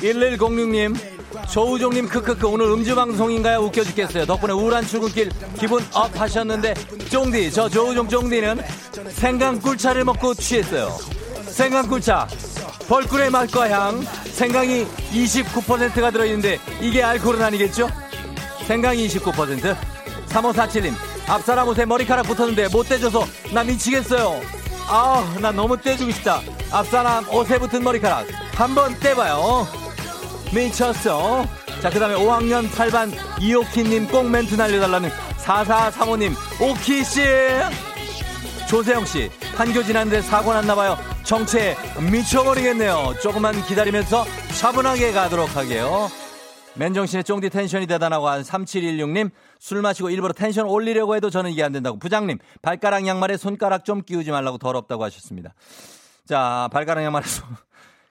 1106님. 0.00 1.19
조우종님 1.50 2.08
크크크 2.08 2.46
오늘 2.46 2.66
음주 2.66 2.94
방송인가요? 2.94 3.58
웃겨 3.58 3.84
죽겠어요. 3.84 4.26
덕분에 4.26 4.52
우울한 4.52 4.86
출근길 4.86 5.30
기분 5.58 5.84
up 5.92 6.18
하셨는데 6.18 6.74
쫑디 7.10 7.52
저 7.52 7.68
조우종 7.68 8.08
쫑디는 8.08 8.60
생강 9.12 9.60
꿀차를 9.60 10.04
먹고 10.04 10.34
취했어요. 10.34 10.96
생강 11.46 11.88
꿀차 11.88 12.26
벌꿀의 12.88 13.30
맛과 13.30 13.70
향 13.70 14.02
생강이 14.32 14.84
29%가 15.12 16.10
들어있는데 16.10 16.58
이게 16.80 17.02
알코올은 17.02 17.42
아니겠죠? 17.42 17.88
생강이 18.66 19.06
29% 19.08 19.76
3547님 20.28 20.94
앞사람 21.28 21.68
옷에 21.68 21.84
머리카락 21.84 22.26
붙었는데 22.26 22.68
못 22.68 22.88
떼줘서 22.88 23.24
나 23.52 23.62
미치겠어요 23.64 24.40
아나 24.88 25.52
너무 25.52 25.76
떼주고 25.76 26.10
싶다 26.12 26.40
앞사람 26.70 27.28
옷에 27.28 27.58
붙은 27.58 27.82
머리카락 27.82 28.26
한번 28.54 28.98
떼봐요 28.98 29.66
미쳤어 30.52 31.44
자 31.80 31.90
그 31.90 31.98
다음에 31.98 32.14
5학년 32.14 32.68
8반 32.68 33.10
이오키님 33.40 34.08
꼭 34.08 34.28
멘트 34.28 34.54
날려달라는 34.54 35.08
4435님 35.38 36.34
오키씨! 36.60 37.22
조세영씨 38.68 39.30
판교 39.56 39.82
지났는데 39.82 40.22
사고 40.22 40.52
났나봐요. 40.52 40.96
정체 41.24 41.76
미쳐버리겠네요. 42.10 43.14
조금만 43.20 43.60
기다리면서 43.64 44.24
차분하게 44.58 45.12
가도록 45.12 45.56
하게요. 45.56 46.08
맨정신에 46.74 47.24
쫑디 47.24 47.50
텐션이 47.50 47.86
대단하고 47.88 48.28
한 48.28 48.42
3716님 48.42 49.30
술 49.58 49.82
마시고 49.82 50.10
일부러 50.10 50.32
텐션 50.32 50.66
올리려고 50.66 51.16
해도 51.16 51.30
저는 51.30 51.50
이게 51.50 51.64
안 51.64 51.72
된다고. 51.72 51.98
부장님 51.98 52.38
발가락 52.62 53.06
양말에 53.06 53.36
손가락 53.38 53.84
좀 53.84 54.02
끼우지 54.02 54.30
말라고 54.30 54.58
더럽다고 54.58 55.02
하셨습니다. 55.04 55.52
자 56.26 56.68
발가락 56.72 57.02
양말에 57.04 57.26
손 57.26 57.48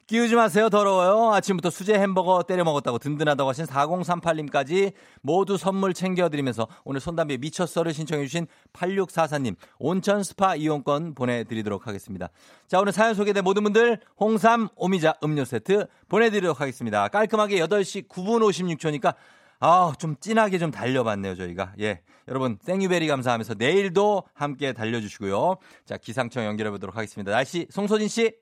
끼우지 0.10 0.34
마세요 0.34 0.70
더러워요. 0.72 1.36
아침부터 1.36 1.70
수제 1.70 1.94
햄버거 1.94 2.42
때려 2.42 2.64
먹었다고 2.64 2.98
든든하다고 2.98 3.48
하신 3.48 3.66
4038님까지 3.66 4.94
모두 5.22 5.56
선물 5.56 5.94
챙겨드리면서 5.94 6.68
오늘 6.84 7.00
손담비에 7.00 7.38
미쳤어를 7.38 7.94
신청해 7.94 8.26
주신 8.26 8.48
8644님 8.74 9.56
온천 9.78 10.24
스파 10.24 10.56
이용권 10.56 11.14
보내드리도록 11.14 11.86
하겠습니다. 11.86 12.30
자 12.68 12.80
오늘 12.80 12.92
사연 12.92 13.14
소개된 13.14 13.44
모든 13.44 13.62
분들 13.62 14.00
홍삼 14.20 14.70
오미자 14.76 15.14
음료 15.24 15.46
세트 15.46 15.86
보내드리도록 16.08 16.60
하겠습니다. 16.60 17.08
깔끔하게 17.10 17.60
8시 17.60 18.08
9분 18.08 18.42
56초니까 18.50 19.14
아, 19.60 19.94
좀 20.00 20.16
진하게 20.20 20.58
좀 20.58 20.72
달려봤네요, 20.72 21.36
저희가. 21.36 21.74
예. 21.82 22.02
여러분, 22.30 22.58
생유베리 22.64 23.08
감사하면서 23.08 23.56
내일도 23.58 24.24
함께 24.34 24.72
달려주시고요. 24.72 25.58
자, 25.86 25.98
기상청 25.98 26.46
연결해 26.46 26.72
보도록 26.72 26.96
하겠습니다. 26.96 27.30
날씨, 27.34 27.68
송소진 27.70 28.08
씨. 28.08 28.34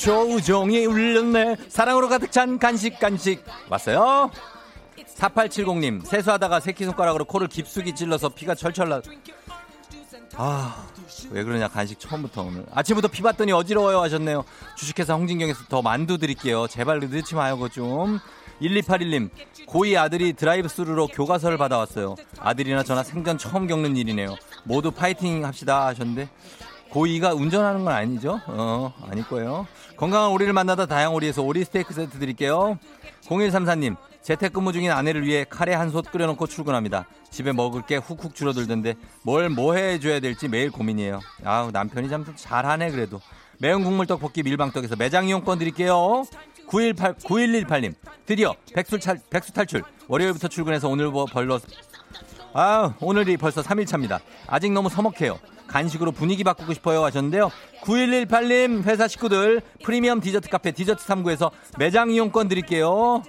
조우종이 0.00 0.86
울렸네. 0.86 1.56
사랑으로 1.68 2.08
가득 2.08 2.32
찬 2.32 2.58
간식 2.58 2.98
간식. 2.98 3.44
왔어요? 3.68 4.30
4870님, 5.14 6.06
세수하다가 6.06 6.60
새끼손가락으로 6.60 7.26
코를 7.26 7.48
깊숙이 7.48 7.94
찔러서 7.94 8.30
피가 8.30 8.54
철철 8.54 8.88
나. 8.88 9.02
아, 10.36 10.86
왜 11.30 11.44
그러냐, 11.44 11.68
간식 11.68 12.00
처음부터 12.00 12.44
오늘. 12.44 12.64
아침부터 12.72 13.08
피 13.08 13.20
봤더니 13.20 13.52
어지러워요 13.52 14.00
하셨네요. 14.00 14.44
주식회사 14.76 15.12
홍진경에서 15.14 15.64
더 15.68 15.82
만두 15.82 16.16
드릴게요. 16.16 16.66
제발 16.66 17.00
늦지 17.00 17.34
마요, 17.34 17.68
좀. 17.68 18.18
1281님, 18.62 19.28
고2 19.66 19.98
아들이 19.98 20.32
드라이브 20.32 20.68
스루로 20.68 21.08
교과서를 21.08 21.58
받아왔어요. 21.58 22.14
아들이나 22.38 22.82
저나 22.84 23.02
생전 23.02 23.36
처음 23.36 23.66
겪는 23.66 23.98
일이네요. 23.98 24.34
모두 24.64 24.90
파이팅 24.90 25.44
합시다 25.44 25.86
하셨는데, 25.86 26.30
고2가 26.92 27.36
운전하는 27.36 27.84
건 27.84 27.94
아니죠? 27.94 28.40
어, 28.46 28.92
아닐 29.10 29.26
거예요. 29.26 29.66
건강한 29.96 30.30
오리를 30.30 30.52
만나다 30.52 30.86
다양오리에서 30.86 31.42
오리 31.42 31.64
스테이크 31.64 31.94
세트 31.94 32.18
드릴게요. 32.18 32.78
0134님, 33.26 33.96
재택근무 34.22 34.72
중인 34.72 34.90
아내를 34.90 35.24
위해 35.24 35.44
카레 35.48 35.74
한 35.74 35.90
솥 35.90 36.10
끓여놓고 36.10 36.46
출근합니다. 36.46 37.06
집에 37.30 37.52
먹을 37.52 37.82
게 37.82 37.96
훅훅 37.96 38.34
줄어들던데 38.34 38.94
뭘 39.22 39.48
뭐 39.50 39.74
해줘야 39.74 40.20
될지 40.20 40.48
매일 40.48 40.70
고민이에요. 40.70 41.20
아우, 41.44 41.70
남편이 41.70 42.08
참 42.08 42.24
잘하네, 42.34 42.90
그래도. 42.90 43.20
매운 43.58 43.84
국물 43.84 44.06
떡볶이 44.06 44.42
밀방떡에서 44.42 44.96
매장 44.96 45.26
이용권 45.28 45.58
드릴게요. 45.58 46.24
918, 46.66 47.14
9118님, 47.14 47.94
드디어 48.26 48.54
백수, 48.74 48.98
탈, 49.00 49.20
백수 49.28 49.52
탈출. 49.52 49.82
월요일부터 50.08 50.48
출근해서 50.48 50.88
오늘 50.88 51.08
뭐 51.10 51.24
벌러 51.26 51.58
아, 52.52 52.94
오늘이 53.00 53.36
벌써 53.36 53.60
3일차입니다. 53.62 54.20
아직 54.46 54.72
너무 54.72 54.88
서먹해요. 54.88 55.38
간식으로 55.70 56.12
분위기 56.12 56.44
바꾸고 56.44 56.74
싶어요 56.74 57.04
하셨는데요. 57.04 57.50
9118님 57.82 58.82
회사 58.84 59.06
식구들 59.06 59.62
프리미엄 59.84 60.20
디저트 60.20 60.48
카페 60.50 60.72
디저트 60.72 61.04
3구에서 61.06 61.50
매장 61.78 62.10
이용권 62.10 62.48
드릴게요. 62.48 63.22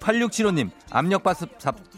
8675님 0.00 0.70
압력밥솥 0.90 1.50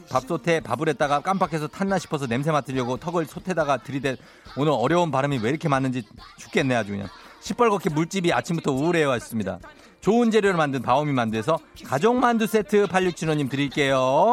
밥솥에 0.09 0.61
밥을 0.61 0.89
했다가 0.91 1.21
깜빡해서 1.21 1.67
탔나 1.69 1.99
싶어서 1.99 2.27
냄새 2.27 2.53
맡으려고 2.53 2.97
턱을 2.97 3.27
솥에다가 3.27 3.79
들이대 3.79 4.17
오늘 4.57 4.73
어려운 4.73 5.11
발음이 5.11 5.39
왜 5.39 5.51
이렇게 5.51 5.69
많은지 5.69 6.05
죽겠네 6.39 6.75
아주 6.77 6.93
그냥 6.93 7.09
시뻘겋게 7.41 7.93
물집이 7.93 8.33
아침부터 8.33 8.73
우울해요 8.73 9.11
하셨습니다. 9.11 9.59
좋은 10.01 10.31
재료를 10.31 10.57
만든 10.57 10.83
바오미 10.83 11.13
만두에서 11.13 11.59
가족 11.85 12.17
만두 12.17 12.47
세트 12.47 12.87
8675님 12.87 13.51
드릴게요. 13.51 14.33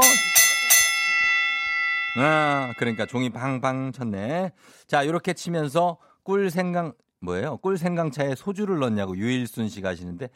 아, 2.16 2.74
그러니까 2.78 3.06
종이 3.06 3.30
팡팡 3.30 3.92
쳤네. 3.92 4.52
자, 4.88 5.06
요렇게 5.06 5.34
치면서 5.34 5.98
꿀 6.24 6.50
생강, 6.52 6.94
뭐예요? 7.20 7.58
꿀 7.58 7.78
생강차에 7.78 8.36
소주를 8.36 8.80
넣냐고 8.80 9.18
유일순 9.18 9.70
씨가 9.70 9.90
하시는데, 9.90 10.30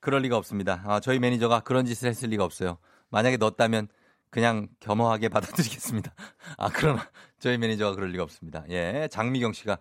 그럴 0.00 0.22
리가 0.22 0.36
없습니다. 0.36 0.82
아, 0.86 1.00
저희 1.00 1.18
매니저가 1.18 1.60
그런 1.60 1.86
짓을 1.86 2.08
했을 2.08 2.28
리가 2.28 2.44
없어요. 2.44 2.78
만약에 3.10 3.36
넣었다면 3.36 3.88
그냥 4.30 4.68
겸허하게 4.80 5.28
받아들이겠습니다. 5.30 6.14
아, 6.56 6.70
그러나 6.72 7.08
저희 7.40 7.58
매니저가 7.58 7.96
그럴 7.96 8.10
리가 8.10 8.22
없습니다. 8.22 8.64
예, 8.68 9.08
장미경 9.10 9.52
씨가 9.52 9.78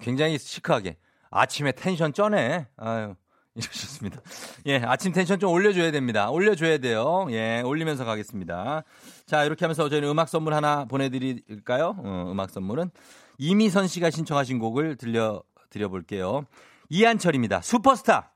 굉장히 0.00 0.38
시크하게 0.38 0.96
아침에 1.30 1.72
텐션 1.72 2.12
쩌네. 2.12 2.66
아유. 2.76 3.14
이러셨습니다. 3.58 4.20
예, 4.66 4.76
아침 4.84 5.12
텐션 5.12 5.38
좀 5.38 5.50
올려줘야 5.52 5.90
됩니다. 5.90 6.30
올려줘야 6.30 6.78
돼요. 6.78 7.26
예, 7.30 7.60
올리면서 7.64 8.04
가겠습니다. 8.04 8.84
자, 9.26 9.44
이렇게 9.44 9.64
하면서 9.64 9.88
저희는 9.88 10.08
음악 10.08 10.28
선물 10.28 10.54
하나 10.54 10.84
보내드릴까요? 10.86 11.96
어, 11.98 12.28
음악 12.30 12.50
선물은 12.50 12.90
이미선 13.38 13.88
씨가 13.88 14.10
신청하신 14.10 14.58
곡을 14.58 14.96
들려, 14.96 15.42
드려볼게요. 15.70 16.44
이한철입니다. 16.88 17.60
슈퍼스타! 17.60 18.32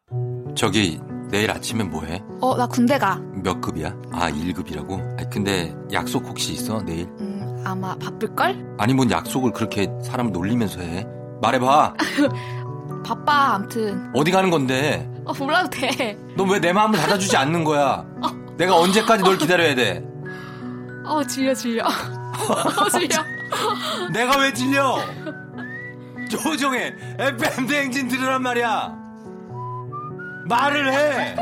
저기, 0.54 1.00
내일 1.30 1.50
아침에 1.50 1.84
뭐 1.84 2.02
해? 2.04 2.22
어, 2.42 2.54
나 2.56 2.66
군대 2.66 2.98
가. 2.98 3.16
몇 3.42 3.60
급이야? 3.62 3.96
아, 4.12 4.30
1급이라고? 4.30 5.20
아, 5.20 5.28
근데 5.30 5.74
약속 5.92 6.26
혹시 6.26 6.52
있어, 6.52 6.82
내일? 6.82 7.06
음, 7.20 7.62
아마 7.64 7.96
바쁠 7.96 8.34
걸? 8.36 8.74
아니, 8.78 8.92
뭔 8.92 9.10
약속을 9.10 9.52
그렇게 9.52 9.88
사람을 10.04 10.32
놀리면서 10.32 10.80
해? 10.80 11.06
말해봐. 11.40 11.94
바빠, 13.04 13.54
암튼. 13.54 14.10
어디 14.14 14.30
가는 14.30 14.50
건데? 14.50 15.08
어, 15.24 15.32
몰라도 15.38 15.70
돼. 15.70 16.16
너 16.36 16.44
왜 16.44 16.58
내 16.60 16.72
마음을 16.72 16.98
받아주지 16.98 17.36
않는 17.36 17.64
거야? 17.64 18.04
내가 18.56 18.76
언제까지 18.76 19.22
널 19.22 19.38
기다려야 19.38 19.74
돼? 19.74 20.04
어, 21.04 21.22
질려, 21.24 21.54
질려. 21.54 21.84
어, 21.86 22.88
질려. 22.90 23.22
내가 24.12 24.38
왜 24.38 24.52
질려? 24.52 24.98
조종의 26.30 26.94
FM 27.18 27.66
대행진 27.66 28.08
들으란 28.08 28.42
말이야. 28.42 28.94
말을 30.48 30.92
해. 30.92 31.34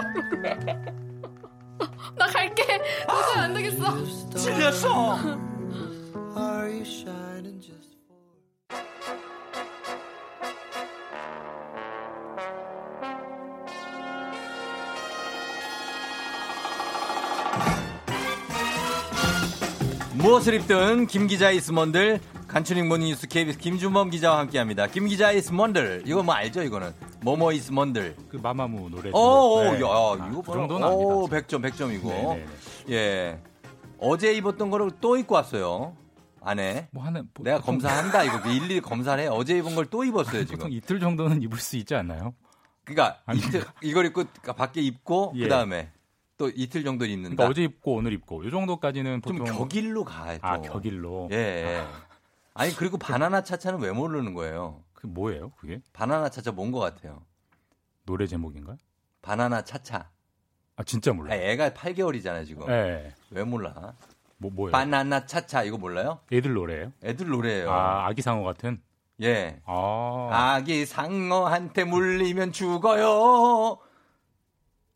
나 2.18 2.26
갈게. 2.26 2.80
도저히 3.09 3.38
안 3.38 3.55
되겠어. 3.55 4.05
질렸어. 4.36 5.18
무엇을 20.31 20.55
입든 20.55 21.09
김 21.09 21.26
기자 21.26 21.51
있으먼들 21.51 22.20
간추린 22.47 22.87
모닝뉴스 22.89 23.26
KBS 23.26 23.59
김준범 23.59 24.11
기자와 24.11 24.39
함께합니다. 24.39 24.87
김 24.87 25.09
기자 25.09 25.33
있으먼들 25.33 26.05
이거 26.07 26.22
뭐 26.22 26.35
알죠 26.35 26.62
이거는 26.62 26.95
뭐뭐 27.22 27.51
있으먼들 27.53 28.14
그 28.28 28.37
마마무 28.37 28.89
노래. 28.91 29.11
오, 29.12 29.61
네. 29.64 29.81
야, 29.81 29.87
아, 29.87 30.28
이거 30.31 30.41
그 30.43 30.53
정도는 30.53 30.87
오, 30.87 31.26
아니다. 31.28 31.37
100점, 31.59 31.64
100점이고. 31.68 32.05
네네네. 32.09 32.47
예. 32.91 33.41
어제 33.99 34.33
입었던 34.35 34.70
거를 34.70 34.93
또 35.01 35.16
입고 35.16 35.35
왔어요. 35.35 35.97
안에. 36.43 36.87
뭐 36.93 37.03
하는 37.05 37.28
보- 37.35 37.43
내가 37.43 37.59
보통- 37.59 37.74
검사한다. 37.78 38.22
이거 38.22 38.49
일일이 38.49 38.81
검사를 38.81 39.20
해. 39.22 39.26
어제 39.28 39.59
입은 39.59 39.74
걸 39.74 39.87
또 39.91 40.05
입었어요, 40.05 40.45
지금. 40.45 40.59
보통 40.59 40.72
이틀 40.72 41.01
정도는 41.01 41.43
입을 41.43 41.59
수 41.59 41.76
있지 41.76 41.97
않나요? 41.97 42.35
그러니까 42.85 43.18
이틀, 43.35 43.64
이걸 43.83 44.07
입고 44.07 44.24
밖에 44.57 44.81
입고 44.81 45.33
예. 45.37 45.43
그 45.43 45.49
다음에 45.49 45.91
또 46.41 46.49
이틀 46.49 46.82
정도 46.84 47.05
입는다. 47.05 47.36
그러니까 47.36 47.51
어제 47.51 47.62
입고 47.64 47.97
오늘 47.97 48.14
입고 48.14 48.45
이 48.45 48.51
정도까지는 48.51 49.20
좀 49.20 49.36
보통 49.36 49.55
격일로 49.59 50.05
가요. 50.05 50.38
또. 50.41 50.47
아 50.49 50.59
격일로. 50.62 51.28
예. 51.32 51.36
예. 51.36 51.84
아 52.55 52.64
니 52.66 52.74
그리고 52.74 52.97
바나나 52.97 53.43
차차는 53.43 53.78
왜 53.80 53.93
모르는 53.93 54.32
거예요? 54.32 54.82
그 54.95 55.07
뭐예요? 55.07 55.51
그게 55.61 55.82
바나나 55.93 56.30
차차 56.30 56.53
뭔 56.53 56.72
것 56.72 56.80
같아요? 56.80 57.22
노래 58.07 58.26
제목인가요? 58.26 58.78
바나나 59.20 59.62
차차. 59.64 60.09
아 60.76 60.82
진짜 60.82 61.11
아, 61.11 61.14
몰라요. 61.14 61.38
애가 61.43 61.70
8개월이잖아요 61.70 62.47
지금. 62.47 62.66
예. 62.70 63.12
왜 63.30 63.45
몰라? 63.45 63.93
뭐 64.38 64.51
뭐예요? 64.51 64.72
바나나 64.72 65.26
차차 65.26 65.64
이거 65.64 65.76
몰라요? 65.76 66.20
애들 66.32 66.55
노래예요? 66.55 66.93
애들 67.05 67.28
노래예요. 67.28 67.70
아 67.70 68.07
아기 68.07 68.22
상어 68.22 68.43
같은. 68.45 68.80
예. 69.20 69.61
아. 69.66 70.28
아기 70.32 70.86
상어한테 70.86 71.84
물리면 71.84 72.53
죽어요. 72.53 73.78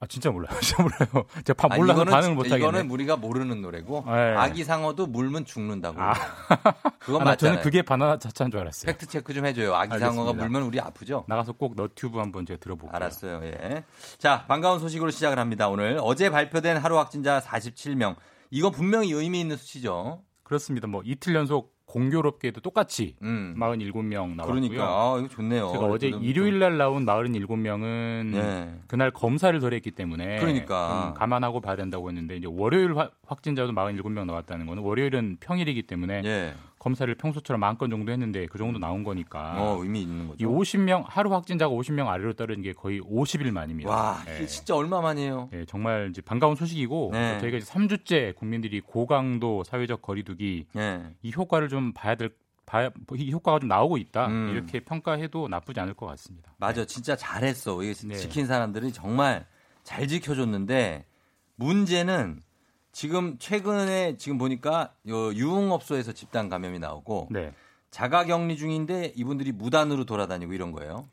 아 0.05 0.07
진짜 0.07 0.31
몰라요. 0.31 0.55
진짜 0.61 0.83
몰라요. 0.83 1.27
제가 1.45 1.55
바, 1.55 1.69
아니, 1.75 1.81
몰라서 1.81 2.03
이거는 2.03 2.11
반응을 2.13 2.23
진- 2.29 2.35
못 2.37 2.45
하겠네. 2.45 2.59
이거는 2.59 2.91
우리가 2.91 3.17
모르는 3.17 3.63
노래고 3.63 4.05
네. 4.07 4.13
아기 4.37 4.63
상어도 4.65 5.07
물면 5.07 5.47
죽는다고. 5.47 6.01
아. 6.01 6.13
그건 6.99 7.23
아, 7.23 7.25
나 7.25 7.31
맞잖아요. 7.31 7.37
저는 7.37 7.61
그게 7.63 7.83
바나나 7.83 8.19
차차인 8.19 8.51
줄 8.51 8.61
알았어요. 8.61 8.87
팩트 8.93 9.07
체크 9.07 9.33
좀 9.33 9.47
해줘요. 9.47 9.75
아기 9.75 9.99
상어가 9.99 10.31
알겠습니다. 10.31 10.33
물면 10.43 10.63
우리 10.63 10.79
아프죠? 10.81 11.25
나가서 11.27 11.53
꼭 11.53 11.75
너튜브 11.75 12.19
한번 12.19 12.45
제가 12.45 12.61
들어볼게요. 12.61 12.95
알았어요. 12.95 13.41
예. 13.45 13.85
자, 14.19 14.45
반가운 14.47 14.79
소식으로 14.79 15.11
시작을 15.11 15.39
합니다. 15.39 15.69
오늘 15.69 15.99
어제 16.03 16.29
발표된 16.31 16.77
하루 16.77 16.99
확진자 16.99 17.41
47명. 17.41 18.17
이거 18.51 18.71
분명히 18.71 19.11
의미 19.13 19.41
있는 19.41 19.57
수치죠. 19.57 20.23
그렇습니다. 20.43 20.87
뭐 20.87 21.03
이틀 21.05 21.35
연속 21.35 21.74
공교롭게도 21.95 22.61
똑같이 22.61 23.15
음. 23.23 23.55
47명 23.57 24.35
나왔고요. 24.35 24.47
그러니까 24.47 24.85
아, 24.85 25.17
이거 25.19 25.29
좋네요. 25.29 25.71
제가 25.73 25.85
어제 25.87 26.09
일요일 26.09 26.59
날 26.59 26.77
나온 26.77 27.07
47명은 27.07 28.33
네. 28.33 28.75
그날 28.89 29.13
검사를 29.13 29.59
덜 29.61 29.75
했기 29.75 29.93
때문에 29.93 30.41
그러니까. 30.41 31.05
좀 31.05 31.15
감안하고 31.15 31.61
봐야 31.61 31.77
된다고 31.77 32.09
했는데 32.09 32.37
이제 32.37 32.49
월요일 32.51 32.97
화- 32.97 33.11
확진자도 33.27 33.73
47명 33.73 34.25
나왔다는 34.27 34.67
거는 34.67 34.83
월요일은 34.83 35.37
평일이기 35.39 35.83
때문에 35.85 36.23
예. 36.25 36.55
검사를 36.85 37.13
평소처럼 37.15 37.61
만 37.61 37.79
건 37.79 37.89
정도 37.91 38.13
했는데 38.13 38.47
그 38.47 38.59
정도 38.59 38.79
나온 38.79 39.03
거니까 39.05 39.55
어, 39.59 39.79
의미 39.83 40.03
있는 40.03 40.27
이 40.27 40.45
거죠. 40.45 40.51
50명 40.51 41.05
하루 41.07 41.33
확진자가 41.33 41.75
50명 41.75 42.09
아래로 42.09 42.35
떨어진 42.35 42.63
게 42.63 42.73
거의 42.75 43.01
50일 43.01 43.51
만입니다. 43.53 43.91
와, 43.91 44.23
예. 44.29 44.37
이게 44.37 44.47
진짜 44.47 44.77
얼마 44.77 45.01
만이에요. 45.01 45.49
예, 45.55 45.65
정말 45.65 46.09
이제 46.11 46.21
반가운 46.21 46.55
소식이고 46.57 47.11
네. 47.13 47.39
저희가 47.41 47.57
이제 47.57 47.67
3주째 47.73 48.37
국민들이 48.37 48.81
고강도 48.83 49.65
사회적 49.65 50.03
거리두기 50.03 50.67
예. 50.77 51.03
이 51.23 51.33
효과를 51.35 51.69
좀 51.71 51.93
봐야 51.95 52.15
될 52.17 52.31
봐야 52.67 52.91
이 53.17 53.33
효과가 53.33 53.59
좀 53.61 53.69
나오고 53.69 53.97
있다 53.97 54.27
음. 54.29 54.51
이렇게 54.53 54.81
평가해도 54.81 55.49
나쁘지 55.49 55.81
않을 55.81 55.95
것 55.95 56.07
같습니다. 56.07 56.53
맞아. 56.59 56.85
진짜 56.85 57.17
잘했어. 57.17 57.83
이게 57.83 57.95
네. 58.07 58.15
지킨 58.17 58.47
사람들이 58.47 58.93
정말 58.93 59.47
잘 59.83 60.07
지켜줬는데 60.07 61.07
문제는 61.57 62.41
지금 62.95 63.37
최근에 63.41 64.17
지금 64.19 64.39
보니까 64.39 64.95
요 65.09 65.35
유흥업소에서 65.35 66.13
집단 66.13 66.49
감염이 66.49 66.79
나오고 66.79 67.27
네. 67.33 67.53
자가 67.91 68.25
격리 68.25 68.57
중인데 68.57 69.13
이분들이 69.17 69.51
무단으로 69.51 70.05
돌아다니고 70.05 70.55
이런 70.55 70.71
거예요. 70.71 71.09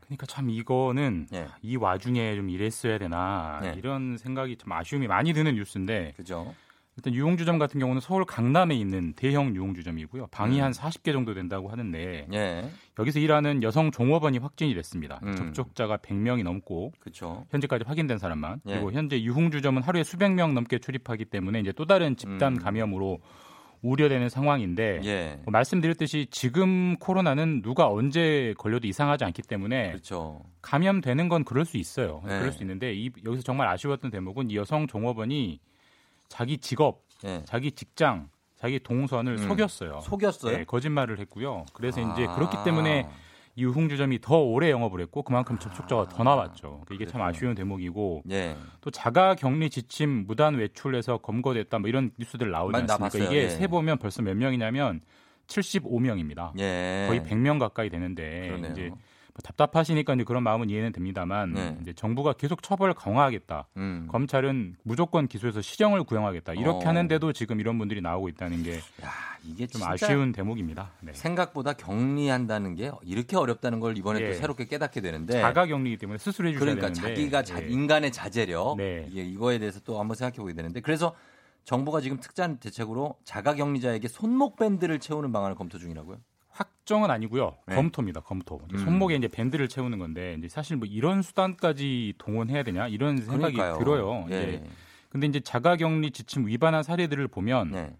그러니까 0.00 0.24
참 0.26 0.48
이거는 0.48 1.26
예. 1.34 1.48
이 1.62 1.76
와중에 1.76 2.36
좀 2.36 2.48
이랬어야 2.48 2.98
되나 2.98 3.58
네. 3.60 3.74
이런 3.76 4.16
생각이 4.16 4.56
좀 4.56 4.72
아쉬움이 4.72 5.08
많이 5.08 5.34
드는 5.34 5.56
뉴스인데 5.56 6.14
그죠? 6.16 6.54
일단 7.00 7.14
유흥주점 7.14 7.58
같은 7.58 7.80
경우는 7.80 8.00
서울 8.00 8.26
강남에 8.26 8.74
있는 8.74 9.14
대형 9.14 9.56
유흥주점이고요. 9.56 10.26
방이 10.26 10.58
음. 10.58 10.64
한 10.64 10.72
40개 10.72 11.12
정도 11.12 11.32
된다고 11.32 11.70
하는데 11.70 12.26
예. 12.30 12.70
여기서 12.98 13.18
일하는 13.18 13.62
여성 13.62 13.90
종업원이 13.90 14.36
확진이 14.38 14.74
됐습니다. 14.74 15.18
음. 15.22 15.34
접촉자가 15.34 15.96
100명이 15.96 16.42
넘고 16.42 16.92
그렇죠. 17.00 17.46
현재까지 17.50 17.84
확인된 17.86 18.18
사람만 18.18 18.60
예. 18.66 18.74
그리고 18.74 18.92
현재 18.92 19.20
유흥주점은 19.20 19.82
하루에 19.82 20.04
수백 20.04 20.32
명 20.32 20.52
넘게 20.52 20.78
출입하기 20.78 21.24
때문에 21.26 21.60
이제 21.60 21.72
또 21.72 21.86
다른 21.86 22.16
집단 22.16 22.52
음. 22.52 22.58
감염으로 22.58 23.20
우려되는 23.80 24.28
상황인데 24.28 25.00
예. 25.04 25.40
뭐 25.44 25.52
말씀드렸듯이 25.52 26.26
지금 26.30 26.96
코로나는 26.98 27.62
누가 27.62 27.88
언제 27.88 28.52
걸려도 28.58 28.86
이상하지 28.86 29.24
않기 29.24 29.40
때문에 29.40 29.88
그렇죠. 29.92 30.42
감염되는 30.60 31.30
건 31.30 31.44
그럴 31.44 31.64
수 31.64 31.78
있어요. 31.78 32.20
네. 32.26 32.38
그럴 32.38 32.52
수 32.52 32.62
있는데 32.62 32.92
이, 32.92 33.10
여기서 33.24 33.42
정말 33.42 33.68
아쉬웠던 33.68 34.10
대목은 34.10 34.50
이 34.50 34.56
여성 34.56 34.86
종업원이 34.86 35.60
자기 36.30 36.56
직업, 36.56 37.02
예. 37.24 37.42
자기 37.44 37.72
직장, 37.72 38.30
자기 38.56 38.78
동선을 38.78 39.34
음. 39.34 39.48
속였어요. 39.48 40.00
속였어요? 40.00 40.56
네, 40.58 40.64
거짓말을 40.64 41.18
했고요. 41.18 41.66
그래서 41.74 42.00
이제 42.00 42.26
아. 42.26 42.34
그렇기 42.34 42.56
때문에 42.64 43.06
이 43.56 43.64
유흥주점이 43.64 44.20
더 44.20 44.38
오래 44.38 44.70
영업을 44.70 45.00
했고 45.00 45.22
그만큼 45.22 45.58
접촉자가 45.58 46.08
더 46.08 46.22
나왔죠. 46.22 46.84
이게 46.92 47.04
참 47.04 47.14
그랬구나. 47.20 47.24
아쉬운 47.26 47.54
대목이고 47.54 48.22
예. 48.30 48.56
또 48.80 48.90
자가 48.90 49.34
격리 49.34 49.68
지침 49.68 50.24
무단 50.26 50.54
외출해서 50.54 51.18
검거됐다 51.18 51.80
뭐 51.80 51.88
이런 51.88 52.12
뉴스들 52.16 52.50
나오지 52.50 52.84
나 52.86 52.94
않습니까? 52.94 53.18
이게 53.18 53.44
예. 53.44 53.48
세 53.50 53.66
보면 53.66 53.98
벌써 53.98 54.22
몇 54.22 54.36
명이냐면 54.36 55.00
75명입니다. 55.48 56.52
예. 56.60 57.06
거의 57.08 57.20
100명 57.20 57.58
가까이 57.58 57.90
되는데 57.90 58.46
그러네요. 58.48 58.72
이제 58.72 58.88
뭐 58.88 58.98
답답하시니까 59.40 60.14
이제 60.14 60.24
그런 60.24 60.42
마음은 60.42 60.70
이해는 60.70 60.92
됩니다만 60.92 61.52
네. 61.52 61.76
이제 61.80 61.92
정부가 61.92 62.32
계속 62.34 62.62
처벌 62.62 62.94
강화하겠다. 62.94 63.68
음. 63.76 64.08
검찰은 64.10 64.76
무조건 64.82 65.28
기소해서 65.28 65.60
실형을 65.60 66.04
구형하겠다. 66.04 66.54
이렇게 66.54 66.84
어. 66.84 66.88
하는데도 66.88 67.32
지금 67.32 67.60
이런 67.60 67.78
분들이 67.78 68.00
나오고 68.00 68.28
있다는 68.28 68.62
게좀 68.62 68.80
야, 69.04 69.10
이게 69.44 69.66
진짜 69.66 69.90
아쉬운 69.90 70.32
대목입니다. 70.32 70.90
네. 71.00 71.12
생각보다 71.12 71.72
격리한다는 71.72 72.74
게 72.74 72.90
이렇게 73.02 73.36
어렵다는 73.36 73.80
걸 73.80 73.96
이번에 73.96 74.20
예. 74.20 74.28
또 74.28 74.34
새롭게 74.34 74.66
깨닫게 74.66 75.00
되는데 75.00 75.40
자가 75.40 75.66
격리이기 75.66 75.98
때문에 75.98 76.18
스스로 76.18 76.48
해주셔야 76.48 76.74
그러니까 76.74 76.92
되는데 76.92 77.14
자기가 77.14 77.42
자, 77.42 77.62
예. 77.62 77.68
인간의 77.68 78.12
자제력 78.12 78.76
네. 78.76 79.06
이게 79.10 79.22
이거에 79.22 79.58
대해서 79.58 79.80
또 79.80 80.00
한번 80.00 80.14
생각해 80.16 80.36
보게 80.36 80.52
되는데 80.52 80.80
그래서 80.80 81.14
정부가 81.64 82.00
지금 82.00 82.18
특단 82.20 82.58
대책으로 82.58 83.16
자가격리자에게 83.24 84.08
손목 84.08 84.56
밴드를 84.56 84.98
채우는 84.98 85.32
방안을 85.32 85.54
검토 85.54 85.78
중이라고요. 85.78 86.18
확정은 86.64 87.10
아니고요. 87.10 87.56
네. 87.66 87.74
검토입니다. 87.74 88.20
검토. 88.20 88.60
이제 88.68 88.76
음. 88.78 88.84
손목에 88.84 89.14
이제 89.16 89.28
밴드를 89.28 89.68
채우는 89.68 89.98
건데 89.98 90.36
이제 90.38 90.48
사실 90.48 90.76
뭐 90.76 90.86
이런 90.86 91.22
수단까지 91.22 92.14
동원해야 92.18 92.62
되냐 92.62 92.86
이런 92.88 93.16
생각이 93.16 93.56
그러니까요. 93.56 93.78
들어요. 93.78 94.26
예. 94.30 94.34
예. 94.34 94.64
근데 95.08 95.26
이제 95.26 95.40
자가격리 95.40 96.10
지침 96.10 96.46
위반한 96.46 96.82
사례들을 96.82 97.28
보면 97.28 97.70
네. 97.70 97.90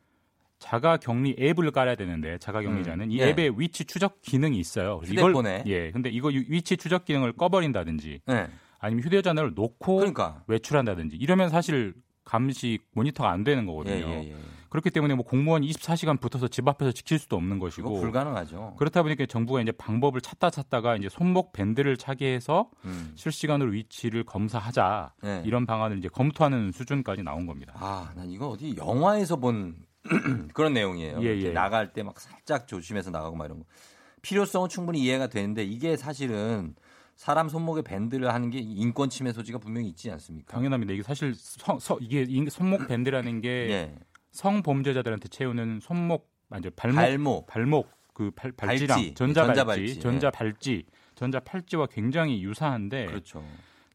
자가격리 0.59 1.37
앱을 1.41 1.71
깔아야 1.71 1.95
되는데 1.95 2.37
자가격리자는 2.39 3.07
음. 3.07 3.11
이 3.11 3.19
예. 3.21 3.29
앱에 3.31 3.51
위치 3.57 3.85
추적 3.87 4.21
기능이 4.21 4.59
있어요. 4.59 5.01
휴대폰에. 5.05 5.63
이걸 5.65 5.73
예. 5.73 5.91
근데 5.91 6.11
이거 6.11 6.31
유- 6.33 6.45
위치 6.49 6.77
추적 6.77 7.07
기능을 7.07 7.33
꺼버린다든지 7.33 8.21
네. 8.27 8.47
아니면 8.79 9.05
휴대전화를 9.05 9.53
놓고 9.55 9.97
그러니까 9.97 10.43
외출한다든지 10.49 11.17
이러면 11.17 11.49
사실 11.49 11.95
감시 12.25 12.79
모니터가 12.93 13.31
안 13.31 13.43
되는 13.43 13.63
예, 13.63 13.67
거거든요. 13.67 14.07
예, 14.07 14.31
예. 14.33 14.37
그렇기 14.71 14.91
때문에 14.91 15.15
뭐 15.15 15.25
공무원 15.25 15.63
24시간 15.63 16.21
붙어서 16.21 16.49
집 16.49 16.67
앞에서 16.69 16.93
지킬 16.93 17.19
수도 17.19 17.37
없는 17.37 17.59
것이고 17.59 18.01
불가능하죠. 18.01 18.77
그렇다 18.79 19.03
보니까 19.03 19.27
정부가 19.27 19.61
이제 19.61 19.73
방법을 19.73 20.21
찾다 20.21 20.51
찾다가 20.51 20.97
이제 20.97 21.09
손목 21.09 21.53
밴드를 21.53 21.97
차게 21.97 22.33
해서 22.35 22.71
음. 22.85 23.13
실시간으로 23.17 23.73
위치를 23.73 24.25
검사하자 24.25 25.15
네. 25.23 25.43
이런 25.45 25.67
방안을 25.67 25.99
이제 25.99 26.09
검토하는 26.09 26.71
수준까지 26.73 27.23
나온 27.23 27.47
겁니다. 27.47 27.73
아, 27.77 28.13
난 28.17 28.31
이거 28.31 28.49
어디 28.49 28.77
영화에서 28.77 29.37
본 29.37 29.77
그런 30.55 30.73
내용이에요. 30.73 31.19
예, 31.23 31.37
예. 31.41 31.51
나갈 31.51 31.93
때 31.93 32.03
막 32.03 32.19
살짝 32.21 32.67
조심해서 32.67 33.11
나가고 33.11 33.37
막 33.37 33.45
이런 33.47 33.59
거. 33.59 33.65
필요성은 34.23 34.69
충분히 34.69 35.01
이해가 35.03 35.27
되는데 35.27 35.65
이게 35.65 35.97
사실은 35.97 36.75
사람 37.17 37.49
손목에 37.51 37.83
밴드를 37.83 38.33
하는 38.33 38.49
게 38.51 38.59
인권 38.61 39.11
침해 39.11 39.33
소지가 39.33 39.59
분명히 39.59 39.89
있지 39.89 40.11
않습니까? 40.11 40.55
당연합니다. 40.55 40.95
이게 40.95 41.03
사실 41.03 41.35
성, 41.35 41.79
서- 41.79 41.99
이게 42.01 42.25
이 42.27 42.47
손목 42.49 42.87
밴드라는 42.87 43.41
게 43.43 43.49
예. 43.71 43.95
성범죄자들한테 44.33 45.29
채우는 45.29 45.81
손목 45.81 46.31
아니 46.51 46.69
발목 46.71 46.97
발목. 47.01 47.47
발목 47.47 47.91
그 48.15 48.31
발, 48.33 48.53
발찌랑 48.53 48.97
발찌, 48.97 49.15
전자 49.15 49.47
전자 49.47 49.65
발찌, 49.65 49.81
발찌, 49.87 50.01
전자 50.01 50.27
예. 50.27 50.31
발찌, 50.31 50.87
전자 51.15 51.41
팔찌와 51.41 51.87
굉장히 51.87 52.43
유사한데 52.43 53.07
그렇죠. 53.07 53.45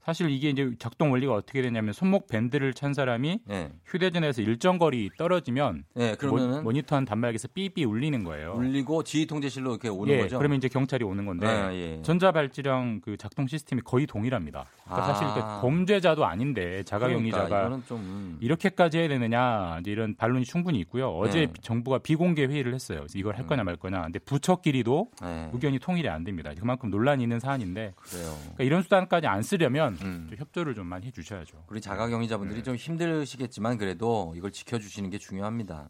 사실 0.05 0.29
이게 0.29 0.51
이제 0.51 0.71
작동 0.77 1.11
원리가 1.11 1.33
어떻게 1.33 1.63
되냐면 1.63 1.91
손목 1.91 2.27
밴드를 2.27 2.75
찬 2.75 2.93
사람이 2.93 3.39
예. 3.49 3.71
휴대전화에서 3.87 4.43
일정 4.43 4.77
거리 4.77 5.09
떨어지면 5.17 5.83
예, 5.97 6.13
그러면은 6.13 6.63
모니터한 6.63 7.05
단말기에서 7.05 7.47
삐삐 7.55 7.85
울리는 7.85 8.23
거예요. 8.23 8.53
울리고 8.55 9.01
지휘 9.01 9.25
통제실로 9.25 9.71
이렇게 9.71 9.89
오는 9.89 10.13
예, 10.13 10.21
거죠. 10.21 10.37
그러면 10.37 10.59
이제 10.59 10.67
경찰이 10.67 11.03
오는 11.03 11.25
건데 11.25 11.47
아, 11.47 11.73
예. 11.73 11.99
전자 12.03 12.31
발찌랑 12.31 13.01
그 13.03 13.17
작동 13.17 13.47
시스템이 13.47 13.81
거의 13.81 14.05
동일합니다. 14.05 14.65
그러니까 14.83 15.03
아. 15.03 15.13
사실 15.13 15.27
그 15.33 15.61
범죄자도 15.61 16.23
아닌데 16.23 16.83
자가격리자가 16.83 17.47
그러니까 17.47 17.87
좀 17.87 17.97
음. 17.97 18.37
이렇게까지 18.41 18.99
해야 18.99 19.07
되느냐 19.07 19.79
이제 19.79 19.89
이런 19.89 20.15
반론이 20.15 20.45
충분히 20.45 20.79
있고요. 20.81 21.09
어제 21.17 21.47
네. 21.47 21.53
정부가 21.63 21.97
비공개 21.97 22.45
회의를 22.45 22.75
했어요. 22.75 22.99
그래서 22.99 23.17
이걸 23.17 23.37
할 23.37 23.47
거냐 23.47 23.63
말 23.63 23.75
거냐. 23.75 24.03
근데 24.03 24.19
부처끼리도 24.19 25.09
네, 25.23 25.49
의견이 25.51 25.79
통일이 25.79 26.07
안 26.09 26.23
됩니다. 26.23 26.51
그만큼 26.59 26.91
논란이 26.91 27.23
있는 27.23 27.39
사안인데. 27.39 27.95
그러니까 27.97 28.63
이런 28.63 28.83
수단까지 28.83 29.25
안 29.25 29.41
쓰려면 29.41 29.94
음. 30.03 30.27
좀 30.29 30.37
협조를 30.37 30.75
좀 30.75 30.87
많이 30.87 31.07
해주셔야죠. 31.07 31.65
우리 31.67 31.81
자가격리자분들이 31.81 32.59
네. 32.59 32.63
좀 32.63 32.75
힘드시겠지만 32.75 33.77
그래도 33.77 34.33
이걸 34.35 34.51
지켜주시는 34.51 35.09
게 35.09 35.17
중요합니다. 35.17 35.89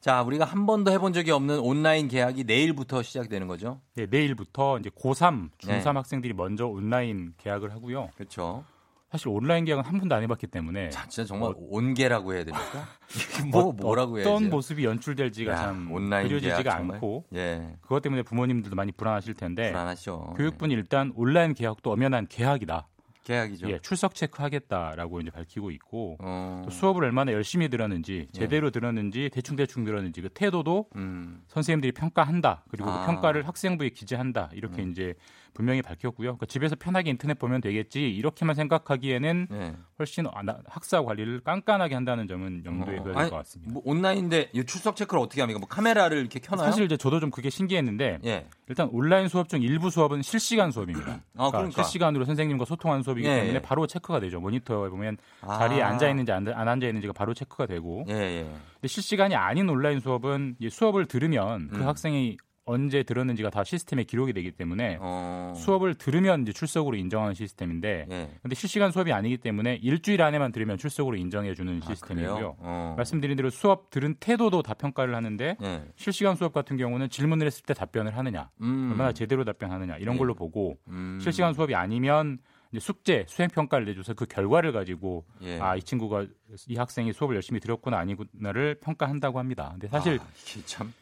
자, 0.00 0.22
우리가 0.22 0.44
한 0.44 0.66
번도 0.66 0.90
해본 0.90 1.12
적이 1.12 1.30
없는 1.30 1.60
온라인 1.60 2.08
계약이 2.08 2.44
내일부터 2.44 3.02
시작되는 3.02 3.46
거죠. 3.46 3.80
네, 3.94 4.06
내일부터 4.10 4.78
이제 4.80 4.90
고3, 4.90 5.50
중3 5.58 5.68
네. 5.68 5.82
학생들이 5.84 6.34
먼저 6.34 6.66
온라인 6.66 7.34
계약을 7.38 7.72
하고요. 7.72 8.10
그렇죠. 8.16 8.64
사실 9.12 9.28
온라인 9.28 9.66
계약은 9.66 9.84
한 9.84 9.98
번도 9.98 10.14
안 10.14 10.22
해봤기 10.22 10.46
때문에 10.46 10.88
자, 10.88 11.06
진짜 11.06 11.28
정말 11.28 11.52
온계라고 11.54 12.32
해야 12.32 12.44
됩니까? 12.44 12.88
뭐 13.52 13.70
뭐라고 13.70 14.16
해야지? 14.16 14.30
어떤 14.30 14.48
모습이 14.48 14.86
연출될지가 14.86 15.52
야, 15.52 15.56
참 15.56 15.92
온라인 15.92 16.26
그려지지가 16.28 16.62
계약? 16.62 16.76
않고 16.76 17.26
예, 17.34 17.76
그것 17.82 18.00
때문에 18.00 18.22
부모님들도 18.22 18.74
많이 18.74 18.90
불안하실 18.90 19.34
텐데 19.34 19.70
불안하죠. 19.70 20.32
교육부는 20.38 20.74
일단 20.74 21.12
온라인 21.14 21.52
계약도 21.52 21.92
엄연한 21.92 22.26
계약이다. 22.28 22.88
계약이죠. 23.24 23.70
예, 23.70 23.78
출석 23.78 24.14
체크하겠다라고 24.14 25.20
이제 25.20 25.30
밝히고 25.30 25.70
있고 25.72 26.16
어, 26.20 26.62
또 26.64 26.70
수업을 26.70 27.04
얼마나 27.04 27.32
열심히 27.32 27.68
들었는지 27.68 28.28
제대로 28.32 28.70
들었는지 28.70 29.30
대충 29.32 29.56
대충 29.56 29.84
들었는지 29.84 30.20
그 30.20 30.28
태도도 30.28 30.88
음, 30.96 31.42
선생님들이 31.48 31.92
평가한다 31.92 32.64
그리고 32.68 32.90
아. 32.90 33.00
그 33.00 33.06
평가를 33.06 33.46
학생부에 33.46 33.90
기재한다 33.90 34.50
이렇게 34.52 34.82
음. 34.82 34.90
이제 34.90 35.14
분명히 35.54 35.82
밝혔고요. 35.82 36.36
그러니까 36.36 36.46
집에서 36.46 36.76
편하게 36.76 37.10
인터넷 37.10 37.38
보면 37.38 37.60
되겠지 37.60 38.08
이렇게만 38.10 38.54
생각하기에는 38.54 39.46
네. 39.50 39.76
훨씬 39.98 40.26
아, 40.32 40.42
나- 40.42 40.58
학사 40.66 41.02
관리를 41.02 41.40
깐깐하게 41.40 41.94
한다는 41.94 42.26
점은 42.26 42.62
염두에 42.64 42.98
어, 42.98 43.02
둬야 43.04 43.14
아니, 43.14 43.22
될것 43.24 43.32
같습니다. 43.40 43.72
뭐 43.72 43.82
온라인인데 43.84 44.50
이 44.54 44.64
출석 44.64 44.96
체크를 44.96 45.20
어떻게 45.22 45.40
합니까? 45.40 45.58
뭐 45.58 45.68
카메라를 45.68 46.18
이렇게 46.18 46.38
켜나요? 46.40 46.66
사실 46.66 46.84
이제 46.84 46.96
저도 46.96 47.20
좀 47.20 47.30
그게 47.30 47.50
신기했는데 47.50 48.20
예. 48.24 48.46
일단 48.68 48.88
온라인 48.92 49.28
수업 49.28 49.48
중 49.48 49.62
일부 49.62 49.90
수업은 49.90 50.22
실시간 50.22 50.70
수업입니다. 50.70 51.20
아, 51.36 51.50
그러니까. 51.50 51.82
실시간으로 51.82 52.24
선생님과 52.24 52.64
소통하는 52.64 53.02
수업이기 53.02 53.28
예, 53.28 53.34
때문에 53.36 53.54
예. 53.56 53.62
바로 53.62 53.86
체크가 53.86 54.20
되죠. 54.20 54.40
모니터에 54.40 54.88
보면 54.88 55.18
아. 55.42 55.58
자리에 55.58 55.82
앉아 55.82 56.08
있는지 56.08 56.32
안, 56.32 56.48
안 56.48 56.68
앉아 56.68 56.86
있는지가 56.86 57.12
바로 57.12 57.34
체크가 57.34 57.66
되고. 57.66 58.04
예, 58.08 58.14
예. 58.14 58.42
근데 58.74 58.88
실시간이 58.88 59.34
아닌 59.34 59.68
온라인 59.68 60.00
수업은 60.00 60.56
이 60.58 60.70
수업을 60.70 61.06
들으면 61.06 61.68
그 61.68 61.76
음. 61.80 61.86
학생이 61.86 62.36
언제 62.64 63.02
들었는지가 63.02 63.50
다 63.50 63.64
시스템에 63.64 64.04
기록이 64.04 64.32
되기 64.32 64.52
때문에 64.52 64.98
어. 65.00 65.52
수업을 65.56 65.94
들으면 65.94 66.42
이제 66.42 66.52
출석으로 66.52 66.96
인정하는 66.96 67.34
시스템인데 67.34 68.06
예. 68.10 68.30
근데 68.40 68.54
실시간 68.54 68.92
수업이 68.92 69.12
아니기 69.12 69.36
때문에 69.38 69.76
일주일 69.82 70.22
안에만 70.22 70.52
들으면 70.52 70.78
출석으로 70.78 71.16
인정해 71.16 71.54
주는 71.54 71.80
아, 71.82 71.86
시스템이고요. 71.86 72.56
어. 72.58 72.94
말씀드린 72.96 73.36
대로 73.36 73.50
수업 73.50 73.90
들은 73.90 74.14
태도도 74.20 74.62
다 74.62 74.74
평가를 74.74 75.14
하는데 75.14 75.56
예. 75.60 75.84
실시간 75.96 76.36
수업 76.36 76.52
같은 76.52 76.76
경우는 76.76 77.08
질문을 77.08 77.46
했을 77.46 77.64
때 77.64 77.74
답변을 77.74 78.16
하느냐, 78.16 78.50
음. 78.60 78.90
얼마나 78.92 79.12
제대로 79.12 79.44
답변하느냐 79.44 79.96
이런 79.96 80.14
예. 80.14 80.18
걸로 80.18 80.34
보고 80.34 80.78
음. 80.88 81.18
실시간 81.20 81.54
수업이 81.54 81.74
아니면 81.74 82.38
숙제, 82.78 83.26
수행 83.28 83.50
평가를 83.50 83.86
내줘서 83.86 84.14
그 84.14 84.24
결과를 84.24 84.72
가지고 84.72 85.24
예. 85.42 85.58
아이 85.58 85.82
친구가 85.82 86.26
이 86.68 86.76
학생이 86.76 87.12
수업을 87.12 87.34
열심히 87.34 87.60
들었구나 87.60 87.98
아니구나를 87.98 88.76
평가한다고 88.80 89.38
합니다. 89.38 89.70
근데 89.72 89.88
사실 89.88 90.18
아, 90.20 90.26
참 90.64 90.92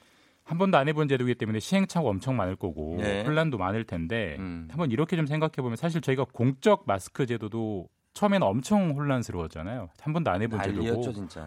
한 0.51 0.59
번도 0.59 0.77
안 0.79 0.89
해본 0.89 1.07
제도이기 1.07 1.37
때문에 1.37 1.61
시행착오 1.61 2.09
엄청 2.09 2.37
많을 2.37 2.57
거고 2.57 2.99
예. 3.03 3.23
혼란도 3.23 3.57
많을 3.57 3.85
텐데 3.85 4.35
음. 4.41 4.67
한번 4.69 4.91
이렇게 4.91 5.15
좀 5.15 5.25
생각해 5.25 5.53
보면 5.59 5.77
사실 5.77 6.01
저희가 6.01 6.27
공적 6.33 6.83
마스크 6.89 7.25
제도도 7.25 7.87
처음에는 8.15 8.45
엄청 8.45 8.91
혼란스러웠잖아요. 8.91 9.91
한 10.01 10.13
번도 10.13 10.29
안 10.29 10.43
해본 10.43 10.61
제도고. 10.61 10.83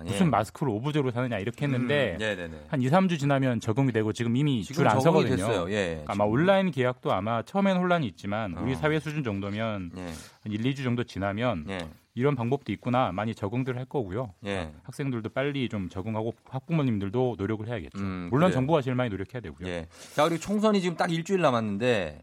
예. 0.06 0.10
무슨 0.10 0.30
마스크를 0.32 0.72
오브제로 0.72 1.12
사느냐 1.12 1.38
이렇게 1.40 1.66
했는데 1.66 2.18
음. 2.22 2.62
한 2.70 2.82
2, 2.82 2.88
3주 2.88 3.20
지나면 3.20 3.60
적용이 3.60 3.92
되고 3.92 4.14
지금 4.14 4.38
이미 4.38 4.64
줄안 4.64 5.02
적응이 5.02 5.28
서거든요. 5.28 5.48
됐어요. 5.48 5.72
예. 5.72 5.86
그러니까 5.88 6.14
아마 6.14 6.24
온라인 6.24 6.72
계약도 6.72 7.12
아마 7.12 7.42
처음엔 7.42 7.76
혼란이 7.76 8.08
있지만 8.08 8.54
우리 8.54 8.72
어. 8.72 8.76
사회 8.78 9.02
수준 9.02 9.26
정도면 9.26 9.92
예. 9.98 10.02
한 10.06 10.14
1, 10.50 10.62
2주 10.62 10.86
정도 10.86 11.04
지나면 11.04 11.66
예. 11.68 11.90
이런 12.16 12.36
방법도 12.36 12.72
있구나 12.72 13.12
많이 13.12 13.34
적응들 13.34 13.78
할 13.78 13.86
거고요. 13.86 14.34
예. 14.46 14.72
학생들도 14.84 15.30
빨리 15.30 15.68
좀 15.68 15.90
적응하고 15.90 16.34
학부모님들도 16.46 17.36
노력을 17.38 17.68
해야겠죠. 17.68 18.00
음, 18.00 18.28
물론 18.30 18.50
그래요. 18.50 18.54
정부가 18.54 18.82
제일 18.82 18.96
많이 18.96 19.10
노력해야 19.10 19.42
되고요. 19.42 19.68
예. 19.68 19.88
자, 20.14 20.24
그리고 20.24 20.40
총선이 20.40 20.82
지금 20.82 20.96
딱 20.96 21.12
일주일 21.12 21.42
남았는데 21.42 22.22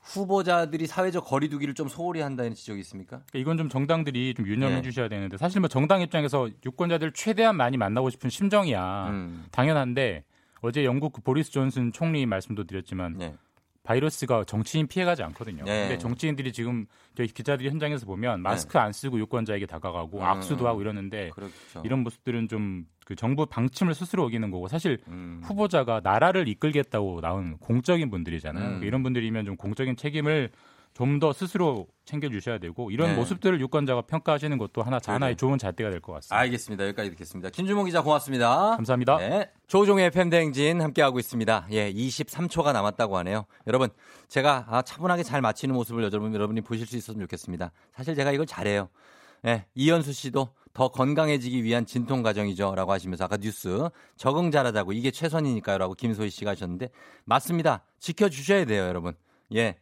후보자들이 0.00 0.86
사회적 0.86 1.24
거리두기를 1.24 1.74
좀 1.74 1.88
소홀히 1.88 2.20
한다는 2.20 2.54
지적이 2.54 2.80
있습니까? 2.80 3.22
그러니까 3.30 3.38
이건 3.38 3.56
좀 3.56 3.68
정당들이 3.68 4.34
좀 4.34 4.46
유념해 4.46 4.76
네. 4.76 4.82
주셔야 4.82 5.08
되는데 5.08 5.38
사실 5.38 5.60
뭐 5.60 5.68
정당 5.68 6.02
입장에서 6.02 6.48
유권자들 6.64 7.12
최대한 7.12 7.56
많이 7.56 7.76
만나고 7.76 8.10
싶은 8.10 8.30
심정이야 8.30 9.08
음. 9.08 9.46
당연한데 9.50 10.24
어제 10.60 10.84
영국 10.84 11.14
그 11.14 11.20
보리스 11.22 11.50
존슨 11.50 11.90
총리 11.90 12.26
말씀도 12.26 12.64
드렸지만 12.64 13.16
네. 13.18 13.34
바이러스가 13.84 14.44
정치인 14.44 14.86
피해가지 14.86 15.22
않거든요. 15.22 15.64
네. 15.64 15.82
근데 15.82 15.98
정치인들이 15.98 16.52
지금 16.52 16.86
저희 17.14 17.28
기자들이 17.28 17.68
현장에서 17.68 18.06
보면 18.06 18.40
마스크 18.40 18.78
안 18.78 18.92
쓰고 18.92 19.18
유권자에게 19.20 19.66
다가가고 19.66 20.18
음. 20.18 20.24
악수도 20.24 20.66
하고 20.66 20.80
이러는데 20.80 21.30
그렇죠. 21.30 21.82
이런 21.84 22.00
모습들은 22.00 22.48
좀 22.48 22.86
그 23.04 23.14
정부 23.14 23.46
방침을 23.46 23.94
스스로 23.94 24.24
어기는 24.24 24.50
거고 24.50 24.66
사실 24.68 24.98
음. 25.08 25.40
후보자가 25.44 26.00
나라를 26.02 26.48
이끌겠다고 26.48 27.20
나온 27.20 27.58
공적인 27.58 28.10
분들이잖아요. 28.10 28.62
음. 28.62 28.66
그러니까 28.66 28.86
이런 28.86 29.02
분들이면 29.02 29.44
좀 29.44 29.56
공적인 29.56 29.96
책임을 29.96 30.50
좀 30.94 31.18
더 31.18 31.32
스스로 31.32 31.86
챙겨주셔야 32.04 32.58
되고 32.58 32.90
이런 32.90 33.10
네. 33.10 33.16
모습들을 33.16 33.60
유권자가 33.60 34.02
평가하시는 34.02 34.56
것도 34.58 34.82
하나. 34.82 34.98
하나의 35.04 35.36
좋은 35.36 35.58
잣대가 35.58 35.90
될 35.90 36.00
것 36.00 36.12
같습니다. 36.14 36.36
알겠습니다. 36.38 36.84
여기까지 36.86 37.10
듣겠습니다. 37.10 37.50
김주모 37.50 37.84
기자 37.84 38.00
고맙습니다. 38.02 38.76
감사합니다. 38.76 39.16
네. 39.18 39.50
조종의 39.66 40.10
팬댕진 40.12 40.80
함께하고 40.80 41.18
있습니다. 41.18 41.66
예, 41.72 41.92
23초가 41.92 42.72
남았다고 42.72 43.16
하네요. 43.18 43.44
여러분, 43.66 43.88
제가 44.28 44.66
아, 44.68 44.82
차분하게 44.82 45.24
잘 45.24 45.40
마치는 45.40 45.74
모습을 45.74 46.04
여러분, 46.04 46.32
여러분이 46.32 46.60
보실 46.60 46.86
수 46.86 46.96
있었으면 46.96 47.26
좋겠습니다. 47.26 47.72
사실 47.92 48.14
제가 48.14 48.30
이걸 48.32 48.46
잘해요. 48.46 48.88
예, 49.46 49.66
이현수 49.74 50.12
씨도 50.12 50.48
더 50.72 50.88
건강해지기 50.88 51.62
위한 51.64 51.86
진통 51.86 52.22
과정이죠. 52.22 52.74
라고 52.74 52.92
하시면서 52.92 53.24
아까 53.24 53.36
뉴스 53.36 53.88
적응 54.16 54.50
잘하자고 54.50 54.92
이게 54.92 55.10
최선이니까요. 55.10 55.78
라고 55.78 55.94
김소희 55.94 56.30
씨가 56.30 56.52
하셨는데 56.52 56.90
맞습니다. 57.24 57.84
지켜주셔야 57.98 58.64
돼요, 58.64 58.84
여러분. 58.84 59.14
예. 59.54 59.76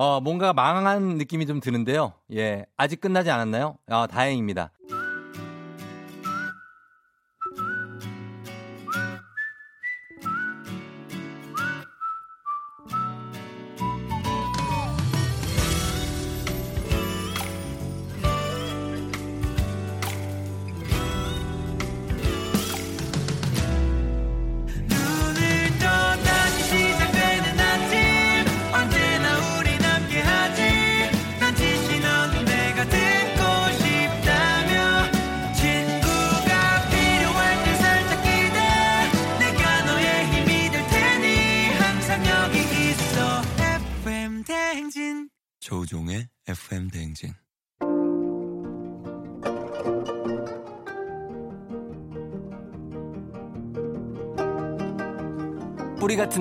어, 0.00 0.20
뭔가 0.20 0.52
망한 0.52 1.18
느낌이 1.18 1.44
좀 1.44 1.58
드는데요. 1.58 2.12
예. 2.32 2.66
아직 2.76 3.00
끝나지 3.00 3.32
않았나요? 3.32 3.78
아, 3.88 4.06
다행입니다. 4.06 4.70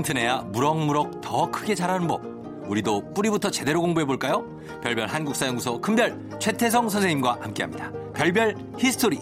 튼튼해야 0.08 0.44
무럭무럭 0.54 1.22
더 1.22 1.52
크게 1.52 1.76
자라는 1.76 2.08
법. 2.08 2.22
우리도 2.68 3.14
뿌리부터 3.14 3.52
제대로 3.52 3.82
공부해 3.82 4.06
볼까요? 4.06 4.46
별별 4.82 5.08
한국사연구소 5.08 5.82
큰별 5.82 6.18
최태성 6.40 6.90
선생님과 6.90 7.40
함께합니다. 7.42 7.92
별별 8.14 8.56
히스토리. 8.78 9.20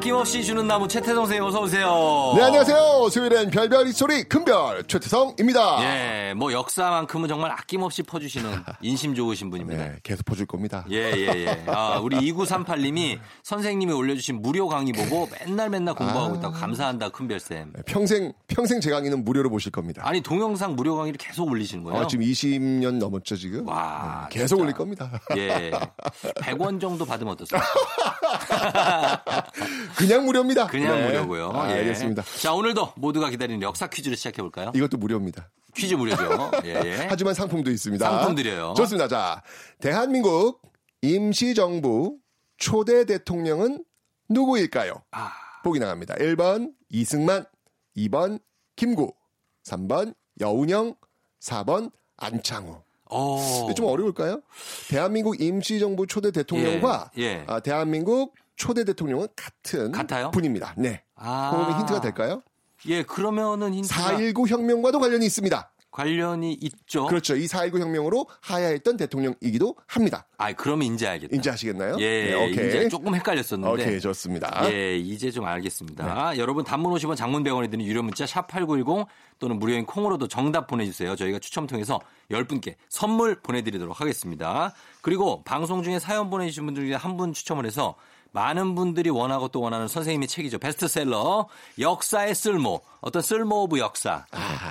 아낌없이 0.00 0.42
주는 0.42 0.66
나무 0.66 0.88
최태성 0.88 1.26
선생님 1.26 1.44
어서 1.44 1.60
오세요. 1.60 2.32
네, 2.34 2.42
안녕하세요. 2.44 3.10
수요일엔 3.10 3.50
별별 3.50 3.86
히스토리 3.86 4.24
큰별 4.24 4.84
최태성입니다. 4.84 5.82
예, 5.82 6.32
뭐 6.32 6.54
역사만큼은 6.54 7.28
정말 7.28 7.50
아낌없이 7.50 8.02
퍼주시는 8.04 8.64
인심 8.80 9.14
좋으신 9.14 9.50
분입니다. 9.50 9.84
네, 9.84 9.96
계속 10.02 10.24
퍼줄 10.24 10.46
겁니다. 10.46 10.86
예, 10.90 11.12
예, 11.14 11.26
예. 11.44 11.64
아, 11.68 11.98
우리 12.02 12.16
2938님이 12.32 13.18
선생님이 13.42 13.92
올려주신 13.92 14.40
무료 14.40 14.68
강의 14.68 14.94
보고 14.94 15.28
맨날 15.38 15.68
맨날 15.68 15.94
공부하고 15.94 16.32
아. 16.32 16.38
있다고 16.38 16.54
감사한다, 16.54 17.10
큰별 17.10 17.38
쌤. 17.38 17.70
평생 17.84 18.32
평생 18.46 18.80
제 18.80 18.90
강의는 18.90 19.22
무료로 19.22 19.50
보실 19.50 19.70
겁니다. 19.70 20.00
아니, 20.06 20.22
동영상 20.22 20.76
무료 20.76 20.96
강의를 20.96 21.18
계속 21.18 21.46
올리시는 21.46 21.84
거예요? 21.84 22.00
어, 22.00 22.06
지금 22.06 22.24
20년 22.24 22.94
넘었죠 22.94 23.36
지금. 23.36 23.68
와, 23.68 24.28
네, 24.30 24.38
계속 24.38 24.60
올릴 24.60 24.72
겁니다. 24.72 25.20
예. 25.36 25.70
100원 26.40 26.80
정도 26.80 27.04
받으면 27.04 27.34
어떻습니까? 27.34 27.66
그냥 29.96 30.26
무료입니다. 30.26 30.66
그냥 30.66 30.98
네. 30.98 31.06
무료고요. 31.06 31.50
아, 31.54 31.70
예. 31.70 31.78
알겠습니다. 31.78 32.22
자, 32.40 32.52
오늘도 32.54 32.92
모두가 32.96 33.30
기다리는 33.30 33.60
역사 33.62 33.86
퀴즈를 33.88 34.16
시작해 34.16 34.42
볼까요? 34.42 34.72
이것도 34.74 34.96
무료입니다. 34.98 35.50
퀴즈 35.74 35.94
무료죠. 35.94 36.50
예, 36.64 36.80
예. 36.84 37.06
하지만 37.10 37.34
상품도 37.34 37.70
있습니다. 37.70 38.08
상품 38.08 38.34
드려요. 38.34 38.74
좋습니다. 38.76 39.08
자, 39.08 39.42
대한민국 39.80 40.60
임시정부 41.02 42.18
초대 42.56 43.04
대통령은 43.04 43.84
누구일까요? 44.28 44.94
아. 45.12 45.32
보기 45.62 45.78
나갑니다. 45.78 46.14
1번 46.14 46.72
이승만, 46.88 47.44
2번 47.96 48.40
김구, 48.76 49.12
3번 49.64 50.14
여운형, 50.40 50.94
4번 51.40 51.90
안창호. 52.16 52.82
어. 53.12 53.64
이게 53.64 53.74
좀 53.74 53.86
어려울까요? 53.86 54.40
대한민국 54.88 55.40
임시정부 55.40 56.06
초대 56.06 56.30
대통령과 56.30 57.10
예, 57.18 57.22
예. 57.22 57.44
아, 57.46 57.60
대한민국 57.60 58.34
초대 58.60 58.84
대통령은 58.84 59.28
같은 59.34 59.90
같아요? 59.90 60.30
분입니다. 60.32 60.74
네. 60.76 61.02
아. 61.16 61.50
그러면 61.50 61.80
힌트가 61.80 62.00
될까요? 62.02 62.42
예, 62.86 63.02
그러면은 63.02 63.72
힌트가 63.72 64.18
4.19 64.18 64.48
혁명과도 64.48 65.00
관련이 65.00 65.24
있습니다. 65.24 65.70
관련이 65.90 66.52
있죠. 66.60 67.06
그렇죠. 67.06 67.34
이 67.36 67.46
4.19 67.46 67.80
혁명으로 67.80 68.26
하야했던 68.42 68.96
대통령이기도 68.96 69.74
합니다. 69.88 70.26
아, 70.38 70.52
그러면 70.52 70.94
이제 70.94 71.06
알겠다. 71.08 71.34
이제 71.36 71.50
아시겠나요? 71.50 71.96
예, 71.98 72.26
네, 72.26 72.34
오케이. 72.34 72.68
이제 72.68 72.88
조금 72.88 73.14
헷갈렸었는데. 73.14 73.82
오케이, 73.82 74.00
좋습니다. 74.00 74.70
예, 74.70 74.96
이제 74.96 75.30
좀 75.32 75.46
알겠습니다. 75.46 76.36
여러분 76.38 76.62
단문 76.64 76.92
50원 76.94 77.16
장문 77.16 77.42
100원이 77.42 77.70
드는 77.72 77.84
유료 77.84 78.02
문자 78.02 78.24
샵 78.24 78.46
8910 78.46 79.06
또는 79.40 79.58
무료인 79.58 79.84
콩으로도 79.84 80.28
정답 80.28 80.66
보내주세요. 80.68 81.16
저희가 81.16 81.38
추첨 81.40 81.66
통해서 81.66 81.98
10분께 82.30 82.74
선물 82.88 83.40
보내드리도록 83.40 84.00
하겠습니다. 84.00 84.72
그리고 85.00 85.42
방송 85.44 85.82
중에 85.82 85.98
사연 85.98 86.30
보내주신 86.30 86.66
분들 86.66 86.84
중에 86.86 86.94
한 86.94 87.16
분 87.16 87.32
추첨을 87.32 87.66
해서 87.66 87.96
많은 88.32 88.74
분들이 88.74 89.10
원하고 89.10 89.48
또 89.48 89.60
원하는 89.60 89.88
선생님의 89.88 90.28
책이죠. 90.28 90.58
베스트셀러 90.58 91.48
역사의 91.78 92.34
쓸모 92.34 92.80
어떤 93.00 93.22
쓸모 93.22 93.62
of 93.64 93.78
역사 93.78 94.26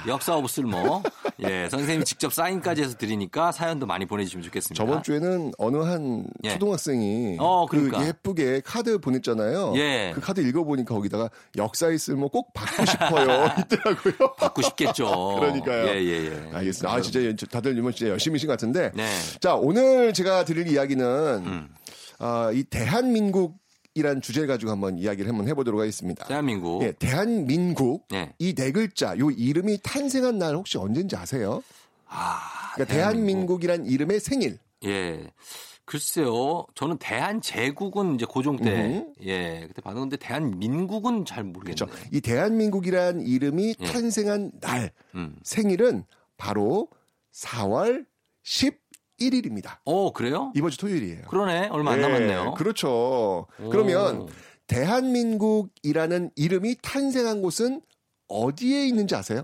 역사 0.07 0.35
of 0.35 0.47
쓸모 0.47 1.03
예 1.43 1.67
선생님이 1.69 2.05
직접 2.05 2.33
사인까지 2.33 2.83
해서 2.83 2.95
드리니까 2.95 3.51
사연도 3.51 3.85
많이 3.85 4.05
보내주시면 4.05 4.43
좋겠습니다. 4.43 4.83
저번 4.83 5.03
주에는 5.03 5.51
어느 5.57 5.77
한 5.77 6.25
예. 6.43 6.51
초등학생이 6.51 7.37
어, 7.39 7.65
그 7.65 7.77
그러니까. 7.77 8.07
예쁘게 8.07 8.61
카드 8.63 8.99
보냈잖아요. 8.99 9.73
예. 9.75 10.11
그 10.13 10.21
카드 10.21 10.41
읽어보니까 10.41 10.93
거기다가 10.93 11.29
역사의 11.57 11.97
쓸모 11.97 12.29
꼭 12.29 12.53
받고 12.53 12.85
싶어요. 12.85 13.49
있더라고요. 13.59 14.33
받고 14.37 14.61
싶겠죠. 14.61 15.35
그러니까요. 15.39 15.87
예, 15.87 16.03
예, 16.03 16.25
예. 16.25 16.49
알겠습니다. 16.53 16.93
아, 16.93 17.01
진짜 17.01 17.47
다들 17.47 17.77
이번 17.77 17.93
진짜 17.93 18.11
열심히신 18.11 18.47
것 18.47 18.53
같은데. 18.53 18.91
네. 18.93 19.09
자, 19.39 19.55
오늘 19.55 20.13
제가 20.13 20.45
드릴 20.45 20.67
이야기는 20.67 21.05
음. 21.45 21.69
아, 22.19 22.51
이 22.53 22.63
대한민국 22.63 23.57
이란 23.95 24.21
주제를 24.21 24.47
가지고 24.47 24.71
한번 24.71 24.97
이야기를 24.97 25.29
한번 25.29 25.47
해보도록 25.47 25.79
하겠습니다. 25.79 26.25
대한민국. 26.25 26.83
예, 26.83 26.91
대한민국 26.91 28.07
네. 28.09 28.33
이네 28.37 28.71
글자 28.71 29.17
요 29.17 29.31
이름이 29.31 29.79
탄생한 29.81 30.37
날 30.37 30.55
혹시 30.55 30.77
언제인지 30.77 31.15
아세요? 31.15 31.63
아, 32.07 32.39
그러니까 32.75 32.93
대한민국 32.93 33.63
이란 33.63 33.85
이름의 33.85 34.19
생일. 34.19 34.59
예. 34.85 35.31
글쎄요. 35.85 36.67
저는 36.75 36.97
대한제국은 36.99 38.13
이제 38.13 38.25
고종 38.25 38.57
때, 38.57 38.69
음. 38.69 39.13
예, 39.23 39.65
그때 39.67 39.81
봤는데 39.81 40.17
대한민국은 40.17 41.25
잘 41.25 41.43
모르겠네요. 41.43 41.87
그렇죠. 41.87 42.07
이 42.11 42.21
대한민국이란 42.21 43.21
이름이 43.21 43.75
예. 43.79 43.85
탄생한 43.85 44.51
날 44.61 44.91
음. 45.15 45.35
생일은 45.41 46.03
바로 46.37 46.89
4월 47.33 48.05
11일입니다. 49.19 49.77
어, 49.85 50.11
그래요? 50.13 50.51
이번 50.55 50.71
주 50.71 50.77
토요일이에요. 50.77 51.23
그러네. 51.27 51.67
얼마 51.69 51.91
안 51.91 51.99
예, 51.99 52.01
남았네요. 52.01 52.53
그렇죠. 52.55 53.47
오. 53.61 53.69
그러면 53.69 54.27
대한민국이라는 54.67 56.31
이름이 56.35 56.77
탄생한 56.81 57.41
곳은 57.41 57.81
어디에 58.27 58.87
있는지 58.87 59.15
아세요? 59.15 59.43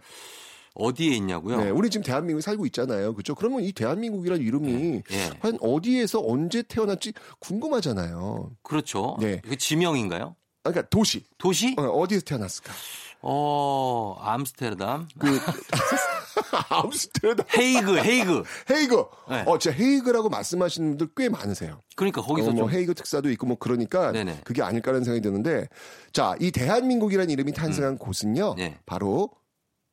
어디에 0.76 1.16
있냐고요? 1.16 1.58
네, 1.58 1.70
우리 1.70 1.90
지금 1.90 2.04
대한민국에 2.04 2.42
살고 2.42 2.66
있잖아요. 2.68 3.14
그렇죠? 3.14 3.34
그러면 3.34 3.62
이 3.64 3.72
대한민국이라는 3.72 4.44
이름이 4.46 5.02
예. 5.10 5.30
과연 5.40 5.58
어디에서 5.62 6.22
언제 6.24 6.62
태어났지 6.64 7.14
궁금하잖아요. 7.40 8.52
그렇죠. 8.62 9.16
네. 9.20 9.42
그 9.48 9.56
지명인가요? 9.58 10.36
아, 10.66 10.72
그러니까 10.72 10.90
도시. 10.90 11.24
도시? 11.38 11.76
어, 11.78 12.06
디에서 12.08 12.26
태어났을까? 12.26 12.74
어, 13.22 14.18
암스테르담. 14.20 15.08
그 15.18 15.28
암스테르담. 16.70 17.46
헤이그, 17.58 17.98
헤이그. 18.00 18.44
헤이그. 18.72 19.04
네. 19.30 19.44
어, 19.48 19.58
진짜 19.58 19.78
헤이그라고 19.78 20.30
말씀하시는 20.30 20.90
분들 20.90 21.10
꽤 21.16 21.30
많으세요. 21.30 21.82
그러니까 21.96 22.22
거기서 22.22 22.50
어, 22.50 22.52
뭐 22.54 22.66
좀 22.66 22.72
헤이그 22.74 22.94
특사도 22.96 23.30
있고 23.32 23.48
뭐 23.48 23.58
그러니까 23.60 24.12
네네. 24.12 24.42
그게 24.44 24.62
아닐까라는 24.62 25.04
생각이 25.04 25.22
드는데 25.22 25.68
자, 26.14 26.36
이 26.40 26.52
대한민국이라는 26.52 27.30
이름이 27.30 27.54
탄생한 27.54 27.98
곳은요. 27.98 28.56
네. 28.58 28.78
바로 28.86 29.30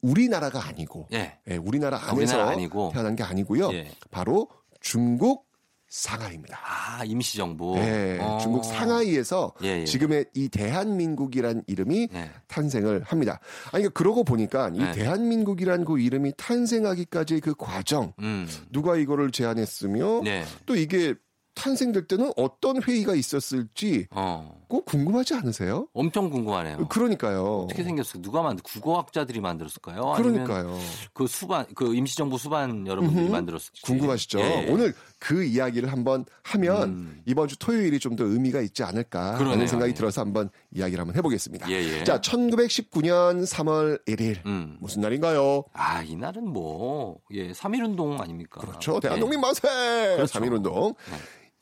우리나라가 0.00 0.66
아니고 0.66 1.06
예. 1.12 1.38
예, 1.48 1.56
우리나라 1.56 1.96
아, 1.98 2.10
안에서 2.10 2.16
우리나라 2.36 2.48
아니고. 2.50 2.90
태어난 2.92 3.14
게 3.14 3.22
아니고요. 3.22 3.72
예. 3.72 3.90
바로 4.10 4.48
중국 4.80 5.46
상하이입니다. 5.92 6.58
아, 6.64 7.04
임시정부. 7.04 7.76
예, 7.76 8.18
어. 8.18 8.38
중국 8.40 8.64
상하이에서 8.64 9.52
예, 9.62 9.80
예. 9.80 9.84
지금의 9.84 10.24
이 10.34 10.48
대한민국이란 10.48 11.64
이름이 11.66 12.08
예. 12.14 12.30
탄생을 12.48 13.02
합니다. 13.02 13.40
아니, 13.72 13.82
그러니까 13.82 13.90
그러고 13.92 14.24
보니까 14.24 14.70
이 14.72 14.78
네. 14.78 14.92
대한민국이란 14.92 15.84
그 15.84 16.00
이름이 16.00 16.32
탄생하기까지의 16.38 17.42
그 17.42 17.54
과정, 17.54 18.14
음. 18.20 18.48
누가 18.70 18.96
이거를 18.96 19.32
제안했으며 19.32 20.22
네. 20.24 20.44
또 20.64 20.76
이게 20.76 21.14
탄생될 21.54 22.06
때는 22.06 22.32
어떤 22.38 22.82
회의가 22.82 23.14
있었을지 23.14 24.06
어. 24.12 24.61
꼭 24.72 24.86
궁금하지 24.86 25.34
않으세요? 25.34 25.86
엄청 25.92 26.30
궁금하네요. 26.30 26.88
그러니까요. 26.88 27.64
어떻게 27.64 27.84
생겼어요? 27.84 28.22
누가 28.22 28.40
만들? 28.40 28.62
국어학자들이 28.62 29.38
만들었을까요? 29.38 30.14
그러니까요. 30.16 30.78
그 31.12 31.26
수반, 31.26 31.66
그 31.74 31.94
임시정부 31.94 32.38
수반 32.38 32.86
여러분들이. 32.86 33.28
만들었을지 33.28 33.82
궁금하시죠? 33.82 34.40
예, 34.40 34.64
예. 34.66 34.70
오늘 34.70 34.94
그 35.18 35.44
이야기를 35.44 35.92
한번 35.92 36.24
하면 36.42 36.82
음. 36.88 37.22
이번 37.26 37.48
주 37.48 37.58
토요일이 37.58 37.98
좀 37.98 38.12
더 38.16 38.24
의미가 38.24 38.60
있지 38.62 38.82
않을까 38.82 39.32
그러네요. 39.34 39.52
하는 39.52 39.66
생각이 39.66 39.90
예. 39.90 39.94
들어서 39.94 40.20
한번 40.22 40.48
이야기를 40.74 41.00
한번 41.00 41.16
해보겠습니다. 41.16 41.70
예, 41.70 41.74
예. 42.00 42.04
자, 42.04 42.20
1919년 42.20 43.44
3월 43.46 44.02
1일 44.06 44.44
음. 44.46 44.76
무슨 44.80 45.02
날인가요? 45.02 45.64
아, 45.74 46.02
이 46.02 46.16
날은 46.16 46.46
뭐, 46.48 47.18
예, 47.32 47.52
3.1 47.52 47.84
운동 47.84 48.20
아닙니까? 48.20 48.60
그렇죠. 48.62 49.00
대한독립 49.00 49.38
만세! 49.40 49.60
그렇죠. 50.16 50.38
3.1 50.40 50.52
운동. 50.54 50.94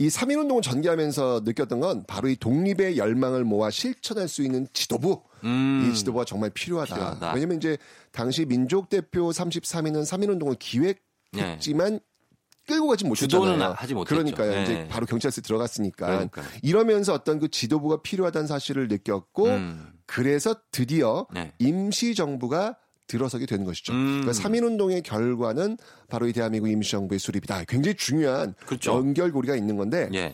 이 0.01 0.09
3.1운동을 0.09 0.62
전개하면서 0.62 1.42
느꼈던 1.44 1.78
건 1.80 2.05
바로 2.07 2.30
이 2.30 2.36
독립의 2.36 2.96
열망을 2.96 3.44
모아 3.44 3.68
실천할 3.68 4.28
수 4.28 4.42
있는 4.42 4.66
지도부. 4.72 5.20
음. 5.44 5.86
이 5.86 5.94
지도부가 5.94 6.24
정말 6.24 6.48
필요하다. 6.48 6.94
필요하다. 6.94 7.32
왜냐면 7.34 7.59
이제 7.59 7.76
당시 8.11 8.46
민족대표 8.46 9.28
33위는 9.28 10.07
3.1운동을 10.07 10.59
기획했지만 10.59 12.01
끌고 12.66 12.88
가지 12.88 13.05
못했잖아요. 13.05 13.57
네. 13.59 13.64
하지 13.76 13.92
못했죠. 13.92 14.14
그러니까요. 14.14 14.51
네. 14.53 14.62
이제 14.62 14.88
바로 14.88 15.05
경찰서에 15.05 15.42
들어갔으니까. 15.42 16.07
그러니까요. 16.07 16.46
이러면서 16.62 17.12
어떤 17.12 17.38
그 17.38 17.48
지도부가 17.48 18.01
필요하다는 18.01 18.46
사실을 18.46 18.88
느꼈고 18.88 19.48
음. 19.48 19.92
그래서 20.07 20.55
드디어 20.72 21.26
네. 21.30 21.53
임시정부가 21.59 22.78
들어서게 23.11 23.44
되는 23.46 23.64
것이죠. 23.64 23.92
음. 23.92 24.22
그러니까 24.22 24.32
3.1운동의 24.32 25.02
결과는 25.02 25.76
바로 26.08 26.28
이 26.28 26.32
대한민국 26.32 26.68
임시정부의 26.70 27.18
수립이다. 27.18 27.64
굉장히 27.64 27.96
중요한 27.96 28.54
그렇죠. 28.66 28.92
연결고리가 28.92 29.56
있는 29.56 29.76
건데 29.76 30.08
예, 30.14 30.32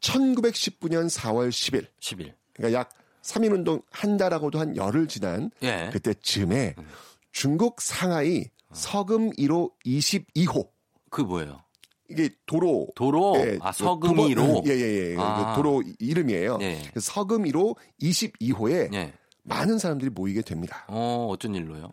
1919년 0.00 1.08
4월 1.08 1.48
10일 1.50 1.86
10일. 2.00 2.32
그러니까 2.54 2.78
약 2.80 2.90
3.1운동 3.22 3.82
한 3.90 4.16
달하고도 4.16 4.58
한 4.58 4.76
열흘 4.76 5.06
지난 5.08 5.50
예. 5.62 5.88
그때쯤에 5.92 6.74
음. 6.78 6.84
중국 7.32 7.80
상하이 7.80 8.46
서금 8.72 9.30
1호 9.32 9.70
22호 9.86 10.68
그 11.10 11.22
뭐예요? 11.22 11.60
이게 12.08 12.30
도로 12.46 12.88
도로? 12.94 13.34
예, 13.38 13.58
아, 13.60 13.72
서금 13.72 14.14
도로- 14.16 14.28
1호? 14.28 14.66
예예 14.68 15.10
예 15.12 15.16
아. 15.18 15.50
그 15.54 15.56
도로 15.56 15.82
이름이에요. 15.98 16.58
예. 16.60 16.80
서금 17.00 17.44
1호 17.44 17.76
22호에 18.00 18.92
예. 18.94 19.12
많은 19.46 19.78
사람들이 19.78 20.10
모이게 20.10 20.42
됩니다. 20.42 20.84
어, 20.88 21.28
어쩐 21.30 21.54
일로요? 21.54 21.92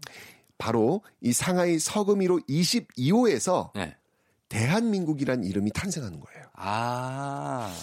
바로 0.58 1.02
이 1.22 1.32
상하이 1.34 1.80
서금 1.80 2.20
1호 2.20 2.48
22호에서 2.48 3.72
예. 3.78 3.96
대한민국이란 4.50 5.44
이름이 5.44 5.72
탄생하는 5.72 6.20
거예요. 6.20 6.46
아, 6.54 7.74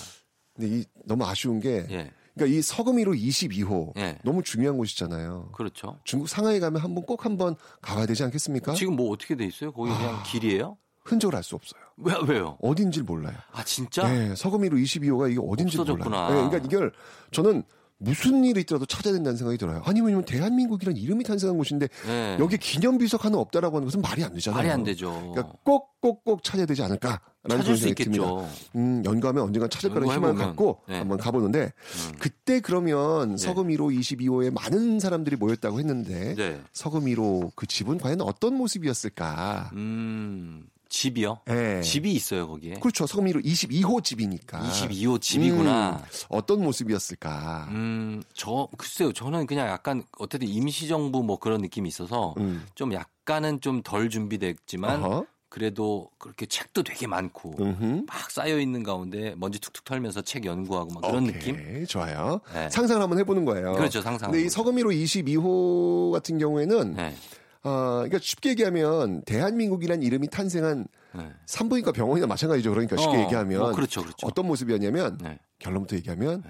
근데 0.55 0.77
이 0.79 0.85
너무 1.05 1.25
아쉬운 1.25 1.61
게 1.61 1.87
예. 1.91 2.11
그러니까 2.35 2.57
이 2.57 2.63
서금 2.63 2.97
1호 2.97 3.21
22호 3.21 3.97
예. 3.99 4.19
너무 4.25 4.43
중요한 4.43 4.77
곳이잖아요. 4.79 5.51
그렇죠. 5.53 5.99
중국 6.05 6.29
상하이 6.29 6.59
가면 6.61 6.81
한번 6.81 7.05
꼭 7.05 7.25
한번 7.25 7.57
가봐야 7.83 8.07
되지 8.07 8.25
않겠습니까? 8.25 8.75
지금 8.75 8.97
뭐 8.97 9.11
어떻게 9.11 9.37
돼 9.37 9.45
있어요? 9.45 9.73
거기 9.73 9.91
그냥 9.93 10.23
길이에요? 10.25 10.77
흔적을 11.05 11.35
알 11.37 11.43
수 11.43 11.55
없어요. 11.57 11.81
왜, 11.97 12.15
왜요? 12.29 12.57
어딘지 12.63 13.03
몰라요. 13.03 13.35
아, 13.53 13.65
진짜? 13.65 14.09
네, 14.09 14.35
서금 14.37 14.61
1호 14.61 14.81
22호가 14.83 15.31
이게 15.31 15.41
어딘지. 15.43 15.77
몰라요. 15.79 16.29
네, 16.29 16.49
그러니까 16.49 16.59
이걸 16.59 16.93
저는 17.33 17.65
무슨 18.03 18.45
일이 18.45 18.63
있더라도 18.63 18.87
찾아야 18.87 19.13
된다는 19.13 19.37
생각이 19.37 19.59
들어요. 19.59 19.83
아니 19.85 20.01
왜냐면 20.01 20.25
대한민국이란 20.25 20.97
이름이 20.97 21.23
탄생한 21.23 21.59
곳인데 21.59 21.87
예. 22.09 22.37
여기 22.41 22.57
기념 22.57 22.97
비석 22.97 23.27
하나 23.27 23.37
없다라고 23.39 23.77
하는 23.77 23.87
것은 23.87 24.01
말이 24.01 24.25
안 24.25 24.33
되잖아요. 24.33 24.57
말이 24.57 24.71
안 24.71 24.83
되죠. 24.85 25.11
그러니까 25.33 25.53
꼭꼭꼭 25.65 26.43
찾아야 26.43 26.65
되지 26.65 26.83
않을까라는 26.83 27.21
찾을 27.45 27.77
생각이 27.77 28.03
있겠죠. 28.03 28.11
듭니다. 28.11 28.55
음, 28.77 29.03
연구하면 29.05 29.45
언젠가 29.45 29.69
찾을 29.69 29.91
거라는 29.91 30.15
희망을. 30.15 30.37
갖고 30.37 30.81
네. 30.89 30.97
한번 30.97 31.19
가보는데 31.19 31.73
그때 32.19 32.61
그러면 32.61 33.33
네. 33.33 33.37
서금 33.37 33.69
1호 33.69 33.95
22호에 34.01 34.51
많은 34.51 34.99
사람들이 34.99 35.37
모였다고 35.37 35.79
했는데 35.79 36.35
네. 36.37 36.61
서금 36.73 37.03
1호 37.05 37.53
그 37.55 37.67
집은 37.67 37.99
과연 37.99 38.23
어떤 38.23 38.55
모습이었을까? 38.55 39.73
음, 39.75 40.65
집이요? 40.91 41.39
예. 41.49 41.81
집이 41.83 42.13
있어요, 42.13 42.47
거기에. 42.49 42.75
그렇죠. 42.81 43.07
서금 43.07 43.25
1호 43.27 43.43
22호 43.45 44.05
집이니까. 44.05 44.61
22호 44.61 45.21
집이구나. 45.21 45.91
음, 45.93 46.05
어떤 46.29 46.63
모습이었을까? 46.63 47.69
음, 47.71 48.23
저, 48.35 48.69
글쎄요. 48.77 49.13
저는 49.13 49.47
그냥 49.47 49.69
약간 49.69 50.03
어쨌든 50.19 50.49
임시정부 50.49 51.23
뭐 51.23 51.39
그런 51.39 51.63
느낌이 51.63 51.89
있어서 51.89 52.35
음. 52.39 52.67
좀 52.75 52.93
약간은 52.93 53.61
좀 53.61 53.83
덜 53.83 54.11
준비됐지만 54.11 55.05
어허. 55.05 55.27
그래도 55.49 56.11
그렇게 56.19 56.47
책도 56.47 56.83
되게 56.85 57.07
많고 57.09 57.55
음흠. 57.59 58.05
막 58.07 58.31
쌓여 58.31 58.59
있는 58.61 58.83
가운데 58.85 59.35
먼지 59.37 59.59
툭툭 59.59 59.85
털면서 59.85 60.21
책 60.23 60.45
연구하고 60.45 60.93
막 60.93 61.01
그런 61.01 61.25
오케이, 61.29 61.33
느낌? 61.55 61.87
좋아요. 61.87 62.41
네. 62.53 62.69
상상을 62.71 63.03
한번 63.03 63.19
해보는 63.19 63.45
거예요. 63.45 63.73
그렇죠, 63.75 64.01
상상. 64.03 64.31
근데 64.31 64.45
이 64.45 64.49
서금 64.49 64.77
1호 64.77 64.93
22호 64.95 66.13
같은 66.13 66.39
경우에는 66.39 66.95
네. 66.95 67.15
어, 67.63 67.95
그러니까 67.97 68.19
쉽게 68.21 68.51
얘기하면 68.51 69.23
대한민국이란 69.25 70.03
이름이 70.03 70.29
탄생한 70.29 70.87
네. 71.15 71.33
산부인과 71.47 71.93
병원이나 71.93 72.27
마찬가지죠. 72.27 72.71
그러니까 72.71 72.97
쉽게 72.97 73.17
어, 73.17 73.21
얘기하면 73.23 73.63
어, 73.63 73.73
그렇죠, 73.73 74.03
그렇죠. 74.03 74.27
어떤 74.27 74.47
모습이었냐면 74.47 75.19
네. 75.21 75.39
결론부터 75.59 75.97
얘기하면 75.97 76.43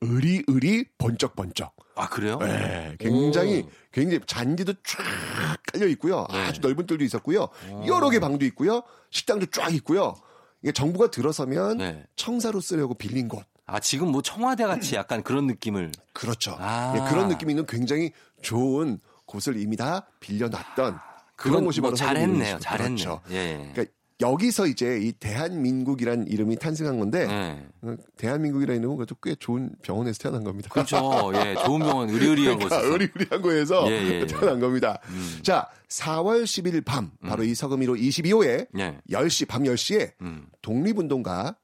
의리 0.00 0.42
의리 0.46 0.84
번쩍 0.96 1.36
번쩍. 1.36 1.74
아 1.94 2.08
그래요? 2.08 2.38
네, 2.38 2.96
굉장히 2.98 3.62
오. 3.62 3.70
굉장히 3.92 4.20
잔디도 4.26 4.74
쫙 4.84 5.02
깔려 5.72 5.86
있고요. 5.88 6.26
네. 6.32 6.38
아주 6.46 6.60
넓은 6.60 6.86
뜰도 6.86 7.04
있었고요. 7.04 7.48
여러 7.86 8.08
개 8.10 8.20
방도 8.20 8.44
있고요. 8.46 8.82
식당도 9.10 9.46
쫙 9.46 9.74
있고요. 9.74 10.14
이게 10.62 10.72
정부가 10.72 11.10
들어서면 11.10 11.78
네. 11.78 12.04
청사로 12.16 12.60
쓰려고 12.60 12.94
빌린 12.94 13.28
곳. 13.28 13.44
아 13.66 13.80
지금 13.80 14.10
뭐 14.10 14.22
청와대 14.22 14.64
같이 14.64 14.94
약간 14.94 15.22
그런 15.22 15.46
느낌을 15.46 15.92
그렇죠. 16.12 16.56
아. 16.58 16.94
예, 16.96 17.10
그런 17.10 17.28
느낌이 17.28 17.52
있는 17.52 17.66
굉장히 17.66 18.12
좋은 18.40 18.98
곳을 19.28 19.56
이미 19.60 19.76
다 19.76 20.06
빌려놨던 20.18 20.74
그런 20.74 20.98
그건 21.36 21.64
곳이 21.66 21.80
뭐 21.80 21.90
바로 21.90 21.96
잘했네요. 21.96 22.44
서울이죠. 22.44 22.58
잘했네요. 22.58 22.96
그렇죠. 22.96 23.20
예. 23.30 23.70
그러니까 23.72 23.94
여기서 24.20 24.66
이제 24.66 24.98
이 25.00 25.12
대한민국이란 25.12 26.26
이름이 26.26 26.56
탄생한 26.56 26.98
건데 26.98 27.26
네. 27.28 27.64
어, 27.82 27.94
대한민국이라는 28.16 28.80
이름은 28.80 28.96
그래도 28.96 29.14
꽤 29.22 29.36
좋은 29.36 29.70
병원에서 29.82 30.18
태어난 30.18 30.42
겁니다. 30.42 30.68
그렇죠. 30.72 31.30
예, 31.34 31.54
좋은 31.64 31.78
병원 31.78 32.10
의리의리한 32.10 32.56
그러니까 32.58 32.78
곳에서. 32.78 32.92
의리의리한 32.92 33.42
거에서 33.42 33.88
예, 33.92 33.92
예, 33.92 34.20
예. 34.22 34.26
태어난 34.26 34.58
겁니다. 34.58 34.98
음. 35.10 35.38
자, 35.42 35.68
4월 35.88 36.42
10일 36.42 36.84
밤 36.84 37.12
바로 37.24 37.44
이 37.44 37.54
서금일호 37.54 37.94
22호에 37.94 38.66
예. 38.76 38.98
10시 39.08 39.46
밤 39.46 39.62
10시에 39.62 40.10
음. 40.22 40.48
독립운동가 40.62 41.54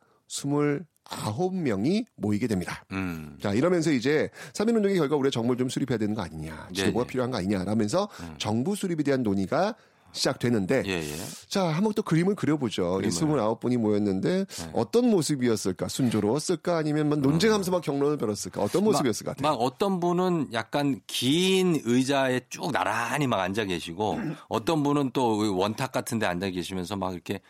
29명이 1.04 2.06
모이게 2.16 2.46
됩니다. 2.46 2.84
음. 2.92 3.36
자, 3.40 3.52
이러면서 3.52 3.90
이제 3.92 4.30
3.1운동의 4.52 4.96
결과 4.96 5.16
우리가 5.16 5.30
정보를 5.30 5.58
좀 5.58 5.68
수립해야 5.68 5.98
되는 5.98 6.14
거 6.14 6.22
아니냐, 6.22 6.68
지도부가 6.72 7.04
네, 7.04 7.06
네. 7.06 7.12
필요한 7.12 7.30
거 7.30 7.38
아니냐, 7.38 7.64
라면서 7.64 8.08
정부 8.38 8.74
수립에 8.74 9.02
대한 9.02 9.22
논의가 9.22 9.74
시작되는데, 10.14 10.84
예, 10.86 10.92
예. 10.92 11.16
자, 11.48 11.64
한번 11.64 11.92
또 11.92 12.02
그림을 12.02 12.34
그려보죠. 12.34 13.00
이 13.02 13.10
그림을. 13.10 13.38
29분이 13.38 13.76
모였는데, 13.76 14.44
네. 14.44 14.70
어떤 14.72 15.10
모습이었을까? 15.10 15.88
순조로웠을까? 15.88 16.76
아니면 16.76 17.08
막 17.08 17.18
논쟁하면서 17.20 17.70
막 17.70 17.82
경론을 17.82 18.16
벌였을까? 18.16 18.62
어떤 18.62 18.84
모습이었을 18.84 19.26
것 19.26 19.36
같아요? 19.36 19.52
막 19.52 19.60
어떤 19.60 20.00
분은 20.00 20.48
약간 20.52 21.00
긴 21.06 21.80
의자에 21.84 22.42
쭉 22.48 22.72
나란히 22.72 23.26
막 23.26 23.40
앉아 23.40 23.64
계시고 23.64 24.18
어떤 24.48 24.82
분은 24.82 25.10
또 25.12 25.56
원탁 25.56 25.92
같은 25.92 26.18
데 26.18 26.26
앉아 26.26 26.50
계시면서 26.50 26.96
막 26.96 27.12
이렇게 27.12 27.40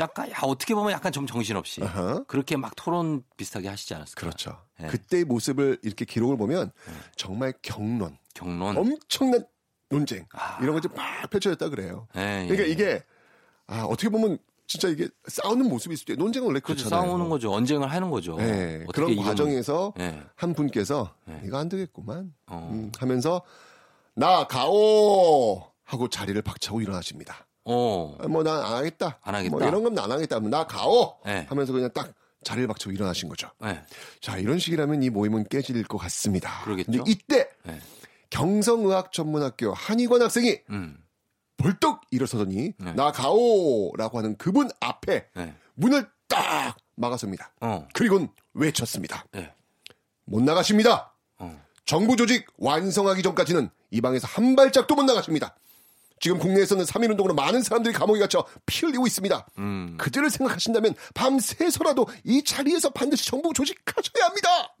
약간 0.00 0.30
야, 0.30 0.36
어떻게 0.42 0.74
보면 0.74 0.92
약간 0.92 1.12
좀 1.12 1.26
정신없이 1.26 1.82
아하. 1.82 2.22
그렇게 2.28 2.56
막 2.56 2.72
토론 2.76 3.22
비슷하게 3.36 3.68
하시지 3.68 3.94
않았을까? 3.94 4.20
그렇죠. 4.20 4.56
예. 4.82 4.86
그때의 4.86 5.24
모습을 5.24 5.78
이렇게 5.82 6.04
기록을 6.04 6.36
보면 6.36 6.70
정말 7.16 7.52
경론, 7.62 8.16
경론. 8.34 8.76
엄청난 8.76 9.44
논쟁 9.88 10.26
아. 10.32 10.58
이런 10.62 10.74
것들이 10.74 10.92
막 10.94 11.28
펼쳐졌다 11.30 11.68
그래요. 11.68 12.06
예, 12.16 12.42
예. 12.44 12.48
그러니까 12.48 12.64
이게 12.72 13.02
아, 13.66 13.82
어떻게 13.84 14.08
보면 14.08 14.38
진짜 14.66 14.88
이게 14.88 15.08
싸우는 15.26 15.68
모습일 15.68 15.96
수도 15.96 16.12
있고 16.14 16.22
논쟁은 16.24 16.46
원래 16.48 16.60
그렇죠. 16.60 16.88
싸우는 16.88 17.28
거죠. 17.28 17.52
언쟁을 17.52 17.90
하는 17.90 18.10
거죠. 18.10 18.36
네, 18.36 18.84
그런 18.94 19.10
이건- 19.10 19.24
과정에서 19.26 19.92
예. 20.00 20.22
한 20.36 20.54
분께서 20.54 21.14
네. 21.26 21.40
이거 21.44 21.58
안 21.58 21.68
되겠구만 21.68 22.32
어. 22.46 22.68
음, 22.72 22.90
하면서 22.98 23.42
나 24.14 24.46
가오 24.46 25.70
하고 25.84 26.08
자리를 26.08 26.40
박차고 26.42 26.80
일어나십니다. 26.80 27.46
어. 27.64 28.16
뭐난 28.28 28.62
안 28.64 28.72
하겠다. 28.74 29.18
안 29.22 29.34
하겠다. 29.34 29.56
뭐 29.56 29.66
이런 29.66 29.82
건 29.84 29.98
안 29.98 30.10
하겠다. 30.10 30.36
하면 30.36 30.50
나 30.50 30.66
가오 30.66 31.16
네. 31.24 31.46
하면서 31.48 31.72
그냥 31.72 31.90
딱 31.92 32.12
자리를 32.42 32.66
박차고 32.68 32.92
일어나신 32.92 33.28
거죠. 33.28 33.48
네. 33.60 33.80
자 34.20 34.36
이런 34.38 34.58
식이라면 34.58 35.02
이 35.02 35.10
모임은 35.10 35.44
깨질 35.48 35.82
것 35.84 35.98
같습니다. 35.98 36.62
그러겠죠. 36.64 36.90
근데 36.92 37.10
이때 37.10 37.48
네. 37.64 37.78
경성의학 38.34 39.12
전문학교 39.12 39.72
한의관 39.72 40.20
학생이 40.20 40.58
음. 40.70 40.98
벌떡 41.56 42.00
일어서더니 42.10 42.72
네. 42.76 42.92
나 42.94 43.12
가오라고 43.12 44.18
하는 44.18 44.36
그분 44.36 44.68
앞에 44.80 45.28
네. 45.36 45.54
문을 45.74 46.08
딱 46.26 46.76
막아섭니다. 46.96 47.52
어. 47.60 47.86
그리고 47.92 48.26
외쳤습니다. 48.54 49.24
네. 49.30 49.52
못 50.24 50.42
나가십니다. 50.42 51.12
어. 51.38 51.62
정부 51.84 52.16
조직 52.16 52.46
완성하기 52.58 53.22
전까지는 53.22 53.70
이 53.92 54.00
방에서 54.00 54.26
한 54.26 54.56
발짝도 54.56 54.96
못 54.96 55.04
나가십니다. 55.04 55.54
지금 56.18 56.38
국내에서는 56.38 56.84
3.1운동으로 56.84 57.34
많은 57.34 57.62
사람들이 57.62 57.94
감옥에 57.94 58.18
갇혀 58.18 58.44
피 58.66 58.84
흘리고 58.84 59.06
있습니다. 59.06 59.46
음. 59.58 59.96
그들을 59.96 60.28
생각하신다면 60.28 60.96
밤새서라도 61.14 62.08
이 62.24 62.42
자리에서 62.42 62.90
반드시 62.90 63.26
정부 63.26 63.52
조직하셔야 63.52 64.26
합니다. 64.26 64.74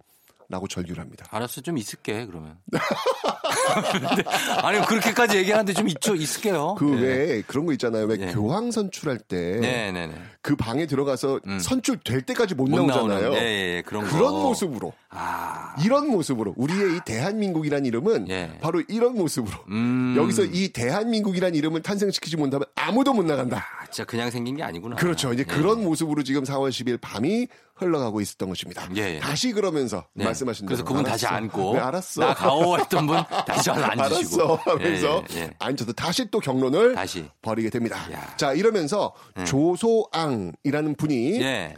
라고 0.48 0.68
절규를 0.68 1.00
합니다. 1.00 1.26
알았어 1.30 1.60
좀 1.60 1.78
있을게 1.78 2.26
그러면. 2.26 2.58
아니 4.62 4.84
그렇게까지 4.86 5.38
얘기하는데 5.38 5.72
좀 5.72 5.88
있죠 5.88 6.14
있을게요. 6.14 6.76
그 6.78 6.84
네. 6.84 7.00
왜 7.00 7.42
그런 7.46 7.66
거 7.66 7.72
있잖아요. 7.72 8.04
왜 8.06 8.16
네. 8.16 8.32
교황 8.32 8.70
선출할 8.70 9.18
때그 9.18 9.60
네, 9.60 9.92
네, 9.92 10.06
네. 10.06 10.14
방에 10.58 10.86
들어가서 10.86 11.40
음. 11.46 11.58
선출될 11.58 12.22
때까지 12.22 12.54
못, 12.54 12.68
못 12.68 12.84
나오잖아요. 12.84 13.34
예, 13.34 13.82
그런 13.86 14.08
거. 14.08 14.30
모습으로 14.30 14.92
아. 15.10 15.74
이런 15.84 16.08
모습으로 16.08 16.54
우리의 16.56 16.96
이 16.96 17.00
대한민국이란 17.04 17.86
이름은 17.86 18.28
예. 18.28 18.58
바로 18.60 18.82
이런 18.88 19.14
모습으로 19.16 19.56
음. 19.68 20.14
여기서 20.16 20.44
이 20.44 20.68
대한민국이란 20.72 21.54
이름을 21.54 21.82
탄생시키지 21.82 22.36
못하면 22.36 22.66
아무도 22.74 23.14
못 23.14 23.24
나간다. 23.24 23.64
아, 23.80 23.84
진짜 23.86 24.04
그냥 24.04 24.30
생긴 24.30 24.56
게 24.56 24.62
아니구나. 24.62 24.96
그렇죠. 24.96 25.32
이제 25.32 25.44
예. 25.48 25.52
그런 25.52 25.82
모습으로 25.82 26.22
지금 26.22 26.44
4월 26.44 26.70
10일 26.70 27.00
밤이 27.00 27.48
흘러가고 27.76 28.20
있었던 28.20 28.48
것입니다. 28.48 28.88
예, 28.96 29.16
예. 29.16 29.18
다시 29.18 29.52
그러면서 29.52 30.06
네. 30.14 30.24
말씀하신 30.24 30.66
그래서 30.66 30.84
그분 30.84 31.00
알았어. 31.00 31.10
다시 31.12 31.26
앉고 31.26 31.72
네, 31.74 31.80
알았어. 31.80 32.20
나 32.20 32.34
가오 32.34 32.78
했던 32.78 33.06
분 33.06 33.16
다시 33.46 33.70
와서 33.70 33.82
앉으시고 33.90 34.42
알았어 34.42 34.54
하면서 34.70 35.24
예, 35.32 35.36
예, 35.36 35.40
예. 35.40 35.50
앉아서 35.58 35.92
다시 35.92 36.30
또 36.30 36.38
경론을 36.38 36.94
다시 36.94 37.24
벌이게 37.42 37.70
됩니다. 37.70 38.10
야. 38.12 38.36
자 38.36 38.52
이러면서 38.52 39.12
네. 39.36 39.44
조소앙이라는 39.44 40.94
분이 40.96 41.40
예. 41.42 41.74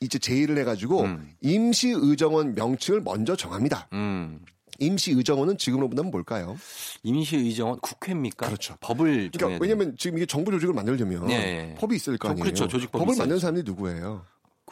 이제 0.00 0.18
제의를 0.18 0.58
해가지고 0.58 1.02
음. 1.02 1.30
임시의정원 1.42 2.54
명칭을 2.54 3.02
먼저 3.02 3.36
정합니다. 3.36 3.88
음. 3.92 4.40
임시의정원은 4.78 5.58
지금으로 5.58 5.88
보면 5.90 6.10
뭘까요? 6.10 6.56
임시의정원 7.04 7.78
국회입니까? 7.80 8.46
그렇죠. 8.46 8.74
법을 8.80 9.30
그러니까 9.32 9.58
왜냐면 9.62 9.94
지금 9.98 10.16
이게 10.18 10.26
정부 10.26 10.50
조직을 10.50 10.74
만들려면 10.74 11.30
예, 11.30 11.34
예. 11.34 11.74
법이 11.78 11.94
있을 11.94 12.16
거 12.18 12.28
저- 12.28 12.32
아니에요. 12.32 12.42
그렇죠. 12.44 12.66
조직법이 12.66 13.04
법을. 13.04 13.16
만드는 13.18 13.38
사람들이 13.38 13.64
누구예요? 13.64 14.24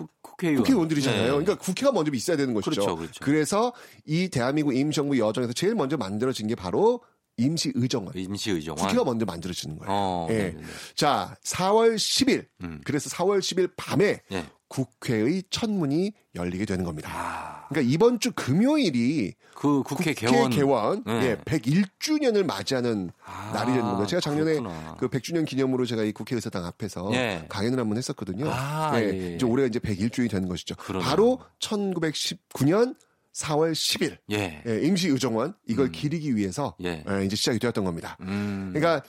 국- 0.07 0.23
국회의원. 0.23 0.63
국회의원들이잖아요. 0.63 1.23
예. 1.23 1.29
그러니까 1.29 1.57
국회가 1.57 1.93
먼저 1.93 2.11
있어야 2.15 2.37
되는 2.37 2.55
것이죠. 2.55 2.71
그렇죠, 2.71 2.97
그렇죠. 2.97 3.31
래서이 3.31 4.29
대한민국 4.31 4.75
임시정부 4.75 5.19
여정에서 5.19 5.53
제일 5.53 5.75
먼저 5.75 5.97
만들어진 5.97 6.47
게 6.47 6.55
바로 6.55 7.01
임시의정원. 7.37 8.13
임시의정원. 8.17 8.83
국회가 8.83 9.05
먼저 9.05 9.25
만들어지는 9.25 9.79
거예요. 9.79 9.91
어, 9.93 10.27
예. 10.31 10.35
네네네. 10.35 10.63
자, 10.95 11.37
4월 11.45 11.97
10일. 11.97 12.47
음. 12.63 12.81
그래서 12.85 13.09
4월 13.11 13.39
10일 13.41 13.71
밤에 13.77 14.21
예. 14.33 14.45
국회의 14.71 15.43
첫 15.51 15.69
문이 15.69 16.13
열리게 16.37 16.65
되는 16.65 16.85
겁니다. 16.85 17.11
아, 17.13 17.67
그러니까 17.69 17.93
이번 17.93 18.21
주 18.21 18.31
금요일이 18.33 19.35
그 19.55 19.83
국회, 19.83 20.15
국회 20.15 20.15
개원. 20.15 20.51
개원, 20.51 21.03
네. 21.05 21.31
예, 21.31 21.37
101주년을 21.37 22.45
맞이하는 22.45 23.11
아, 23.25 23.51
날이 23.53 23.73
되는 23.73 23.83
겁니다. 23.83 24.07
제가 24.07 24.21
작년에 24.21 24.53
그렇구나. 24.55 24.97
그 24.99 25.09
100주년 25.09 25.45
기념으로 25.45 25.85
제가 25.85 26.05
이 26.05 26.13
국회의사당 26.13 26.65
앞에서 26.65 27.11
예. 27.15 27.45
강연을 27.49 27.81
한번 27.81 27.99
했었거든요. 27.99 28.49
아, 28.49 28.93
예, 29.01 29.07
예, 29.07 29.09
예. 29.09 29.35
이제 29.35 29.45
올해가 29.45 29.67
이제 29.67 29.81
101주년이 29.81 30.31
되는 30.31 30.49
것이죠. 30.49 30.77
그러네요. 30.77 31.07
바로 31.07 31.41
1919년 31.59 32.95
4월 33.35 33.73
10일 33.73 34.19
예. 34.31 34.63
예, 34.67 34.81
임시의정원 34.87 35.55
이걸 35.67 35.91
기리기 35.91 36.37
위해서 36.37 36.77
예. 36.85 37.05
예, 37.09 37.25
이제 37.25 37.35
시작이 37.35 37.59
되었던 37.59 37.85
겁니다. 37.85 38.17
음. 38.21 38.71
그러니까 38.73 39.05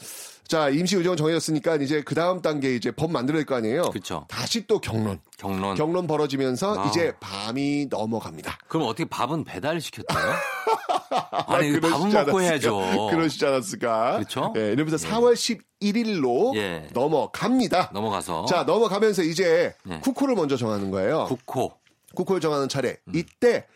자 0.51 0.67
임시 0.67 0.97
의정원 0.97 1.15
정해졌으니까 1.15 1.77
이제 1.77 2.01
그 2.01 2.13
다음 2.13 2.41
단계 2.41 2.75
이제 2.75 2.91
법 2.91 3.09
만들어야 3.09 3.39
될 3.39 3.45
거 3.45 3.55
아니에요. 3.55 3.83
그쵸. 3.91 4.25
다시 4.27 4.67
또 4.67 4.79
경론, 4.81 5.21
경론. 5.37 5.75
경론 5.75 6.07
벌어지면서 6.07 6.77
아. 6.77 6.87
이제 6.89 7.13
밤이 7.21 7.87
넘어갑니다. 7.89 8.57
그럼 8.67 8.85
어떻게 8.87 9.05
밥은 9.05 9.45
배달 9.45 9.79
시켰대요? 9.79 10.19
아니, 11.47 11.71
그러시지 11.71 11.99
밥은 12.03 12.25
먹고? 12.25 12.41
해야죠. 12.41 13.07
그러시지 13.11 13.45
않았을까? 13.45 14.15
그렇죠? 14.17 14.53
예, 14.57 14.73
이러면서 14.73 14.97
4월 15.07 15.35
11일로 15.35 16.53
예. 16.57 16.85
넘어갑니다. 16.91 17.91
넘어가서. 17.93 18.43
자, 18.45 18.63
넘어가면서 18.63 19.23
이제 19.23 19.73
예. 19.89 19.99
국호를 20.01 20.35
먼저 20.35 20.57
정하는 20.57 20.91
거예요. 20.91 21.29
국호. 21.45 21.71
국호를 22.13 22.41
정하는 22.41 22.67
차례. 22.67 22.97
음. 23.07 23.13
이때 23.15 23.67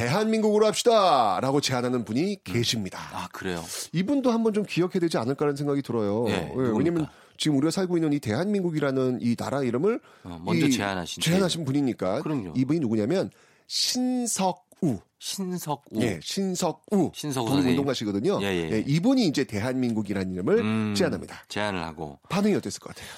대한민국으로 0.00 0.66
합시다! 0.66 1.38
라고 1.42 1.60
제안하는 1.60 2.06
분이 2.06 2.42
계십니다. 2.42 2.98
아, 3.12 3.28
그래요. 3.32 3.62
이분도 3.92 4.30
한번 4.30 4.54
좀 4.54 4.64
기억해야 4.64 4.98
되지 4.98 5.18
않을까라는 5.18 5.56
생각이 5.56 5.82
들어요. 5.82 6.24
예, 6.28 6.32
예, 6.32 6.40
누굽니까? 6.46 6.78
왜냐면 6.78 7.06
지금 7.36 7.58
우리가 7.58 7.70
살고 7.70 7.98
있는 7.98 8.12
이 8.14 8.18
대한민국이라는 8.18 9.18
이 9.20 9.36
나라 9.36 9.62
이름을 9.62 10.00
어, 10.24 10.40
먼저 10.42 10.66
이 10.66 10.70
제안하신 10.70 11.22
제안하신 11.22 11.64
분이니까 11.66 12.22
그럼요. 12.22 12.54
이분이 12.56 12.80
누구냐면 12.80 13.30
신석우 13.66 15.00
신석우. 15.18 15.82
예, 15.96 16.18
신석우. 16.22 17.12
신석우 17.14 17.50
독립운동가시거든요. 17.50 18.38
예, 18.42 18.46
예, 18.46 18.70
예. 18.72 18.84
이분이 18.86 19.26
이제 19.26 19.44
대한민국이라는 19.44 20.32
이름을 20.32 20.58
음, 20.60 20.94
제안합니다. 20.96 21.44
제안을 21.48 21.82
하고. 21.84 22.18
반응이 22.30 22.54
어땠을 22.54 22.80
것 22.80 22.94
같아요? 22.94 23.10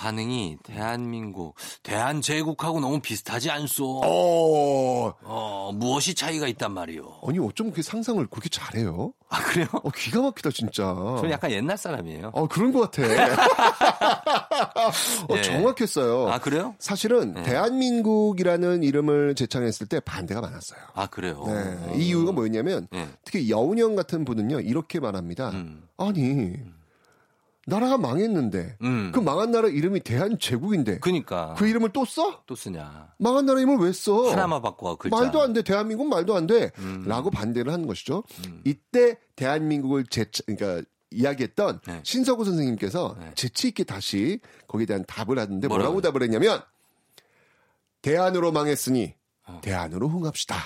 반응이 0.00 0.56
대한민국, 0.62 1.56
대한제국하고 1.82 2.80
너무 2.80 3.00
비슷하지 3.00 3.50
않소? 3.50 4.00
어. 4.02 5.12
어, 5.22 5.72
무엇이 5.74 6.14
차이가 6.14 6.48
있단 6.48 6.72
말이오? 6.72 7.20
아니 7.28 7.38
어쩜 7.38 7.70
그 7.70 7.82
상상을 7.82 8.26
그렇게 8.28 8.48
잘해요? 8.48 9.12
아, 9.28 9.42
그래요? 9.42 9.66
어, 9.72 9.90
기가 9.90 10.22
막히다 10.22 10.52
진짜. 10.52 10.94
저는 10.94 11.30
약간 11.30 11.50
옛날 11.50 11.76
사람이에요. 11.76 12.30
어 12.32 12.48
그런 12.48 12.72
것 12.72 12.90
같아. 12.90 13.02
어, 15.28 15.36
예. 15.36 15.42
정확했어요. 15.42 16.30
아, 16.30 16.38
그래요? 16.38 16.74
사실은 16.78 17.34
네. 17.34 17.42
대한민국이라는 17.42 18.82
이름을 18.82 19.34
제창했을 19.34 19.86
때 19.86 20.00
반대가 20.00 20.40
많았어요. 20.40 20.80
아, 20.94 21.08
그래요? 21.08 21.44
네. 21.46 21.98
이 21.98 22.08
이유가 22.08 22.32
뭐였냐면 22.32 22.88
네. 22.90 23.06
특히 23.22 23.50
여운형 23.50 23.96
같은 23.96 24.24
분은요 24.24 24.60
이렇게 24.60 24.98
말합니다. 24.98 25.50
음. 25.50 25.82
아니 25.98 26.54
나라가 27.70 27.96
망했는데 27.96 28.76
음. 28.82 29.12
그 29.14 29.20
망한 29.20 29.50
나라 29.50 29.68
이름이 29.68 30.00
대한제국인데 30.00 30.98
그니까. 30.98 31.54
그 31.56 31.66
이름을 31.66 31.90
또 31.94 32.04
써? 32.04 32.42
또 32.44 32.54
쓰냐. 32.54 33.14
망한 33.16 33.46
나라 33.46 33.60
이름을 33.60 33.78
왜 33.78 33.92
써? 33.92 34.30
하나만 34.30 34.60
바꿔, 34.60 34.96
글자. 34.96 35.16
말도 35.16 35.40
안 35.40 35.54
돼. 35.54 35.62
대한민국 35.62 36.06
말도 36.08 36.36
안 36.36 36.46
돼. 36.46 36.70
음. 36.78 37.04
라고 37.06 37.30
반대를 37.30 37.72
하는 37.72 37.86
것이죠. 37.86 38.24
이때 38.64 39.18
대한민국을 39.36 40.04
제, 40.10 40.26
그러니까 40.44 40.86
이야기했던 41.10 41.80
네. 41.86 42.00
신서구 42.04 42.44
선생님께서 42.44 43.16
네. 43.18 43.32
재치 43.34 43.68
있게 43.68 43.84
다시 43.84 44.40
거기에 44.68 44.86
대한 44.86 45.04
답을 45.06 45.38
하는데 45.38 45.66
뭐라고 45.66 45.92
뭐라고요? 45.94 46.12
답을 46.12 46.22
했냐면 46.22 46.60
대안으로 48.02 48.52
망했으니 48.52 49.14
어. 49.46 49.60
대안으로 49.62 50.08
흥합시다. 50.08 50.56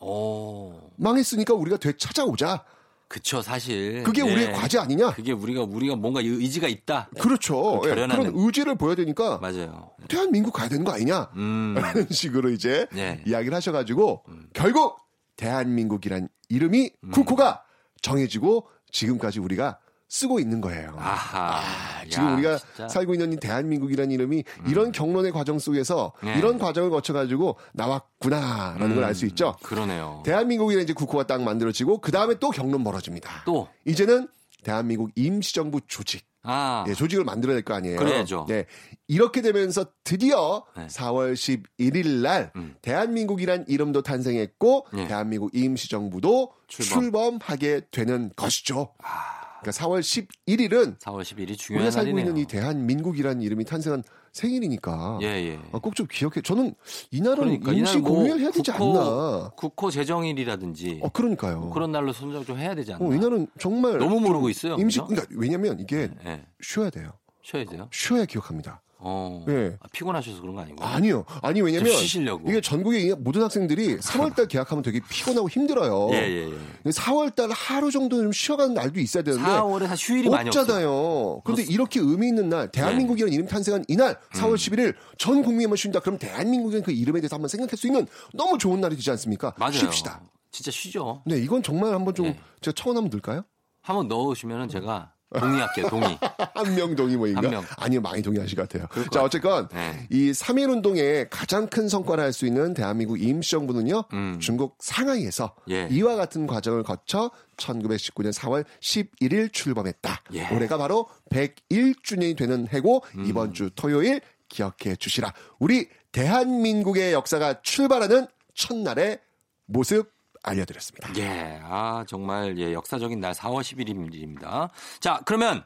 오. 0.00 0.74
망했으니까 0.96 1.54
우리가 1.54 1.76
되찾아오자. 1.76 2.64
그쵸, 3.12 3.42
사실. 3.42 4.02
그게 4.04 4.22
예. 4.26 4.32
우리의 4.32 4.52
과제 4.54 4.78
아니냐? 4.78 5.10
그게 5.10 5.32
우리가, 5.32 5.64
우리가 5.64 5.96
뭔가 5.96 6.20
의지가 6.22 6.66
있다. 6.66 7.10
그렇죠. 7.20 7.80
그 7.80 7.90
예, 7.90 7.94
그런 7.94 8.32
의지를 8.34 8.74
보여야 8.76 8.94
되니까 8.94 9.36
맞아요. 9.36 9.90
대한민국 10.08 10.52
가야 10.52 10.70
되는 10.70 10.82
거 10.82 10.92
아니냐? 10.92 11.28
음. 11.36 11.74
라는 11.78 12.06
식으로 12.08 12.48
이제 12.48 12.86
네. 12.90 13.22
이야기를 13.26 13.54
하셔가지고 13.54 14.24
결국 14.54 14.96
대한민국이란 15.36 16.30
이름이 16.48 16.90
음. 17.04 17.10
쿠쿠가 17.10 17.64
정해지고 18.00 18.66
지금까지 18.90 19.40
우리가 19.40 19.78
쓰고 20.12 20.40
있는 20.40 20.60
거예요. 20.60 20.94
아하. 20.98 21.62
지금 22.06 22.26
야, 22.26 22.34
우리가 22.34 22.58
진짜. 22.58 22.84
음. 22.84 22.88
살고 22.90 23.14
있는 23.14 23.32
이 23.32 23.36
대한민국이라는 23.36 24.10
이름이 24.10 24.44
이런 24.68 24.92
경론의 24.92 25.32
과정 25.32 25.58
속에서 25.58 26.12
네. 26.22 26.36
이런 26.36 26.58
과정을 26.58 26.90
거쳐가지고 26.90 27.56
나왔구나라는 27.72 28.94
걸알 28.94 29.14
수 29.14 29.24
있죠. 29.26 29.56
그러네요. 29.62 30.22
대한민국이라는 30.26 30.84
이제 30.84 30.92
국호가 30.92 31.26
딱 31.26 31.42
만들어지고 31.42 32.02
그 32.02 32.12
다음에 32.12 32.34
또 32.38 32.50
경론 32.50 32.84
벌어집니다. 32.84 33.44
또. 33.46 33.68
이제는 33.86 34.28
대한민국 34.62 35.10
임시정부 35.16 35.80
조직. 35.86 36.26
아. 36.42 36.84
예, 36.88 36.92
조직을 36.92 37.24
만들어야 37.24 37.54
될 37.54 37.64
거 37.64 37.72
아니에요. 37.72 37.98
그래야죠. 37.98 38.44
네. 38.50 38.66
이렇게 39.08 39.40
되면서 39.40 39.86
드디어 40.04 40.64
네. 40.76 40.88
4월 40.88 41.32
11일 41.32 42.20
날 42.20 42.52
음. 42.56 42.74
대한민국이란 42.82 43.64
이름도 43.66 44.02
탄생했고 44.02 44.88
네. 44.92 45.08
대한민국 45.08 45.54
임시정부도 45.54 46.52
출범. 46.68 47.00
출범. 47.00 47.38
하게 47.40 47.80
되는 47.90 48.30
것이죠. 48.36 48.92
아. 49.02 49.41
그러니까 49.62 49.70
4월 49.70 50.00
11일은 50.00 50.98
4월 50.98 51.22
10일이 51.22 51.42
우리가 51.50 51.56
중요한 51.56 51.90
살고 51.90 52.10
날이네요. 52.10 52.26
있는 52.30 52.42
이 52.42 52.46
대한민국이라는 52.46 53.40
이름이 53.42 53.64
탄생한 53.64 54.02
생일이니까 54.32 55.18
예, 55.22 55.26
예. 55.26 55.58
꼭좀 55.70 56.06
기억해. 56.10 56.40
저는 56.42 56.74
이날은 57.10 57.36
그러니까 57.60 57.72
임시 57.72 57.98
이날 57.98 58.02
뭐 58.02 58.10
공휴일 58.12 58.40
해야 58.40 58.50
되지 58.50 58.72
국호, 58.72 58.98
않나. 59.00 59.50
국호 59.56 59.90
제정일이라든지 59.90 61.00
어, 61.02 61.08
그러니까요. 61.10 61.60
뭐 61.60 61.70
그런 61.70 61.92
날로 61.92 62.12
선정 62.12 62.44
좀 62.44 62.58
해야 62.58 62.74
되지 62.74 62.92
않나. 62.94 63.04
어, 63.06 63.12
이날은 63.14 63.46
정말 63.58 63.98
너무 63.98 64.20
모르고 64.20 64.48
있어요. 64.48 64.76
임시? 64.76 65.00
그러니까 65.00 65.26
왜냐면 65.30 65.78
이게 65.78 66.10
예. 66.26 66.44
쉬어야 66.60 66.90
돼요. 66.90 67.12
쉬어야 67.42 67.64
돼요. 67.64 67.88
쉬어야 67.92 68.24
기억합니다. 68.24 68.82
어. 69.04 69.44
예. 69.48 69.76
아, 69.80 69.86
피곤하셔서 69.92 70.40
그런 70.40 70.54
거 70.54 70.62
아니고. 70.62 70.84
아니요. 70.84 71.24
아니 71.42 71.60
왜냐면 71.60 71.90
좀 71.90 71.96
쉬시려고. 71.96 72.48
이게 72.48 72.60
전국의 72.60 73.16
모든 73.18 73.42
학생들이 73.42 73.96
3월달 73.98 74.48
개학하면 74.48 74.82
되게 74.82 75.00
피곤하고 75.10 75.48
힘들어요. 75.48 76.08
예, 76.12 76.16
예, 76.16 76.50
예. 76.86 76.90
4월달 76.90 77.50
하루 77.52 77.90
정도 77.90 78.22
좀 78.22 78.32
쉬어가는 78.32 78.74
날도 78.74 79.00
있어야 79.00 79.22
되는데 79.22 79.44
4월에 79.44 79.86
사 79.88 79.94
휴일이 79.94 80.28
많이. 80.28 80.48
없잖아요. 80.48 81.40
그런데 81.44 81.64
이렇게 81.64 82.00
의미 82.00 82.28
있는 82.28 82.48
날, 82.48 82.70
대한민국이라는 82.70 83.32
이름 83.32 83.46
탄생한 83.46 83.84
이날, 83.88 84.18
4월 84.34 84.54
11일 84.54 84.94
전 85.18 85.42
국민이 85.42 85.64
한번 85.64 85.76
쉰다. 85.76 86.00
그럼 86.00 86.18
대한민국이라는 86.18 86.84
그 86.84 86.92
이름에 86.92 87.20
대해서 87.20 87.36
한번 87.36 87.48
생각할 87.48 87.76
수 87.76 87.86
있는 87.86 88.06
너무 88.34 88.58
좋은 88.58 88.80
날이 88.80 88.94
되지 88.96 89.10
않습니까? 89.10 89.54
맞아요. 89.58 89.72
쉽시다. 89.72 90.22
진짜 90.50 90.70
쉬죠. 90.70 91.22
네, 91.26 91.36
이건 91.38 91.62
정말 91.62 91.94
한번 91.94 92.14
좀 92.14 92.26
네. 92.26 92.38
제가 92.60 92.74
청원 92.74 92.98
한번 92.98 93.10
넣을까요? 93.10 93.42
한번 93.80 94.06
넣으시면은 94.08 94.68
제가 94.68 95.11
동의할게요. 95.38 95.88
동의. 95.88 96.18
한 96.54 96.74
명 96.74 96.94
동의 96.94 97.16
모인가? 97.16 97.42
한 97.42 97.50
명. 97.50 97.64
아니요, 97.76 98.00
많이 98.00 98.22
동의하실 98.22 98.56
것 98.56 98.68
같아요. 98.68 98.88
자, 99.10 99.22
어쨌건 99.22 99.68
네. 99.68 100.06
이3.1 100.10 100.70
운동의 100.70 101.28
가장 101.30 101.66
큰 101.66 101.88
성과를 101.88 102.22
할 102.24 102.32
수 102.32 102.46
있는 102.46 102.72
대한민국 102.74 103.20
임시정부는요, 103.20 104.04
음. 104.12 104.38
중국 104.40 104.76
상하이에서 104.80 105.54
예. 105.70 105.86
이와 105.90 106.16
같은 106.16 106.46
과정을 106.46 106.82
거쳐 106.82 107.30
1919년 107.58 108.32
4월 108.32 108.64
11일 108.80 109.52
출범했다. 109.52 110.22
예. 110.34 110.48
올해가 110.54 110.78
바로 110.78 111.08
101주년이 111.30 112.36
되는 112.36 112.66
해고 112.68 113.04
음. 113.16 113.24
이번 113.26 113.52
주 113.52 113.70
토요일 113.74 114.20
기억해 114.48 114.96
주시라. 114.98 115.32
우리 115.58 115.88
대한민국의 116.12 117.12
역사가 117.12 117.62
출발하는 117.62 118.26
첫날의 118.54 119.18
모습 119.66 120.10
알려드렸습니다. 120.42 121.14
예, 121.16 121.60
아, 121.62 122.04
정말, 122.06 122.58
예, 122.58 122.72
역사적인 122.72 123.20
날 123.20 123.32
4월 123.32 123.62
11일입니다. 123.62 124.70
자, 125.00 125.20
그러면 125.24 125.64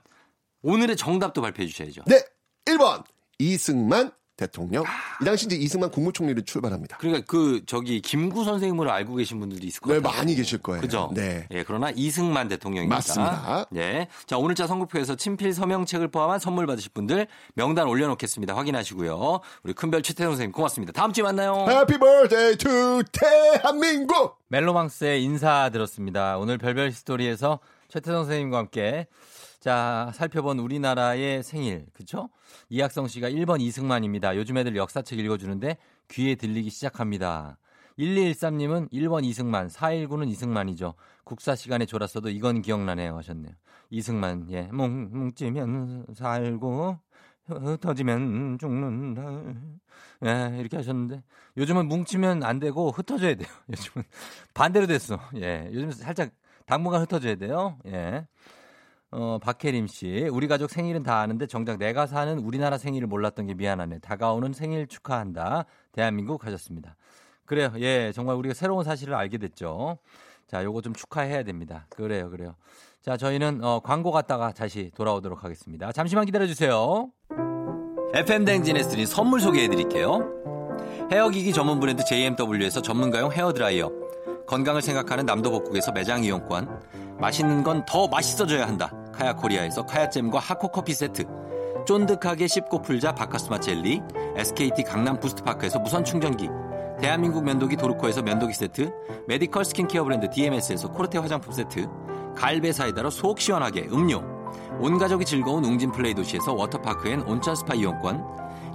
오늘의 0.62 0.97
정답도 0.97 1.40
발표해 1.43 1.66
주셔야죠. 1.66 2.03
네, 2.07 2.23
1번 2.66 3.05
이승만 3.39 4.12
대통령. 4.36 4.84
이 5.22 5.24
당시 5.24 5.46
이제 5.46 5.56
이승만 5.56 5.90
국무총리를 5.90 6.42
출발합니다. 6.44 6.98
그러니까 6.98 7.24
그, 7.26 7.62
저기, 7.66 8.00
김구 8.00 8.44
선생님으로 8.44 8.92
알고 8.92 9.16
계신 9.16 9.40
분들도 9.40 9.66
있을 9.66 9.80
것 9.80 9.92
네. 9.92 10.00
많이 10.00 10.34
계실 10.34 10.58
거예요. 10.58 10.80
그죠? 10.80 11.10
네. 11.14 11.46
예, 11.50 11.64
그러나 11.64 11.90
이승만 11.90 12.48
대통령입니다. 12.48 12.96
맞습니다. 12.96 13.66
예. 13.76 14.08
자, 14.26 14.36
오늘자 14.36 14.66
선곡표에서 14.66 15.16
친필 15.16 15.54
서명책을 15.54 16.08
포함한 16.08 16.38
선물 16.38 16.66
받으실 16.66 16.90
분들 16.92 17.26
명단 17.54 17.86
올려놓겠습니다. 17.86 18.54
확인하시고요. 18.54 19.40
우리 19.62 19.72
큰별 19.72 20.02
최태성 20.02 20.32
선생님 20.32 20.52
고맙습니다. 20.52 20.92
다음 20.92 21.12
주에 21.12 21.22
만나요. 21.22 21.66
Happy 21.68 21.98
birthday 21.98 22.56
to 22.56 23.02
대한민국! 23.12 24.36
멜로망스의 24.48 25.22
인사 25.24 25.70
들었습니다. 25.70 26.38
오늘 26.38 26.58
별별 26.58 26.92
히스토리에서 26.93 27.59
최태성 27.88 28.24
선생님과 28.24 28.58
함께 28.58 29.06
자, 29.66 30.12
살펴본 30.14 30.60
우리나라의 30.60 31.43
생일. 31.43 31.86
그쵸? 31.93 32.28
이학성 32.68 33.09
씨가 33.09 33.28
1번 33.30 33.60
이승만입니다. 33.60 34.36
요즘 34.36 34.56
애들 34.59 34.76
역사책 34.76 35.18
읽어주는데 35.18 35.76
귀에 36.06 36.36
들리기 36.36 36.70
시작합니다. 36.70 37.59
1213님은 37.98 38.93
1번 38.93 39.24
이승만, 39.24 39.66
419는 39.66 40.28
이승만이죠. 40.28 40.94
국사 41.24 41.56
시간에 41.56 41.84
졸았어도 41.84 42.28
이건 42.28 42.62
기억나네요 42.62 43.16
하셨네요. 43.16 43.55
이승만, 43.90 44.47
예. 44.52 44.68
뭉, 44.70 45.10
뭉치면 45.10 46.14
살고, 46.14 47.01
흩어지면 47.47 48.59
죽는다. 48.60 49.22
예, 50.26 50.59
이렇게 50.60 50.76
하셨는데, 50.76 51.24
요즘은 51.56 51.88
뭉치면 51.88 52.44
안 52.44 52.60
되고 52.60 52.93
흩어져야 52.93 53.34
돼요. 53.34 53.48
요즘은 53.68 54.05
반대로 54.55 54.86
됐어. 54.86 55.18
예, 55.34 55.68
요즘 55.72 55.90
살짝 55.90 56.30
당분간 56.66 57.02
흩어져야 57.02 57.34
돼요. 57.34 57.80
예. 57.86 58.28
어, 59.12 59.39
박혜림 59.41 59.87
씨. 59.87 60.28
우리 60.33 60.49
가족 60.49 60.70
생일은 60.70 61.03
다 61.03 61.20
아는데 61.20 61.47
정작 61.47 61.78
내가 61.78 62.07
사는 62.07 62.39
우리나라 62.39 62.77
생일을 62.77 63.07
몰랐던 63.07 63.47
게 63.47 63.55
미안하네. 63.55 64.01
다가오는 64.01 64.53
생일 64.53 64.87
축하한다. 64.87 65.65
대한민국 65.93 66.45
하셨습니다. 66.45 66.97
그래요. 67.45 67.73
예, 67.78 68.12
정말 68.12 68.37
우리가 68.37 68.55
새로운 68.55 68.85
사실을 68.85 69.15
알게 69.15 69.39
됐죠. 69.39 69.99
자, 70.49 70.62
요거 70.65 70.83
좀 70.83 70.93
축하해야 70.93 71.45
됩니다. 71.45 71.87
그래요, 71.91 72.31
그래요. 72.31 72.57
자, 73.01 73.16
저희는 73.16 73.62
어, 73.62 73.81
광고 73.81 74.11
갔다가 74.11 74.53
다시 74.53 74.91
돌아오도록 74.97 75.45
하겠습니다. 75.45 75.93
잠시만 75.93 76.24
기다려 76.27 76.47
주세요. 76.47 77.11
FM 78.15 78.45
댕진에스 78.45 78.89
드린 78.91 79.07
선물 79.07 79.41
소개해 79.41 79.69
드릴게요. 79.69 80.33
헤어기기 81.12 81.53
전문 81.53 81.78
브랜드 81.78 82.05
JMW에서 82.05 82.83
전문가용 82.83 83.31
헤어드라이어. 83.33 84.06
건강을 84.47 84.82
생각하는 84.82 85.27
남도복국에서 85.27 85.93
매장 85.93 86.23
이용권. 86.24 87.16
맛있는 87.18 87.62
건 87.62 87.85
더 87.86 88.06
맛있어져야 88.09 88.66
한다. 88.66 88.90
카야코리아에서 89.12 89.85
카야잼과 89.86 90.39
하코커피 90.39 90.93
세트. 90.93 91.24
쫀득하게 91.86 92.47
씹고 92.47 92.82
풀자 92.82 93.14
바카스마 93.14 93.60
젤리. 93.60 94.02
SKT 94.36 94.82
강남 94.85 95.18
부스트파크에서 95.18 95.78
무선 95.78 96.05
충전기. 96.05 96.48
대한민국 97.01 97.44
면도기 97.44 97.77
도르코에서 97.77 98.23
면도기 98.23 98.55
세트. 98.55 98.93
메디컬 99.28 99.64
스킨케어 99.64 100.05
브랜드 100.05 100.28
DMS에서 100.31 100.90
코르테 100.90 101.18
화장품 101.18 101.52
세트. 101.52 101.89
갈배 102.36 102.73
사이다로 102.73 103.10
속 103.10 103.40
시원하게 103.40 103.89
음료. 103.93 104.23
온 104.78 104.98
가족이 104.98 105.24
즐거운 105.24 105.64
웅진 105.64 105.93
플레이 105.93 106.14
도시에서 106.14 106.52
워터파크 106.55 107.09
and 107.09 107.23
온천 107.23 107.56
스파 107.56 107.74
이용권. 107.74 108.23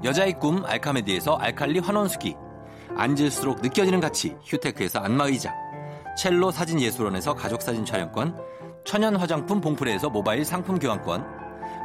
여자의 0.03 0.33
꿈 0.33 0.63
알카메디에서 0.65 1.35
알칼리 1.35 1.79
환원수기. 1.79 2.35
앉을수록 2.95 3.61
느껴지는 3.61 3.99
가치 3.99 4.35
휴테크에서 4.43 4.99
안마의자. 4.99 5.53
첼로 6.21 6.51
사진예술원에서 6.51 7.33
가족사진 7.33 7.83
촬영권. 7.83 8.37
천연 8.83 9.15
화장품 9.15 9.59
봉프레에서 9.59 10.11
모바일 10.11 10.45
상품 10.45 10.77
교환권. 10.77 11.25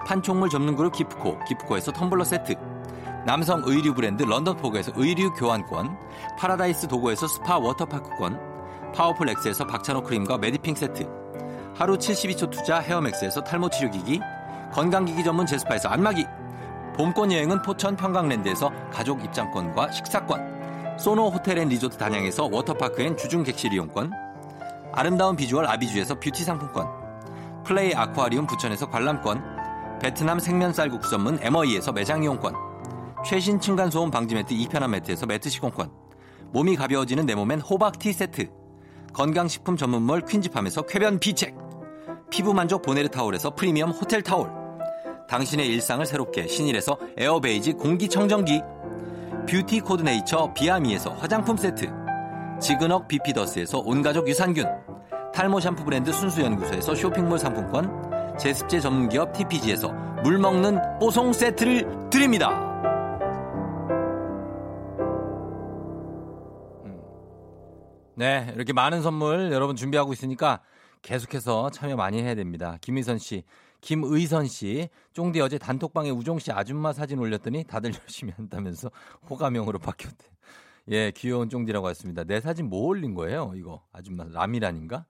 판촉물 0.07 0.51
전문 0.51 0.77
그룹 0.77 0.93
기프코, 0.93 1.39
기프코에서 1.49 1.91
텀블러 1.93 2.23
세트, 2.23 2.55
남성 3.25 3.63
의류 3.65 3.95
브랜드 3.95 4.25
런던포그에서 4.25 4.93
의류 4.95 5.33
교환권, 5.33 5.97
파라다이스 6.39 6.87
도고에서 6.87 7.27
스파 7.27 7.57
워터파크권, 7.57 8.93
파워풀 8.95 9.31
엑스에서 9.31 9.67
박찬호 9.67 10.03
크림과 10.03 10.37
메디핑 10.37 10.75
세트, 10.75 11.09
하루 11.75 11.97
72초 11.97 12.51
투자 12.51 12.81
헤어맥스에서 12.81 13.43
탈모 13.43 13.71
치료기기, 13.71 14.21
건강기기 14.71 15.25
전문 15.25 15.47
제스파에서 15.47 15.89
안마기, 15.89 16.27
봄꽃 16.95 17.33
여행은 17.33 17.63
포천 17.63 17.97
평강랜드에서 17.97 18.71
가족 18.93 19.25
입장권과 19.25 19.93
식사권, 19.93 20.99
소노 20.99 21.31
호텔 21.31 21.57
앤 21.57 21.71
리조트 21.71 21.97
단양에서 21.97 22.51
워터파크 22.53 23.01
and 23.01 23.17
주중 23.17 23.43
객실 23.43 23.73
이용권, 23.73 24.26
아름다운 24.97 25.37
비주얼 25.37 25.67
아비주에서 25.67 26.19
뷰티 26.19 26.43
상품권, 26.43 26.89
플레이 27.65 27.95
아쿠아리움 27.95 28.47
부천에서 28.47 28.89
관람권, 28.89 29.99
베트남 30.01 30.39
생면 30.39 30.73
쌀국수 30.73 31.11
전문 31.11 31.39
MOE에서 31.43 31.93
매장 31.93 32.23
이용권, 32.23 32.55
최신 33.25 33.61
층간소음 33.61 34.11
방지 34.11 34.35
매트 34.35 34.55
이편한 34.55 34.91
매트에서 34.93 35.27
매트 35.27 35.51
시공권, 35.51 35.91
몸이 36.53 36.77
가벼워지는 36.77 37.27
내 37.27 37.35
몸엔 37.35 37.61
호박티 37.61 38.11
세트, 38.15 38.49
건강식품 39.13 39.77
전문몰 39.77 40.23
퀸즈팜에서 40.23 40.83
쾌변 40.83 41.19
비책, 41.19 41.55
피부 42.31 42.55
만족 42.55 42.81
보네르 42.81 43.09
타올에서 43.09 43.55
프리미엄 43.55 43.91
호텔 43.91 44.23
타올, 44.23 44.51
당신의 45.29 45.67
일상을 45.67 46.07
새롭게 46.07 46.47
신일에서 46.47 46.99
에어베이지 47.19 47.75
공기청정기, 47.75 48.63
뷰티 49.47 49.81
코드네이처 49.81 50.55
비아미에서 50.55 51.11
화장품 51.15 51.59
세트, 51.59 51.93
지근억 52.61 53.09
비피더스에서 53.09 53.81
온가족 53.81 54.29
유산균, 54.29 54.86
탈모 55.37 55.61
샴푸 55.61 55.85
브랜드 55.85 56.11
순수연구소에서 56.15 56.95
쇼핑몰 56.95 57.39
상품권, 57.39 58.39
제습제 58.39 58.81
전문기업 58.81 59.35
TPG에서 59.35 59.93
물 60.23 60.39
먹는 60.39 60.79
뽀송 60.99 61.35
세트를 61.35 62.09
드립니다. 62.09 62.49
네, 68.15 68.51
이렇게 68.55 68.73
많은 68.73 69.03
선물 69.03 69.53
여러분 69.53 69.77
준비하고 69.77 70.15
있으니까 70.15 70.63
계속해서 71.03 71.69
참여 71.69 71.97
많이 71.97 72.23
해야 72.23 72.35
됩니다. 72.35 72.79
김의선 72.81 73.19
씨, 73.19 73.45
김의선 73.83 74.47
씨, 74.47 74.89
쫑디 75.13 75.43
어제 75.43 75.59
단톡방에 75.59 76.09
우종 76.09 76.39
씨 76.39 76.51
아줌마 76.51 76.95
사진 76.95 77.19
올렸더니 77.19 77.65
다들 77.65 77.93
열심히 78.01 78.33
한다면서 78.35 78.91
호감형으로 79.29 79.81
바뀌었대. 79.81 80.29
예, 80.93 81.11
귀여운 81.11 81.51
쫑디라고 81.51 81.91
했습니다. 81.91 82.25
내 82.25 82.41
사진 82.41 82.71
뭐 82.71 82.87
올린 82.87 83.13
거예요? 83.13 83.53
이거 83.55 83.83
아줌마 83.93 84.25
라미란인가? 84.33 85.05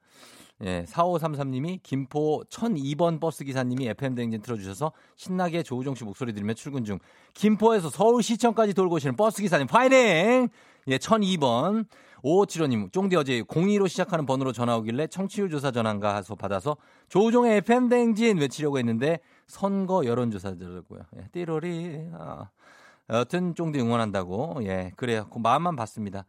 예, 0.62 0.84
4533님이 0.88 1.80
김포 1.82 2.42
1002번 2.48 3.20
버스 3.20 3.44
기사님이 3.44 3.88
FM 3.88 4.14
대행진 4.14 4.40
틀어주셔서 4.40 4.92
신나게 5.16 5.62
조우종 5.62 5.94
씨 5.94 6.04
목소리 6.04 6.32
들으며 6.32 6.54
출근 6.54 6.84
중. 6.84 6.98
김포에서 7.34 7.90
서울시청까지 7.90 8.72
돌고 8.74 8.96
오시는 8.96 9.16
버스 9.16 9.42
기사님 9.42 9.66
파이팅! 9.66 10.48
예, 10.88 10.98
1002번. 10.98 11.86
5575님, 12.24 12.92
쫑디 12.92 13.14
어제 13.16 13.42
02로 13.42 13.88
시작하는 13.88 14.26
번호로 14.26 14.52
전화 14.52 14.76
오길래 14.76 15.06
청취율 15.06 15.48
조사 15.50 15.70
전화인가 15.70 16.16
해서 16.16 16.34
받아서 16.34 16.76
조우종의 17.08 17.58
FM 17.58 17.88
대행진 17.88 18.38
외치려고 18.38 18.78
했는데 18.78 19.20
선거 19.46 20.04
여론조사더라고요. 20.04 21.02
예, 21.18 21.28
띠로리. 21.32 22.08
아. 22.14 22.50
여튼 23.10 23.54
쫑디 23.54 23.78
응원한다고. 23.80 24.58
예, 24.62 24.90
그래요. 24.96 25.28
그 25.30 25.38
마음만 25.38 25.76
받습니다. 25.76 26.24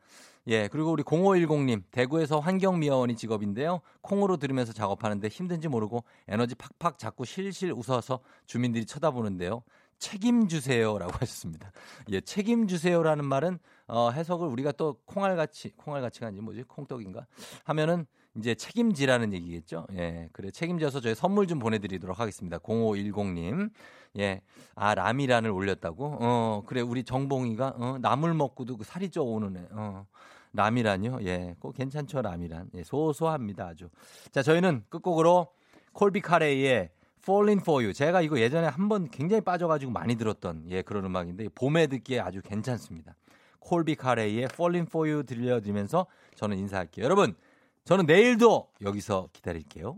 예, 0.48 0.70
그리고 0.70 0.92
우리 0.92 1.04
0510님, 1.04 1.84
대구에서 1.92 2.40
환경미화원이 2.40 3.18
직업인데요. 3.18 3.82
콩으로 4.02 4.38
들으면서 4.38 4.72
작업하는데 4.72 5.28
힘든지 5.28 5.68
모르고 5.68 6.06
에너지 6.28 6.56
팍팍 6.56 6.98
자꾸 6.98 7.26
실실 7.26 7.74
웃어서 7.74 8.20
주민들이 8.46 8.86
쳐다보는데요. 8.86 9.64
책임주세요라고 10.00 11.12
하셨습니다. 11.20 11.72
예, 12.12 12.22
책임주세요라는 12.22 13.26
말은 13.26 13.60
어, 13.88 14.10
해석을 14.12 14.48
우리가 14.48 14.72
또 14.74 15.00
콩알같이, 15.06 15.74
콩알같이가 15.76 16.28
아니지 16.28 16.42
뭐지? 16.42 16.64
콩떡인가? 16.64 17.26
하면은 17.66 18.06
이제 18.38 18.54
책임지라는 18.56 19.34
얘기겠죠? 19.34 19.88
예, 19.94 20.30
그래. 20.32 20.52
책임져서 20.52 21.02
저희 21.02 21.16
선물 21.16 21.48
좀 21.48 21.60
보내드리도록 21.60 22.20
하겠습니다. 22.20 22.60
0510님. 22.60 23.72
예, 24.20 24.42
아, 24.76 24.96
라미란을 24.96 25.50
올렸다고? 25.50 26.18
어, 26.22 26.64
그래. 26.68 26.82
우리 26.82 27.04
정봉이가, 27.04 27.76
어, 27.78 27.98
나물 28.00 28.34
먹고도 28.36 28.78
그 28.78 28.84
살이 28.84 29.10
쪄 29.10 29.24
오는 29.24 29.58
애. 29.58 29.68
어. 29.72 30.06
라미란이요? 30.54 31.20
예, 31.24 31.56
꼭 31.60 31.74
괜찮죠, 31.76 32.22
라미란. 32.22 32.70
예, 32.76 32.84
소소합니다, 32.84 33.68
아주. 33.68 33.90
자, 34.32 34.42
저희는 34.42 34.84
끝곡으로 34.90 35.48
콜비 35.94 36.22
카레이의 36.22 36.90
Falling 37.24 37.62
for 37.62 37.84
You. 37.84 37.94
제가 37.94 38.22
이거 38.22 38.40
예전에 38.40 38.68
한 38.68 38.88
번 38.88 39.10
굉장히 39.10 39.42
빠져가지고 39.42 39.92
많이 39.92 40.16
들었던 40.16 40.66
예, 40.70 40.82
그런 40.82 41.06
음악인데 41.06 41.50
봄에 41.50 41.88
듣기에 41.88 42.20
아주 42.22 42.42
괜찮습니다. 42.42 43.16
콜비 43.60 43.96
카레이의 43.96 44.48
Falling 44.54 44.90
for 44.90 45.10
You 45.10 45.24
들려드리면서 45.26 46.06
저는 46.36 46.58
인사할게요. 46.58 47.04
여러분, 47.04 47.36
저는 47.84 48.06
내일도 48.06 48.70
여기서 48.82 49.30
기다릴게요. 49.34 49.98